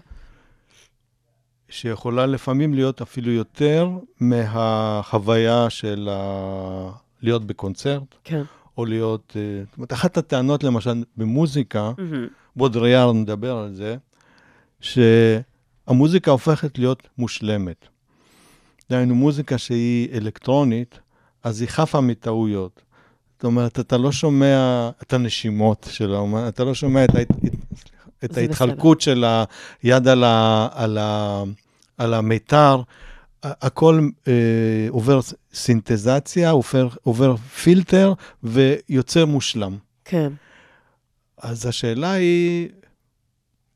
שיכולה 1.69 2.25
לפעמים 2.25 2.73
להיות 2.73 3.01
אפילו 3.01 3.31
יותר 3.31 3.89
מהחוויה 4.19 5.69
של 5.69 6.09
ה... 6.11 6.91
להיות 7.21 7.45
בקונצרט, 7.45 8.15
כן. 8.23 8.43
או 8.77 8.85
להיות... 8.85 9.33
אה, 9.35 9.63
זאת 9.65 9.77
אומרת, 9.77 9.93
אחת 9.93 10.17
הטענות, 10.17 10.63
למשל, 10.63 11.03
במוזיקה, 11.17 11.91
מהמם. 11.97 12.27
בודריאר 12.55 13.11
מדבר 13.11 13.57
על 13.57 13.73
זה, 13.73 13.95
שהמוזיקה 14.81 16.31
הופכת 16.31 16.77
להיות 16.79 17.07
מושלמת. 17.17 17.87
דהיינו, 18.89 19.15
מוזיקה 19.15 19.57
שהיא 19.57 20.09
אלקטרונית, 20.13 20.99
אז 21.43 21.61
היא 21.61 21.69
חפה 21.69 22.01
מטעויות. 22.01 22.82
זאת 23.43 23.47
אומרת, 23.47 23.79
אתה 23.79 23.97
לא 23.97 24.11
שומע 24.11 24.89
את 25.03 25.13
הנשימות 25.13 25.87
של 25.91 26.13
האומן, 26.13 26.47
אתה 26.47 26.63
לא 26.63 26.73
שומע 26.73 27.05
את. 27.05 27.09
את 28.25 28.37
ההתחלקות 28.37 29.01
של 29.01 29.25
היד 29.83 30.07
על, 30.07 30.23
ה... 30.23 30.67
על, 30.71 30.97
ה... 30.97 31.43
על 31.97 32.13
המיתר. 32.13 32.81
הכל 33.43 34.07
אה, 34.27 34.33
עובר 34.89 35.19
סינתזציה, 35.53 36.49
עובר, 36.49 36.87
עובר 37.03 37.35
פילטר 37.35 38.13
ויוצר 38.43 39.25
מושלם. 39.25 39.77
כן. 40.05 40.33
אז 41.37 41.65
השאלה 41.65 42.11
היא, 42.11 42.69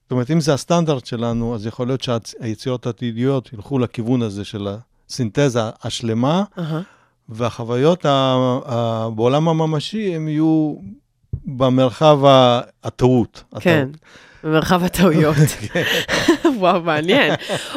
זאת 0.03 0.11
אומרת, 0.11 0.31
אם 0.31 0.41
זה 0.41 0.53
הסטנדרט 0.53 1.05
שלנו, 1.05 1.55
אז 1.55 1.65
יכול 1.65 1.87
להיות 1.87 2.01
שהיצירות 2.01 2.85
העתידיות 2.85 3.53
ילכו 3.53 3.79
לכיוון 3.79 4.21
הזה 4.21 4.45
של 4.45 4.67
הסינתזה 5.09 5.61
השלמה, 5.83 6.43
אהה. 6.59 6.81
והחוויות 7.29 8.05
ה- 8.05 8.09
ה- 8.65 9.09
בעולם 9.15 9.49
הממשי, 9.49 10.15
הם 10.15 10.27
יהיו 10.27 10.75
במרחב 11.45 12.19
הטעות. 12.83 13.43
כן, 13.59 13.87
במרחב 14.43 14.83
הטעויות. 14.83 15.35
כן. 15.73 15.83
וואו, 16.57 16.81
מעניין. 16.81 17.33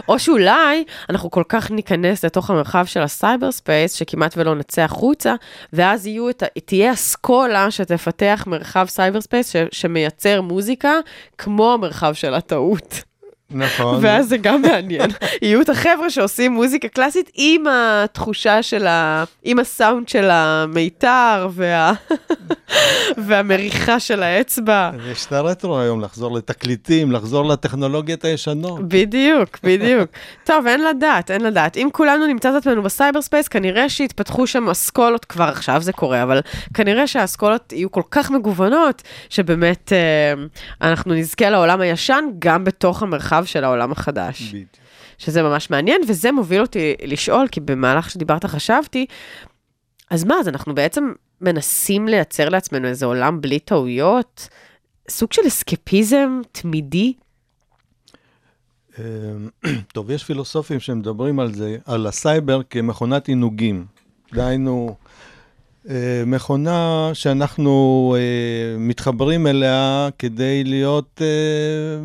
או 0.09 0.18
שאולי 0.18 0.84
אנחנו 1.11 1.30
כל 1.30 1.42
כך 1.48 1.70
ניכנס 1.70 2.24
לתוך 2.24 2.51
המרחב 2.51 2.84
של 2.84 3.01
ה 3.03 3.53
cyberspace, 3.53 3.93
שכמעט 3.94 4.34
ולא 4.36 4.55
נצא 4.55 4.82
החוצה, 4.82 5.34
ואז 5.72 6.07
יהיו 6.07 6.30
את, 6.30 6.42
תהיה 6.64 6.92
אסכולה 6.92 7.70
שתפתח 7.70 8.44
מרחב 8.46 8.86
cyberspace 8.88 9.53
ש, 9.53 9.57
שמייצר 9.72 10.40
מוזיקה 10.40 10.92
כמו 11.38 11.72
המרחב 11.72 12.14
של 12.14 12.34
הטעות. 12.34 13.03
נכון. 13.51 13.98
ואז 14.01 14.28
זה 14.28 14.36
גם 14.36 14.62
מעניין. 14.62 15.11
יהיו 15.42 15.61
את 15.61 15.68
החבר'ה 15.68 16.11
שעושים 16.11 16.53
מוזיקה 16.53 16.88
קלאסית 16.88 17.30
עם 17.34 17.64
התחושה 17.70 18.62
של 18.62 18.86
ה... 18.86 19.24
עם 19.42 19.59
הסאונד 19.59 20.09
של 20.09 20.28
המיתר 20.30 21.48
וה... 21.51 21.92
והמריחה 23.26 24.01
של 24.01 24.22
האצבע. 24.22 24.90
יש 25.12 25.26
את 25.26 25.32
הרטרו 25.32 25.78
היום, 25.78 26.01
לחזור 26.01 26.36
לתקליטים, 26.36 27.12
לחזור 27.12 27.44
לטכנולוגיות 27.44 28.24
הישנות. 28.24 28.88
בדיוק, 28.88 29.59
בדיוק. 29.64 30.11
טוב, 30.44 30.66
אין 30.66 30.84
לדעת, 30.84 31.30
אין 31.30 31.40
לדעת. 31.40 31.76
אם 31.76 31.88
כולנו 31.92 32.26
נמצא 32.26 32.51
את 32.51 32.55
עצמנו 32.55 32.82
ב 32.82 33.22
cyberspace, 33.22 33.49
כנראה 33.48 33.88
שיתפתחו 33.88 34.46
שם 34.46 34.68
אסכולות, 34.68 35.24
כבר 35.24 35.44
עכשיו 35.44 35.82
זה 35.82 35.92
קורה, 35.92 36.22
אבל 36.22 36.40
כנראה 36.74 37.07
שהאסכולות 37.07 37.72
יהיו 37.72 37.90
כל 37.90 38.03
כך 38.11 38.30
מגוונות, 38.30 39.03
שבאמת 39.28 39.92
אה, 39.92 40.44
אנחנו 40.82 41.14
נזכה 41.14 41.51
לעולם 41.51 41.80
הישן 41.80 42.24
גם 42.38 42.64
בתוך 42.64 43.03
המרחב 43.03 43.39
של 43.45 43.64
העולם 43.64 43.93
החדש. 43.93 44.43
בדיוק. 44.43 44.68
שזה 45.18 45.43
ממש 45.43 45.70
מעניין, 45.70 46.01
וזה 46.09 46.32
מוביל 46.32 46.61
אותי 46.61 46.95
לשאול, 47.05 47.49
כי 47.49 47.61
במהלך 47.61 48.11
שדיברת 48.11 48.45
חשבתי, 48.45 49.07
אז 50.11 50.24
מה, 50.24 50.34
אז 50.41 50.49
אנחנו 50.49 50.74
בעצם 50.74 51.12
מנסים 51.41 52.09
לייצר 52.09 52.49
לעצמנו 52.49 52.88
איזה 52.88 53.07
עולם 53.07 53.41
בלי 53.41 53.59
טעויות? 53.59 54.49
סוג 55.09 55.32
של 55.32 55.43
אסקפיזם 55.47 56.41
תמידי? 56.53 57.12
אמ, 58.99 59.49
טוב, 59.95 60.11
יש 60.11 60.24
פילוסופים 60.24 60.80
שמדברים 60.80 61.41
על 61.41 61.55
זה, 61.55 61.76
על 61.84 62.07
הסייבר 62.07 62.61
כמכונת 62.70 63.28
עינוגים. 63.28 63.84
דהיינו, 64.32 64.97
אה, 65.88 66.22
מכונה 66.26 67.11
שאנחנו 67.12 68.16
אה, 68.18 68.78
מתחברים 68.78 69.47
אליה 69.47 70.09
כדי 70.18 70.64
להיות, 70.64 71.22
אה, 71.22 72.05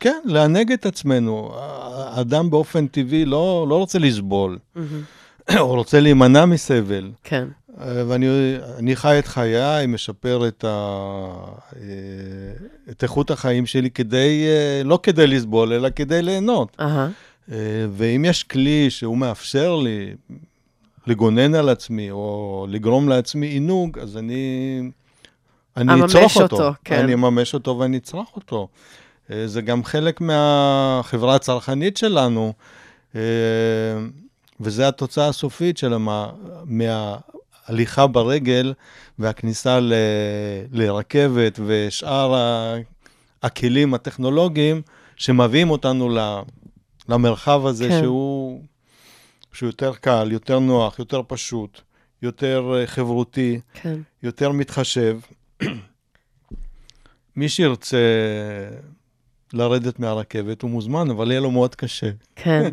כן, 0.00 0.20
לענג 0.24 0.72
את 0.72 0.86
עצמנו. 0.86 1.52
האדם 1.92 2.50
באופן 2.50 2.86
טבעי 2.86 3.24
לא, 3.24 3.66
לא 3.68 3.76
רוצה 3.76 3.98
לסבול, 3.98 4.58
הוא 4.78 5.60
רוצה 5.60 6.00
להימנע 6.00 6.46
מסבל. 6.46 7.10
כן. 7.24 7.48
ואני 7.80 8.56
אני 8.78 8.96
חי 8.96 9.18
את 9.18 9.26
חיי, 9.26 9.86
משפר 9.86 10.48
את, 10.48 10.64
ה, 10.64 10.68
אה, 11.76 11.82
את 12.90 13.02
איכות 13.02 13.30
החיים 13.30 13.66
שלי 13.66 13.90
כדי, 13.90 14.46
אה, 14.46 14.82
לא 14.84 14.98
כדי 15.02 15.26
לסבול, 15.26 15.72
אלא 15.72 15.88
כדי 15.96 16.22
ליהנות. 16.22 16.76
אה, 17.52 17.86
ואם 17.90 18.24
יש 18.24 18.42
כלי 18.42 18.90
שהוא 18.90 19.18
מאפשר 19.18 19.76
לי 19.76 20.14
לגונן 21.06 21.54
על 21.54 21.68
עצמי, 21.68 22.10
או 22.10 22.66
לגרום 22.70 23.08
לעצמי 23.08 23.46
עינוג, 23.46 23.98
אז 23.98 24.16
אני, 24.16 24.80
אני 25.76 25.92
אממש 25.92 26.14
אצרוך 26.14 26.36
אותו. 26.36 26.56
אותו, 26.56 26.78
כן. 26.84 26.98
אני 26.98 27.14
אממש 27.14 27.54
אותו 27.54 27.78
ואני 27.78 27.96
אצרוך 27.96 28.36
אותו. 28.36 28.68
אה, 29.30 29.46
זה 29.46 29.62
גם 29.62 29.84
חלק 29.84 30.20
מהחברה 30.20 31.34
הצרכנית 31.34 31.96
שלנו, 31.96 32.52
אה, 33.14 33.20
וזה 34.60 34.88
התוצאה 34.88 35.28
הסופית 35.28 35.78
של 35.78 35.92
המה, 35.92 36.30
מההליכה 36.64 38.06
ברגל 38.06 38.74
והכניסה 39.18 39.80
ל, 39.80 39.92
לרכבת 40.72 41.60
ושאר 41.66 42.34
הכלים 43.42 43.94
הטכנולוגיים 43.94 44.82
שמביאים 45.16 45.70
אותנו 45.70 46.16
למרחב 47.08 47.66
הזה 47.66 47.88
כן. 47.88 48.00
שהוא, 48.00 48.62
שהוא 49.52 49.68
יותר 49.68 49.94
קל, 49.94 50.28
יותר 50.32 50.58
נוח, 50.58 50.98
יותר 50.98 51.22
פשוט, 51.26 51.80
יותר 52.22 52.74
אה, 52.76 52.86
חברותי, 52.86 53.60
כן. 53.74 54.00
יותר 54.22 54.52
מתחשב. 54.52 55.18
מי 57.36 57.48
שירצה 57.48 57.98
לרדת 59.52 59.98
מהרכבת 59.98 60.62
הוא 60.62 60.70
מוזמן, 60.70 61.10
אבל 61.10 61.30
יהיה 61.30 61.40
לו 61.40 61.50
מאוד 61.50 61.74
קשה. 61.74 62.10
כן. 62.36 62.70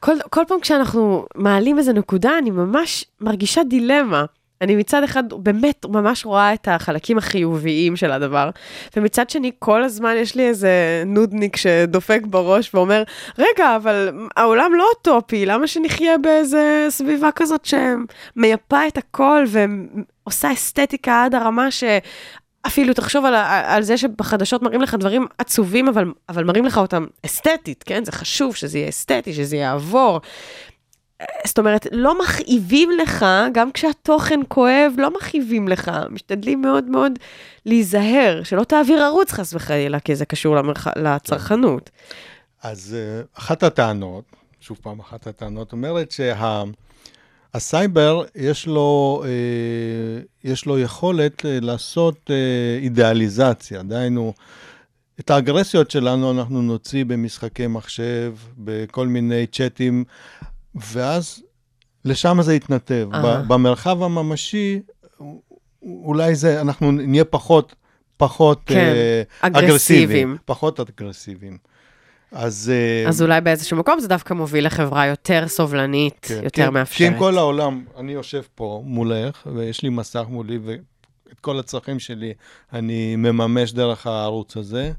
כל, 0.00 0.16
כל 0.30 0.42
פעם 0.48 0.60
כשאנחנו 0.60 1.26
מעלים 1.34 1.78
איזו 1.78 1.92
נקודה, 1.92 2.38
אני 2.38 2.50
ממש 2.50 3.04
מרגישה 3.20 3.62
דילמה. 3.64 4.24
אני 4.60 4.76
מצד 4.76 5.02
אחד 5.02 5.22
באמת 5.32 5.86
ממש 5.88 6.24
רואה 6.26 6.54
את 6.54 6.68
החלקים 6.68 7.18
החיוביים 7.18 7.96
של 7.96 8.12
הדבר, 8.12 8.50
ומצד 8.96 9.30
שני 9.30 9.50
כל 9.58 9.84
הזמן 9.84 10.14
יש 10.16 10.34
לי 10.34 10.48
איזה 10.48 11.02
נודניק 11.06 11.56
שדופק 11.56 12.20
בראש 12.24 12.74
ואומר, 12.74 13.02
רגע, 13.38 13.76
אבל 13.76 14.10
העולם 14.36 14.72
לא 14.74 14.86
אוטופי, 14.94 15.46
למה 15.46 15.66
שנחיה 15.66 16.18
באיזה 16.18 16.86
סביבה 16.88 17.28
כזאת 17.34 17.64
שמייפה 17.64 18.86
את 18.88 18.98
הכל 18.98 19.44
ועושה 19.48 20.52
אסתטיקה 20.52 21.24
עד 21.24 21.34
הרמה 21.34 21.70
ש... 21.70 21.84
אפילו 22.68 22.94
תחשוב 22.94 23.24
על, 23.24 23.34
על 23.64 23.82
זה 23.82 23.96
שבחדשות 23.96 24.62
מראים 24.62 24.82
לך 24.82 24.94
דברים 24.94 25.26
עצובים, 25.38 25.88
אבל, 25.88 26.12
אבל 26.28 26.44
מראים 26.44 26.64
לך 26.64 26.78
אותם 26.78 27.06
אסתטית, 27.26 27.82
כן? 27.82 28.04
זה 28.04 28.12
חשוב 28.12 28.54
שזה 28.54 28.78
יהיה 28.78 28.88
אסתטי, 28.88 29.34
שזה 29.34 29.56
יעבור. 29.56 30.20
זאת 31.46 31.58
אומרת, 31.58 31.86
לא 31.92 32.18
מכאיבים 32.18 32.90
לך, 32.90 33.26
גם 33.52 33.72
כשהתוכן 33.72 34.40
כואב, 34.48 34.92
לא 34.98 35.10
מכאיבים 35.16 35.68
לך. 35.68 35.90
משתדלים 36.10 36.60
מאוד 36.60 36.84
מאוד 36.84 37.12
להיזהר, 37.66 38.42
שלא 38.42 38.64
תעביר 38.64 39.02
ערוץ 39.02 39.32
חס 39.32 39.54
וחלילה, 39.54 40.00
כי 40.00 40.16
זה 40.16 40.24
קשור 40.24 40.56
למרח... 40.56 40.86
לצרכנות. 40.96 41.90
אז 42.62 42.96
אה, 42.98 43.22
אחת 43.38 43.62
הטענות, 43.62 44.24
שוב 44.60 44.78
פעם, 44.82 45.00
אחת 45.00 45.26
הטענות 45.26 45.72
אומרת 45.72 46.10
שהסייבר, 47.52 48.24
יש 48.34 48.66
לו, 48.66 49.22
אה, 49.24 50.22
יש 50.44 50.66
לו 50.66 50.78
יכולת 50.78 51.46
אה, 51.46 51.58
לעשות 51.60 52.30
אה, 52.30 52.78
אידיאליזציה, 52.82 53.82
דהיינו, 53.82 54.34
את 55.20 55.30
האגרסיות 55.30 55.90
שלנו 55.90 56.30
אנחנו 56.30 56.62
נוציא 56.62 57.04
במשחקי 57.04 57.66
מחשב, 57.66 58.34
בכל 58.58 59.06
מיני 59.08 59.46
צ'אטים, 59.46 60.04
ואז 60.74 61.42
לשם 62.04 62.38
זה 62.42 62.54
יתנתב. 62.54 63.08
ב- 63.12 63.42
במרחב 63.48 64.02
הממשי, 64.02 64.80
אולי 65.82 66.34
זה, 66.34 66.60
אנחנו 66.60 66.92
נהיה 66.92 67.24
פחות, 67.24 67.74
פחות 68.16 68.60
כן, 68.66 68.94
אגרסיביים. 69.40 69.64
אגרסיביים. 69.64 70.36
פחות 70.44 70.80
אגרסיביים. 70.80 71.58
אז... 72.32 72.72
אז 73.08 73.22
אולי 73.22 73.40
באיזשהו 73.40 73.76
מקום 73.76 74.00
זה 74.00 74.08
דווקא 74.08 74.34
מוביל 74.34 74.66
לחברה 74.66 75.06
יותר 75.06 75.48
סובלנית, 75.48 76.18
כן, 76.22 76.40
יותר 76.44 76.64
כי- 76.64 76.70
מאפשרת. 76.70 76.98
כי 76.98 77.08
אם 77.08 77.18
כל 77.18 77.38
העולם, 77.38 77.84
אני 77.98 78.12
יושב 78.12 78.42
פה 78.54 78.82
מולך, 78.84 79.46
ויש 79.54 79.82
לי 79.82 79.88
מסך 79.88 80.24
מולי, 80.28 80.58
ואת 80.64 80.80
כל 81.40 81.58
הצרכים 81.58 81.98
שלי 81.98 82.32
אני 82.72 83.16
מממש 83.16 83.72
דרך 83.72 84.06
הערוץ 84.06 84.56
הזה, 84.56 84.92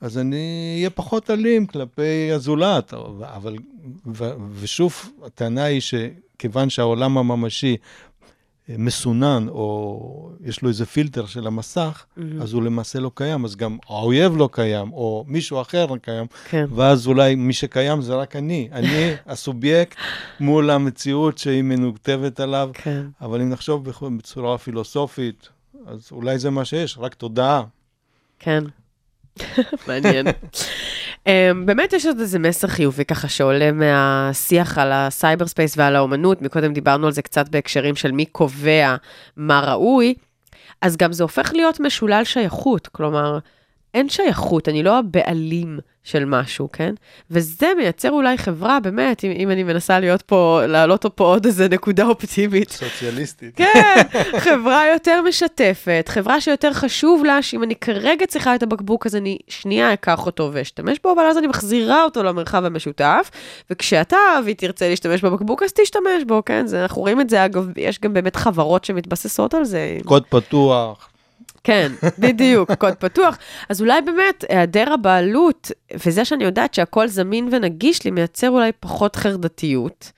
אז 0.00 0.18
אני 0.18 0.74
אהיה 0.78 0.90
פחות 0.90 1.30
אלים 1.30 1.66
כלפי 1.66 2.32
הזולת. 2.32 2.94
אבל, 3.34 3.56
ו, 4.14 4.24
ושוב, 4.54 4.94
הטענה 5.26 5.64
היא 5.64 5.80
שכיוון 5.80 6.70
שהעולם 6.70 7.18
הממשי 7.18 7.76
מסונן, 8.68 9.46
או 9.48 10.30
יש 10.44 10.62
לו 10.62 10.68
איזה 10.68 10.86
פילטר 10.86 11.26
של 11.26 11.46
המסך, 11.46 12.04
Mm-hmm. 12.16 12.42
אז 12.42 12.52
הוא 12.52 12.62
למעשה 12.62 13.00
לא 13.00 13.10
קיים, 13.14 13.44
אז 13.44 13.56
גם 13.56 13.78
האויב 13.88 14.36
לא 14.36 14.48
קיים, 14.52 14.92
או 14.92 15.24
מישהו 15.28 15.60
אחר 15.60 15.86
לא 15.86 15.96
קיים, 15.96 16.26
כן. 16.48 16.66
ואז 16.74 17.06
אולי 17.06 17.34
מי 17.34 17.52
שקיים 17.52 18.02
זה 18.02 18.14
רק 18.14 18.36
אני. 18.36 18.68
אני 18.72 19.12
הסובייקט 19.26 19.96
מול 20.40 20.70
המציאות 20.70 21.38
שהיא 21.38 21.62
מנותבת 21.62 22.40
עליו. 22.40 22.70
כן. 22.72 23.06
אבל 23.20 23.40
אם 23.40 23.48
נחשוב 23.48 23.90
בצורה 24.18 24.58
פילוסופית, 24.58 25.48
אז 25.86 26.08
אולי 26.12 26.38
זה 26.38 26.50
מה 26.50 26.64
שיש, 26.64 26.98
רק 26.98 27.14
תודעה. 27.14 27.62
כן. 28.38 28.64
מעניין. 29.88 30.26
um, 30.28 31.30
באמת 31.64 31.92
יש 31.92 32.06
עוד 32.06 32.20
איזה 32.20 32.38
מסר 32.38 32.68
חיובי 32.68 33.04
ככה 33.04 33.28
שעולה 33.28 33.72
מהשיח 33.72 34.78
על 34.78 34.92
ה 34.92 35.46
cyberspace 35.46 35.74
ועל 35.78 35.96
האומנות, 35.96 36.42
מקודם 36.42 36.72
דיברנו 36.72 37.06
על 37.06 37.12
זה 37.12 37.22
קצת 37.22 37.48
בהקשרים 37.48 37.96
של 37.96 38.12
מי 38.12 38.26
קובע 38.26 38.96
מה 39.36 39.60
ראוי, 39.60 40.14
אז 40.82 40.96
גם 40.96 41.12
זה 41.12 41.22
הופך 41.22 41.52
להיות 41.54 41.80
משולל 41.80 42.24
שייכות, 42.24 42.86
כלומר, 42.86 43.38
אין 43.96 44.08
שייכות, 44.08 44.68
אני 44.68 44.82
לא 44.82 44.98
הבעלים 44.98 45.78
של 46.04 46.24
משהו, 46.24 46.68
כן? 46.72 46.94
וזה 47.30 47.66
מייצר 47.76 48.10
אולי 48.10 48.38
חברה, 48.38 48.80
באמת, 48.80 49.24
אם, 49.24 49.30
אם 49.30 49.50
אני 49.50 49.62
מנסה 49.62 50.00
להיות 50.00 50.22
פה, 50.22 50.60
להעלות 50.68 51.06
פה 51.14 51.24
עוד 51.24 51.46
איזה 51.46 51.68
נקודה 51.68 52.06
אופטימית, 52.06 52.70
סוציאליסטית. 52.70 53.56
כן, 53.56 54.02
חברה 54.38 54.82
יותר 54.92 55.22
משתפת, 55.28 56.04
חברה 56.08 56.40
שיותר 56.40 56.72
חשוב 56.72 57.24
לה, 57.24 57.42
שאם 57.42 57.62
אני 57.62 57.76
כרגע 57.76 58.26
צריכה 58.26 58.54
את 58.54 58.62
הבקבוק, 58.62 59.06
אז 59.06 59.16
אני 59.16 59.38
שנייה 59.48 59.92
אקח 59.92 60.26
אותו 60.26 60.50
ואשתמש 60.52 60.98
בו, 61.04 61.12
אבל 61.12 61.22
אז 61.22 61.38
אני 61.38 61.46
מחזירה 61.46 62.04
אותו 62.04 62.22
למרחב 62.22 62.64
המשותף, 62.64 63.30
וכשאתה, 63.70 64.16
אבי, 64.38 64.54
תרצה 64.54 64.88
להשתמש 64.88 65.24
בבקבוק, 65.24 65.62
אז 65.62 65.72
תשתמש 65.72 66.24
בו, 66.26 66.42
כן? 66.44 66.66
זה, 66.66 66.82
אנחנו 66.82 67.02
רואים 67.02 67.20
את 67.20 67.30
זה, 67.30 67.44
אגב, 67.44 67.68
יש 67.76 68.00
גם 68.00 68.12
באמת 68.12 68.36
חברות 68.36 68.84
שמתבססות 68.84 69.54
על 69.54 69.64
זה. 69.64 69.98
קוד 70.04 70.22
פתוח. 70.28 71.08
כן, 71.66 71.92
בדיוק, 72.18 72.72
קוד 72.72 72.94
פתוח. 72.94 73.38
אז 73.68 73.80
אולי 73.80 74.00
באמת, 74.02 74.44
היעדר 74.48 74.92
הבעלות, 74.92 75.70
וזה 76.06 76.24
שאני 76.24 76.44
יודעת 76.44 76.74
שהכל 76.74 77.08
זמין 77.08 77.48
ונגיש 77.52 78.04
לי, 78.04 78.10
מייצר 78.10 78.50
אולי 78.50 78.72
פחות 78.80 79.16
חרדתיות. 79.16 80.12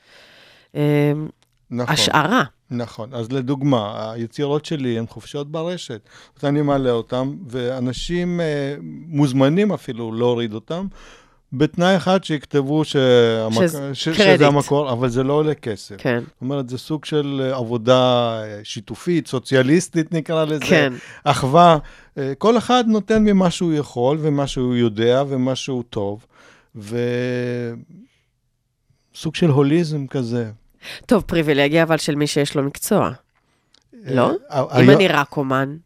אה, 0.74 1.12
נכון. 1.70 1.94
השערה. 1.94 2.42
נכון. 2.70 3.14
אז 3.14 3.32
לדוגמה, 3.32 4.12
היצירות 4.12 4.64
שלי 4.64 4.98
הן 4.98 5.06
חופשיות 5.06 5.50
ברשת. 5.50 6.00
אני 6.44 6.62
מעלה 6.62 6.90
אותן, 6.90 7.30
ואנשים 7.46 8.40
אה, 8.40 8.74
מוזמנים 9.06 9.72
אפילו 9.72 10.12
להוריד 10.12 10.54
אותן, 10.54 10.86
בתנאי 11.52 11.96
אחד 11.96 12.24
שיכתבו 12.24 12.84
שהמק... 12.84 13.66
ש... 13.92 14.08
שזה 14.08 14.46
המקור, 14.46 14.92
אבל 14.92 15.08
זה 15.08 15.22
לא 15.22 15.32
עולה 15.32 15.54
כסף. 15.54 15.94
כן, 15.98 16.20
זאת 16.20 16.40
אומרת, 16.40 16.68
זה 16.68 16.78
סוג 16.78 17.04
של 17.04 17.40
אה, 17.44 17.56
עבודה 17.56 18.32
אה, 18.42 18.60
שיתופית, 18.64 19.26
סוציאליסטית 19.26 20.14
נקרא 20.14 20.44
לזה. 20.44 20.64
כן. 20.64 20.92
אחווה. 21.24 21.78
אה, 22.18 22.32
כל 22.38 22.58
אחד 22.58 22.84
נותן 22.86 23.24
ממה 23.24 23.50
שהוא 23.50 23.72
יכול, 23.72 24.18
ומה 24.20 24.46
שהוא 24.46 24.76
יודע, 24.76 25.22
ומה 25.28 25.56
שהוא 25.56 25.82
טוב. 25.90 26.26
וסוג 26.76 26.94
של 29.34 29.50
הוליזם 29.50 30.06
כזה. 30.06 30.50
טוב, 31.06 31.22
פריבילגיה 31.22 31.82
אבל 31.82 31.96
של 31.96 32.14
מי 32.14 32.26
שיש 32.26 32.56
לו 32.56 32.62
מקצוע, 32.62 33.10
לא? 34.04 34.32
אם 34.80 34.90
אני 34.90 35.08
רק 35.08 35.36
אומן. 35.36 35.76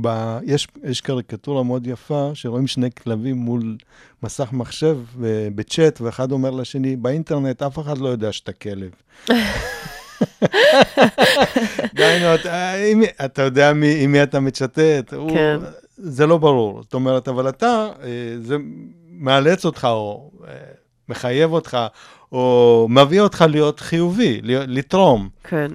ב... 0.00 0.38
יש, 0.42 0.68
יש 0.84 1.00
קריקטורה 1.00 1.62
מאוד 1.62 1.86
יפה, 1.86 2.30
שרואים 2.34 2.66
שני 2.66 2.90
כלבים 2.90 3.36
מול 3.36 3.76
מסך 4.22 4.48
מחשב 4.52 4.98
ב- 5.20 5.48
בצ'אט, 5.54 6.00
ואחד 6.00 6.32
אומר 6.32 6.50
לשני, 6.50 6.96
באינטרנט 6.96 7.62
אף 7.62 7.78
אחד 7.78 7.98
לא 7.98 8.08
יודע 8.08 8.32
שאתה 8.32 8.52
כלב. 8.52 8.90
דהיינו, 11.94 12.34
אתה, 12.34 12.72
אתה 13.24 13.42
יודע 13.42 13.72
מי, 13.72 14.04
עם 14.04 14.12
מי 14.12 14.22
אתה 14.22 14.40
מצ'טט, 14.40 15.14
כן. 15.28 15.58
זה 15.96 16.26
לא 16.26 16.38
ברור. 16.38 16.82
זאת 16.82 16.94
אומרת, 16.94 17.28
אבל 17.28 17.48
אתה, 17.48 17.88
אה, 18.02 18.08
זה 18.40 18.56
מאלץ 19.10 19.64
אותך, 19.64 19.84
או 19.90 20.30
אה, 20.48 20.52
מחייב 21.08 21.52
אותך, 21.52 21.78
או 22.32 22.86
מביא 22.90 23.20
אותך 23.20 23.44
להיות 23.48 23.80
חיובי, 23.80 24.40
לתרום. 24.42 25.28
כן. 25.44 25.70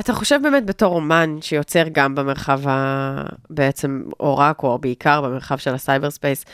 אתה 0.00 0.12
חושב 0.12 0.40
באמת 0.42 0.66
בתור 0.66 0.94
אומן 0.94 1.36
שיוצר 1.40 1.84
גם 1.92 2.14
במרחב 2.14 2.68
ה... 2.68 3.22
בעצם, 3.50 4.02
או 4.20 4.40
או 4.62 4.78
בעיקר 4.78 5.20
במרחב 5.20 5.56
של 5.56 5.74
ה 5.74 6.10
cyberspace, 6.10 6.44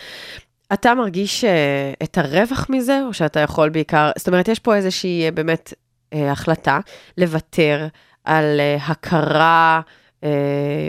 אתה 0.72 0.94
מרגיש 0.94 1.44
אה, 1.44 1.92
את 2.03 2.18
הרווח 2.18 2.66
מזה, 2.70 3.01
או 3.07 3.12
שאתה 3.12 3.40
יכול 3.40 3.68
בעיקר, 3.68 4.11
זאת 4.18 4.28
אומרת, 4.28 4.49
יש 4.49 4.59
פה 4.59 4.74
איזושהי 4.74 5.24
אה, 5.24 5.30
באמת 5.30 5.74
אה, 6.12 6.32
החלטה 6.32 6.80
לוותר 7.18 7.86
על 8.24 8.61
אה, 8.61 8.76
הכרה 8.86 9.80
אה, 10.24 10.30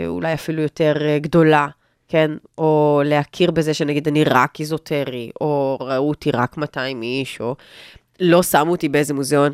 אולי 0.06 0.34
אפילו 0.34 0.62
יותר 0.62 0.96
אה, 1.00 1.18
גדולה, 1.18 1.68
כן? 2.08 2.30
או 2.58 3.02
להכיר 3.04 3.50
בזה 3.50 3.74
שנגיד 3.74 4.08
אני 4.08 4.24
רק 4.24 4.60
איזוטרי, 4.60 5.30
או 5.40 5.78
ראו 5.80 6.08
אותי 6.08 6.30
רק 6.30 6.56
200 6.56 7.02
איש, 7.02 7.40
או 7.40 7.56
לא 8.20 8.42
שמו 8.42 8.70
אותי 8.70 8.88
באיזה 8.88 9.14
מוזיאון. 9.14 9.52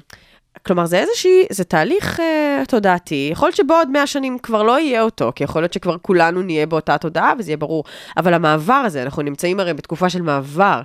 כלומר, 0.63 0.87
זה 0.87 0.99
איזושהי, 0.99 1.47
זה 1.53 1.65
תהליך 1.65 2.21
אה, 2.21 2.63
תודעתי. 2.69 3.29
יכול 3.33 3.49
להיות 3.49 3.57
שבעוד 3.57 3.89
100 3.91 4.07
שנים 4.07 4.39
כבר 4.39 4.63
לא 4.63 4.81
יהיה 4.81 5.03
אותו, 5.03 5.33
כי 5.35 5.45
יכול 5.45 5.63
להיות 5.63 5.73
שכבר 5.73 5.97
כולנו 5.99 6.43
נהיה 6.43 6.67
באותה 6.67 6.99
תודעה, 6.99 7.33
וזה 7.39 7.51
יהיה 7.51 7.57
ברור. 7.57 7.85
אבל 8.17 8.35
המעבר 8.35 8.73
הזה, 8.73 9.03
אנחנו 9.03 9.23
נמצאים 9.23 9.61
הרי 9.61 9.75
בתקופה 9.75 10.11
של 10.11 10.23
מעבר. 10.23 10.83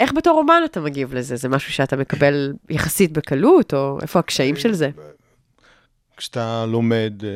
איך 0.00 0.12
בתור 0.12 0.38
אומן 0.38 0.62
אתה 0.64 0.80
מגיב 0.80 1.14
לזה? 1.14 1.36
זה 1.36 1.48
משהו 1.48 1.72
שאתה 1.72 1.96
מקבל 1.96 2.52
יחסית 2.70 3.12
בקלות, 3.12 3.74
או 3.74 3.98
איפה 4.02 4.18
הקשיים 4.18 4.56
של 4.56 4.72
זה? 4.72 4.90
כשאתה 6.16 6.66
לומד, 6.66 7.12
אה, 7.24 7.30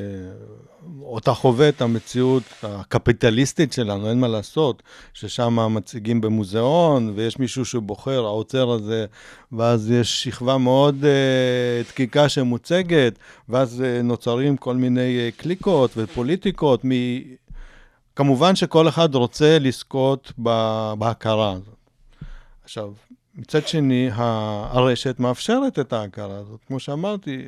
או 1.03 1.19
אתה 1.19 1.35
חווה 1.35 1.69
את 1.69 1.83
המציאות 1.83 2.43
הקפיטליסטית 2.63 3.73
שלנו, 3.73 4.11
אין 4.11 4.21
מה 4.21 4.29
לעשות, 4.29 4.83
ששם 5.15 5.75
מציגים 5.75 6.21
במוזיאון, 6.21 7.13
ויש 7.15 7.39
מישהו 7.39 7.65
שבוחר, 7.65 8.25
האוצר 8.25 8.71
הזה, 8.71 9.07
ואז 9.53 9.91
יש 9.91 10.25
שכבה 10.25 10.59
מאוד 10.59 11.05
אה, 11.05 11.83
דקיקה 11.89 12.29
שמוצגת, 12.29 13.19
ואז 13.49 13.83
אה, 13.83 14.03
נוצרים 14.03 14.57
כל 14.57 14.77
מיני 14.77 15.19
אה, 15.19 15.29
קליקות 15.37 15.91
ופוליטיקות. 15.97 16.85
מ... 16.85 16.91
כמובן 18.17 18.57
שכל 18.57 18.89
אחד 18.89 19.15
רוצה 19.15 19.59
לזכות 19.59 20.33
בהכרה 20.99 21.53
הזאת. 21.53 21.77
עכשיו, 22.65 22.93
מצד 23.35 23.69
שני, 23.69 24.11
הרשת 24.15 25.21
מאפשרת 25.21 25.79
את 25.79 25.93
ההכרה 25.93 26.37
הזאת. 26.37 26.61
כמו 26.67 26.81
שאמרתי, 26.81 27.43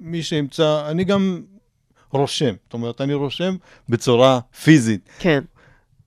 מי 0.00 0.22
שימצא, 0.22 0.90
אני 0.90 1.04
גם 1.04 1.42
רושם. 2.10 2.54
זאת 2.64 2.74
אומרת, 2.74 3.00
אני 3.00 3.14
רושם 3.14 3.56
בצורה 3.88 4.40
פיזית, 4.64 5.08
כן, 5.18 5.44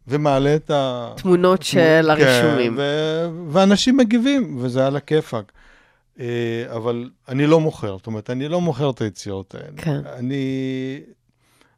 ומעלה 0.07 0.55
את 0.55 0.69
ה... 0.71 1.11
תמונות 1.17 1.63
של 1.63 2.09
הרישומים. 2.09 2.75
כן, 2.75 2.82
ו- 2.82 3.30
ואנשים 3.51 3.97
מגיבים, 3.97 4.57
וזה 4.61 4.88
על 4.88 4.95
הכיפאק. 4.95 5.51
אה, 6.19 6.25
אבל 6.75 7.09
אני 7.27 7.47
לא 7.47 7.59
מוכר, 7.59 7.97
זאת 7.97 8.07
אומרת, 8.07 8.30
אני 8.30 8.47
לא 8.47 8.61
מוכר 8.61 8.89
את 8.89 9.01
היצירות 9.01 9.55
האלה. 9.55 9.77
כן. 9.77 10.01
אני, 10.17 10.43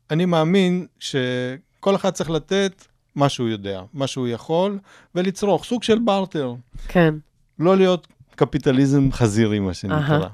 אני 0.09 0.25
מאמין 0.25 0.85
שכל 0.99 1.95
אחד 1.95 2.09
צריך 2.09 2.29
לתת 2.29 2.85
מה 3.15 3.29
שהוא 3.29 3.49
יודע, 3.49 3.81
מה 3.93 4.07
שהוא 4.07 4.27
יכול, 4.27 4.79
ולצרוך, 5.15 5.65
סוג 5.65 5.83
של 5.83 5.99
בארטר. 5.99 6.53
כן. 6.87 7.13
לא 7.61 7.77
להיות 7.77 8.07
קפיטליזם 8.35 9.11
חזירי, 9.11 9.59
מה 9.59 9.73
שנקרא. 9.73 10.27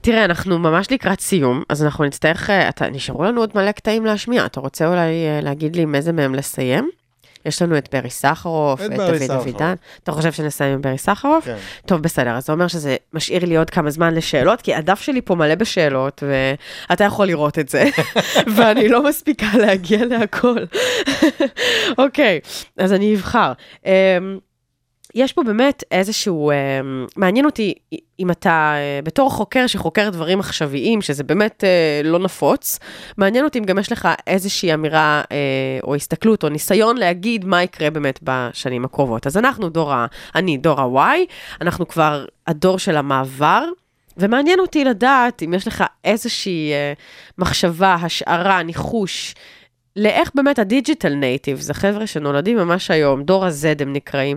תראה, 0.00 0.24
אנחנו 0.24 0.58
ממש 0.58 0.92
לקראת 0.92 1.20
סיום, 1.20 1.62
אז 1.68 1.84
אנחנו 1.84 2.04
נצטרך, 2.04 2.50
אה, 2.50 2.68
אתה, 2.68 2.90
נשארו 2.90 3.24
לנו 3.24 3.40
עוד 3.40 3.50
מלא 3.54 3.72
קטעים 3.72 4.04
להשמיע. 4.04 4.46
אתה 4.46 4.60
רוצה 4.60 4.86
אולי 4.88 5.26
אה, 5.26 5.40
להגיד 5.42 5.76
לי 5.76 5.82
עם 5.82 5.94
איזה 5.94 6.12
מהם 6.12 6.34
לסיים? 6.34 6.90
יש 7.46 7.62
לנו 7.62 7.78
את 7.78 7.94
ברי 7.94 8.10
סחרוף, 8.10 8.80
את 8.80 8.90
דוד. 8.90 9.30
אבידן. 9.30 9.74
אתה 10.04 10.12
חושב 10.12 10.32
שנסיים 10.32 10.74
עם 10.74 10.82
ברי 10.82 10.98
סחרוף? 10.98 11.44
כן. 11.44 11.56
טוב, 11.86 12.02
בסדר, 12.02 12.30
אז 12.30 12.46
זה 12.46 12.52
אומר 12.52 12.68
שזה 12.68 12.96
משאיר 13.12 13.44
לי 13.44 13.56
עוד 13.56 13.70
כמה 13.70 13.90
זמן 13.90 14.14
לשאלות, 14.14 14.62
כי 14.62 14.74
הדף 14.74 15.00
שלי 15.00 15.20
פה 15.20 15.34
מלא 15.34 15.54
בשאלות, 15.54 16.22
ואתה 16.90 17.04
יכול 17.04 17.26
לראות 17.26 17.58
את 17.58 17.68
זה, 17.68 17.84
ואני 18.56 18.88
לא 18.88 19.04
מספיקה 19.04 19.46
להגיע 19.54 20.04
להכל. 20.04 20.64
אוקיי, 21.98 22.40
אז 22.76 22.92
אני 22.92 23.14
אבחר. 23.14 23.52
אמ, 23.86 23.90
יש 25.18 25.32
פה 25.32 25.42
באמת 25.42 25.84
איזשהו, 25.90 26.50
אמ, 26.50 27.06
מעניין 27.16 27.44
אותי 27.44 27.74
אם 28.20 28.30
אתה, 28.30 28.74
אה, 28.76 29.00
בתור 29.04 29.30
חוקר 29.30 29.66
שחוקר 29.66 30.10
דברים 30.10 30.40
עכשוויים, 30.40 31.02
שזה 31.02 31.24
באמת 31.24 31.64
אה, 31.64 32.00
לא 32.04 32.18
נפוץ, 32.18 32.78
מעניין 33.16 33.44
אותי 33.44 33.58
אם 33.58 33.64
גם 33.64 33.78
יש 33.78 33.92
לך 33.92 34.08
איזושהי 34.26 34.74
אמירה 34.74 35.22
אה, 35.32 35.36
או 35.82 35.94
הסתכלות 35.94 36.44
או 36.44 36.48
ניסיון 36.48 36.96
להגיד 36.96 37.44
מה 37.44 37.62
יקרה 37.62 37.90
באמת 37.90 38.20
בשנים 38.22 38.84
הקרובות. 38.84 39.26
אז 39.26 39.36
אנחנו 39.36 39.68
דור 39.68 39.92
ה... 39.92 40.06
אני 40.34 40.56
דור 40.56 40.80
ה-Y, 40.80 41.18
אנחנו 41.60 41.88
כבר 41.88 42.24
הדור 42.46 42.78
של 42.78 42.96
המעבר. 42.96 43.64
ומעניין 44.20 44.60
אותי 44.60 44.84
לדעת 44.84 45.42
אם 45.42 45.54
יש 45.54 45.66
לך 45.66 45.84
איזושהי 46.04 46.72
אה, 46.72 46.92
מחשבה, 47.38 47.94
השערה, 47.94 48.62
ניחוש, 48.62 49.34
לאיך 49.96 50.30
באמת 50.34 50.58
ה 50.58 50.65
digital 50.65 51.14
native, 51.14 51.60
זה 51.60 51.74
חבר'ה 51.74 52.06
שנולדים 52.06 52.56
ממש 52.56 52.90
היום, 52.90 53.22
דור 53.22 53.44
ה-Z 53.44 53.82
הם 53.82 53.92
נקראים, 53.92 54.36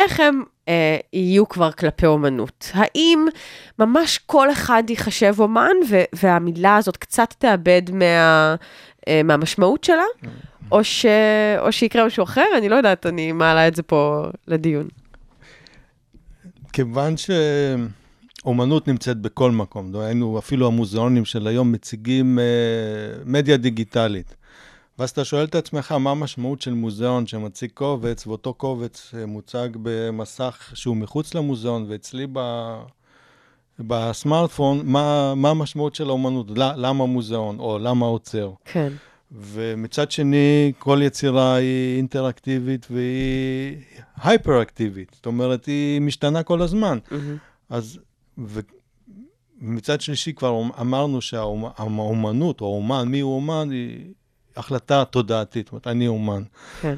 איך 0.00 0.20
הם 0.20 0.42
אה, 0.68 0.96
יהיו 1.12 1.48
כבר 1.48 1.72
כלפי 1.72 2.06
אומנות. 2.06 2.70
האם 2.74 3.26
ממש 3.78 4.18
כל 4.26 4.52
אחד 4.52 4.82
ייחשב 4.88 5.34
אומן, 5.38 5.76
ו- 5.88 6.02
והמילה 6.12 6.76
הזאת 6.76 6.96
קצת 6.96 7.34
תאבד 7.38 7.82
מה, 7.92 8.54
אה, 9.08 9.22
מהמשמעות 9.24 9.84
שלה, 9.84 10.04
או, 10.72 10.84
ש- 10.84 11.06
או 11.58 11.72
שיקרה 11.72 12.06
משהו 12.06 12.24
אחר? 12.24 12.44
אני 12.58 12.68
לא 12.68 12.74
יודעת, 12.76 13.06
אני 13.06 13.32
מעלה 13.32 13.68
את 13.68 13.76
זה 13.76 13.82
פה 13.82 14.24
לדיון. 14.48 14.88
כיוון 16.72 17.14
שאומנות 17.16 18.88
נמצאת 18.88 19.16
בכל 19.16 19.50
מקום, 19.50 19.92
דהיינו, 19.92 20.38
אפילו 20.38 20.66
המוזיאונים 20.66 21.24
של 21.24 21.46
היום 21.46 21.72
מציגים 21.72 22.38
אה, 22.38 22.44
מדיה 23.24 23.56
דיגיטלית. 23.56 24.34
ואז 25.00 25.10
אתה 25.10 25.24
שואל 25.24 25.44
את 25.44 25.54
עצמך, 25.54 25.92
מה 25.92 26.10
המשמעות 26.10 26.60
של 26.60 26.74
מוזיאון 26.74 27.26
שמציג 27.26 27.70
קובץ, 27.74 28.26
ואותו 28.26 28.54
קובץ 28.54 29.14
אה, 29.18 29.26
מוצג 29.26 29.68
במסך 29.82 30.70
שהוא 30.74 30.96
מחוץ 30.96 31.34
למוזיאון, 31.34 31.86
ואצלי 31.88 32.26
ב... 32.32 32.40
בסמארטפון, 33.78 34.80
מה, 34.84 35.34
מה 35.34 35.50
המשמעות 35.50 35.94
של 35.94 36.08
האומנות? 36.08 36.46
למה 36.56 37.06
מוזיאון, 37.06 37.58
או 37.58 37.78
למה 37.78 38.06
עוצר? 38.06 38.52
כן. 38.64 38.92
ומצד 39.32 40.10
שני, 40.10 40.72
כל 40.78 41.00
יצירה 41.02 41.54
היא 41.54 41.96
אינטראקטיבית 41.96 42.86
והיא 42.90 43.76
הייפר-אקטיבית. 44.22 45.12
זאת 45.14 45.26
אומרת, 45.26 45.66
היא 45.66 46.00
משתנה 46.00 46.42
כל 46.42 46.62
הזמן. 46.62 46.98
מהמם. 47.10 47.36
אז, 47.70 47.98
ו- 48.38 48.60
ומצד 49.62 50.00
שלישי 50.00 50.32
כבר 50.32 50.62
אמרנו 50.80 51.20
שהאומנות, 51.20 52.60
או 52.60 52.66
האומן, 52.66 53.08
מי 53.08 53.20
הוא 53.20 53.36
אומן, 53.36 53.70
היא 53.70 54.12
החלטה 54.56 55.04
תודעתית. 55.04 55.66
זאת 55.66 55.72
אומרת, 55.72 55.86
אני 55.86 56.08
אומן. 56.08 56.42
כן. 56.80 56.94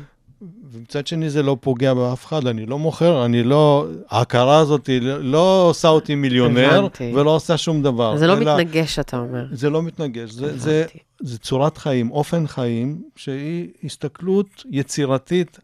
ומצד 0.73 1.07
שני 1.07 1.31
זה 1.31 1.43
לא 1.43 1.57
פוגע 1.61 1.95
באף 1.95 2.25
אחד, 2.27 2.47
אני 2.47 2.67
לא 2.67 2.79
מוכר, 2.79 3.25
אני 3.25 3.43
לא... 3.43 3.87
ההכרה 4.09 4.59
הזאת 4.59 4.89
לא, 5.21 5.67
עושה 5.69 5.89
אותי 5.89 6.15
מיליונר, 6.15 6.79
הבנתי. 6.79 7.13
ולא 7.15 7.31
עושה 7.31 7.57
שום 7.57 7.83
דבר. 7.83 8.17
זה 8.17 8.27
לא 8.27 8.33
אלא- 8.33 8.57
מתנגש, 8.59 8.99
אתה 8.99 9.17
אומר. 9.19 9.47
זה 9.53 9.71
לא 9.71 9.83
מתנגש, 9.83 10.31
זה, 10.31 10.59
זה. 10.59 10.85
זה 11.21 11.39
צורת 11.39 11.77
חיים, 11.79 12.11
אופן 12.11 12.47
חיים, 12.47 13.03
שהיא 13.17 13.69
הסתכלות 13.85 14.47
יצירתית 14.71 15.59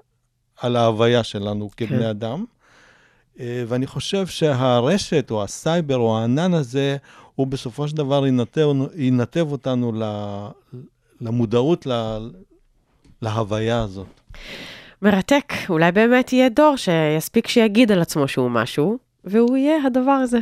על 0.60 0.76
ההוויה 0.76 1.22
שלנו 1.24 1.70
כבני 1.76 1.98
כן. 1.98 2.02
אדם. 2.02 2.44
אה, 3.40 3.64
ואני 3.68 3.86
חושב 3.86 4.26
שהרשת, 4.26 5.30
או 5.30 5.42
הסייבר, 5.44 5.96
או 5.96 6.18
הענן 6.18 6.54
הזה, 6.54 6.96
הוא 7.34 7.46
בסופו 7.46 7.88
של 7.88 7.96
דבר 7.96 8.26
ינתב, 8.26 8.68
ינתב 8.96 9.46
אותנו 9.52 9.92
ל, 9.92 10.02
למודעות 11.20 11.86
ל, 11.86 12.18
להוויה 13.22 13.82
הזאת. 13.82 14.06
מרתק, 15.02 15.52
אולי 15.68 15.92
באמת 15.92 16.32
יהיה 16.32 16.48
דור 16.48 16.76
שיספיק 16.76 17.48
שיגיד 17.48 17.92
על 17.92 18.00
עצמו 18.00 18.28
שהוא 18.28 18.50
משהו, 18.50 18.98
והוא 19.24 19.56
יהיה 19.56 19.86
הדבר 19.86 20.10
הזה. 20.10 20.38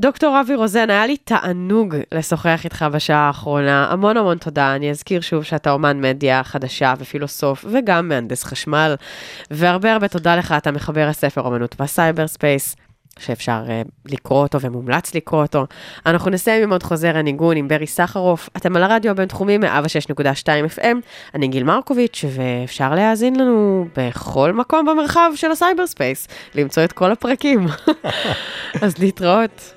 דוקטור 0.00 0.40
אבי 0.40 0.54
רוזן, 0.54 0.90
היה 0.90 1.06
לי 1.06 1.16
תענוג 1.16 1.96
לשוחח 2.14 2.60
איתך 2.64 2.86
בשעה 2.92 3.26
האחרונה, 3.26 3.86
המון 3.90 4.16
המון 4.16 4.38
תודה. 4.38 4.74
אני 4.74 4.90
אזכיר 4.90 5.20
שוב 5.20 5.42
שאתה 5.42 5.70
אומן 5.70 6.00
מדיה 6.00 6.44
חדשה 6.44 6.94
ופילוסוף, 6.98 7.64
וגם 7.68 8.08
מהנדס 8.08 8.44
חשמל, 8.44 8.94
והרבה 9.50 9.92
הרבה 9.92 10.08
תודה 10.08 10.36
לך, 10.36 10.54
אתה 10.56 10.70
מחבר 10.70 11.06
הספר 11.08 11.40
אומנות 11.40 11.76
וה 11.78 12.26
cyberspace. 12.26 12.76
שאפשר 13.18 13.64
אה, 13.66 13.88
לקרוא 14.12 14.42
אותו 14.42 14.60
ומומלץ 14.60 15.14
לקרוא 15.14 15.42
אותו. 15.42 15.66
אנחנו 16.06 16.30
נסיים 16.30 16.62
עם 16.62 16.72
עוד 16.72 16.82
חוזר 16.82 17.16
הניגון 17.16 17.56
עם 17.56 17.68
ברי 17.68 17.86
סחרוף. 17.86 18.48
אתם 18.56 18.76
על 18.76 18.82
הרדיו 18.82 19.10
הבינתחומי 19.10 19.58
106.2 19.58 20.78
FM. 20.78 20.96
אני 21.34 21.48
גיל 21.48 21.64
מרקוביץ', 21.64 22.24
ואפשר 22.34 22.94
להאזין 22.94 23.36
לנו 23.36 23.86
בכל 23.96 24.52
מקום 24.52 24.86
במרחב 24.86 25.30
של 25.34 25.50
ה 25.50 25.86
cyberspace, 25.86 26.28
למצוא 26.54 26.84
את 26.84 26.92
כל 26.92 27.12
הפרקים. 27.12 27.66
אז 28.82 28.98
להתראות. 28.98 29.74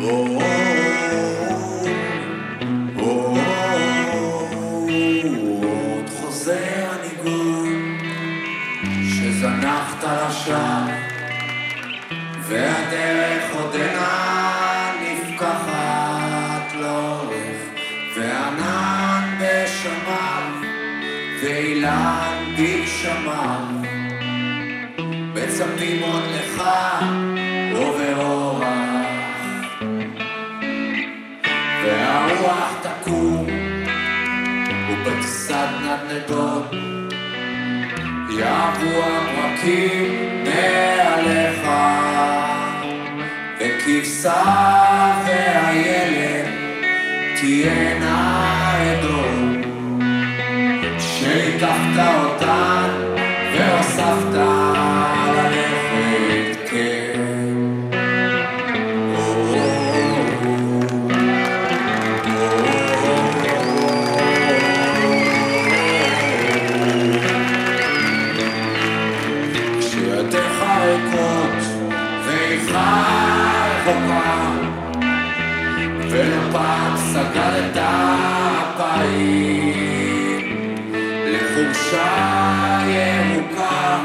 עוד 0.00 0.43
שזנחת 10.04 10.28
לשווא 10.28 10.94
והדרך 12.40 13.54
עודנה 13.54 14.92
נפקחת 15.02 16.74
לאורך 16.80 17.56
וענן 18.16 19.38
בשמיו 19.40 20.52
ואילן 21.42 22.54
בגשמיו 22.58 23.66
מצפים 25.34 26.02
עוד 26.02 26.22
לך 26.34 26.62
ובאורח. 27.72 28.64
והרוח 31.84 32.72
תקום 32.82 33.46
ובצד 34.88 35.68
נדנדות 35.82 36.74
יעברו 38.38 39.02
הפרקים 39.02 40.28
מעליך 40.44 41.68
וכבשה 43.60 44.42
והילד 45.26 46.46
תהיינה 47.36 48.72
עדות 48.80 49.64
שהקפת 50.98 51.98
אותן 51.98 52.90
והוספת 53.54 54.34
לחורשה 81.74 82.80
ירוקה 82.86 83.98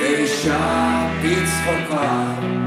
ואישה 0.00 1.06
בצחוקה 1.22 2.57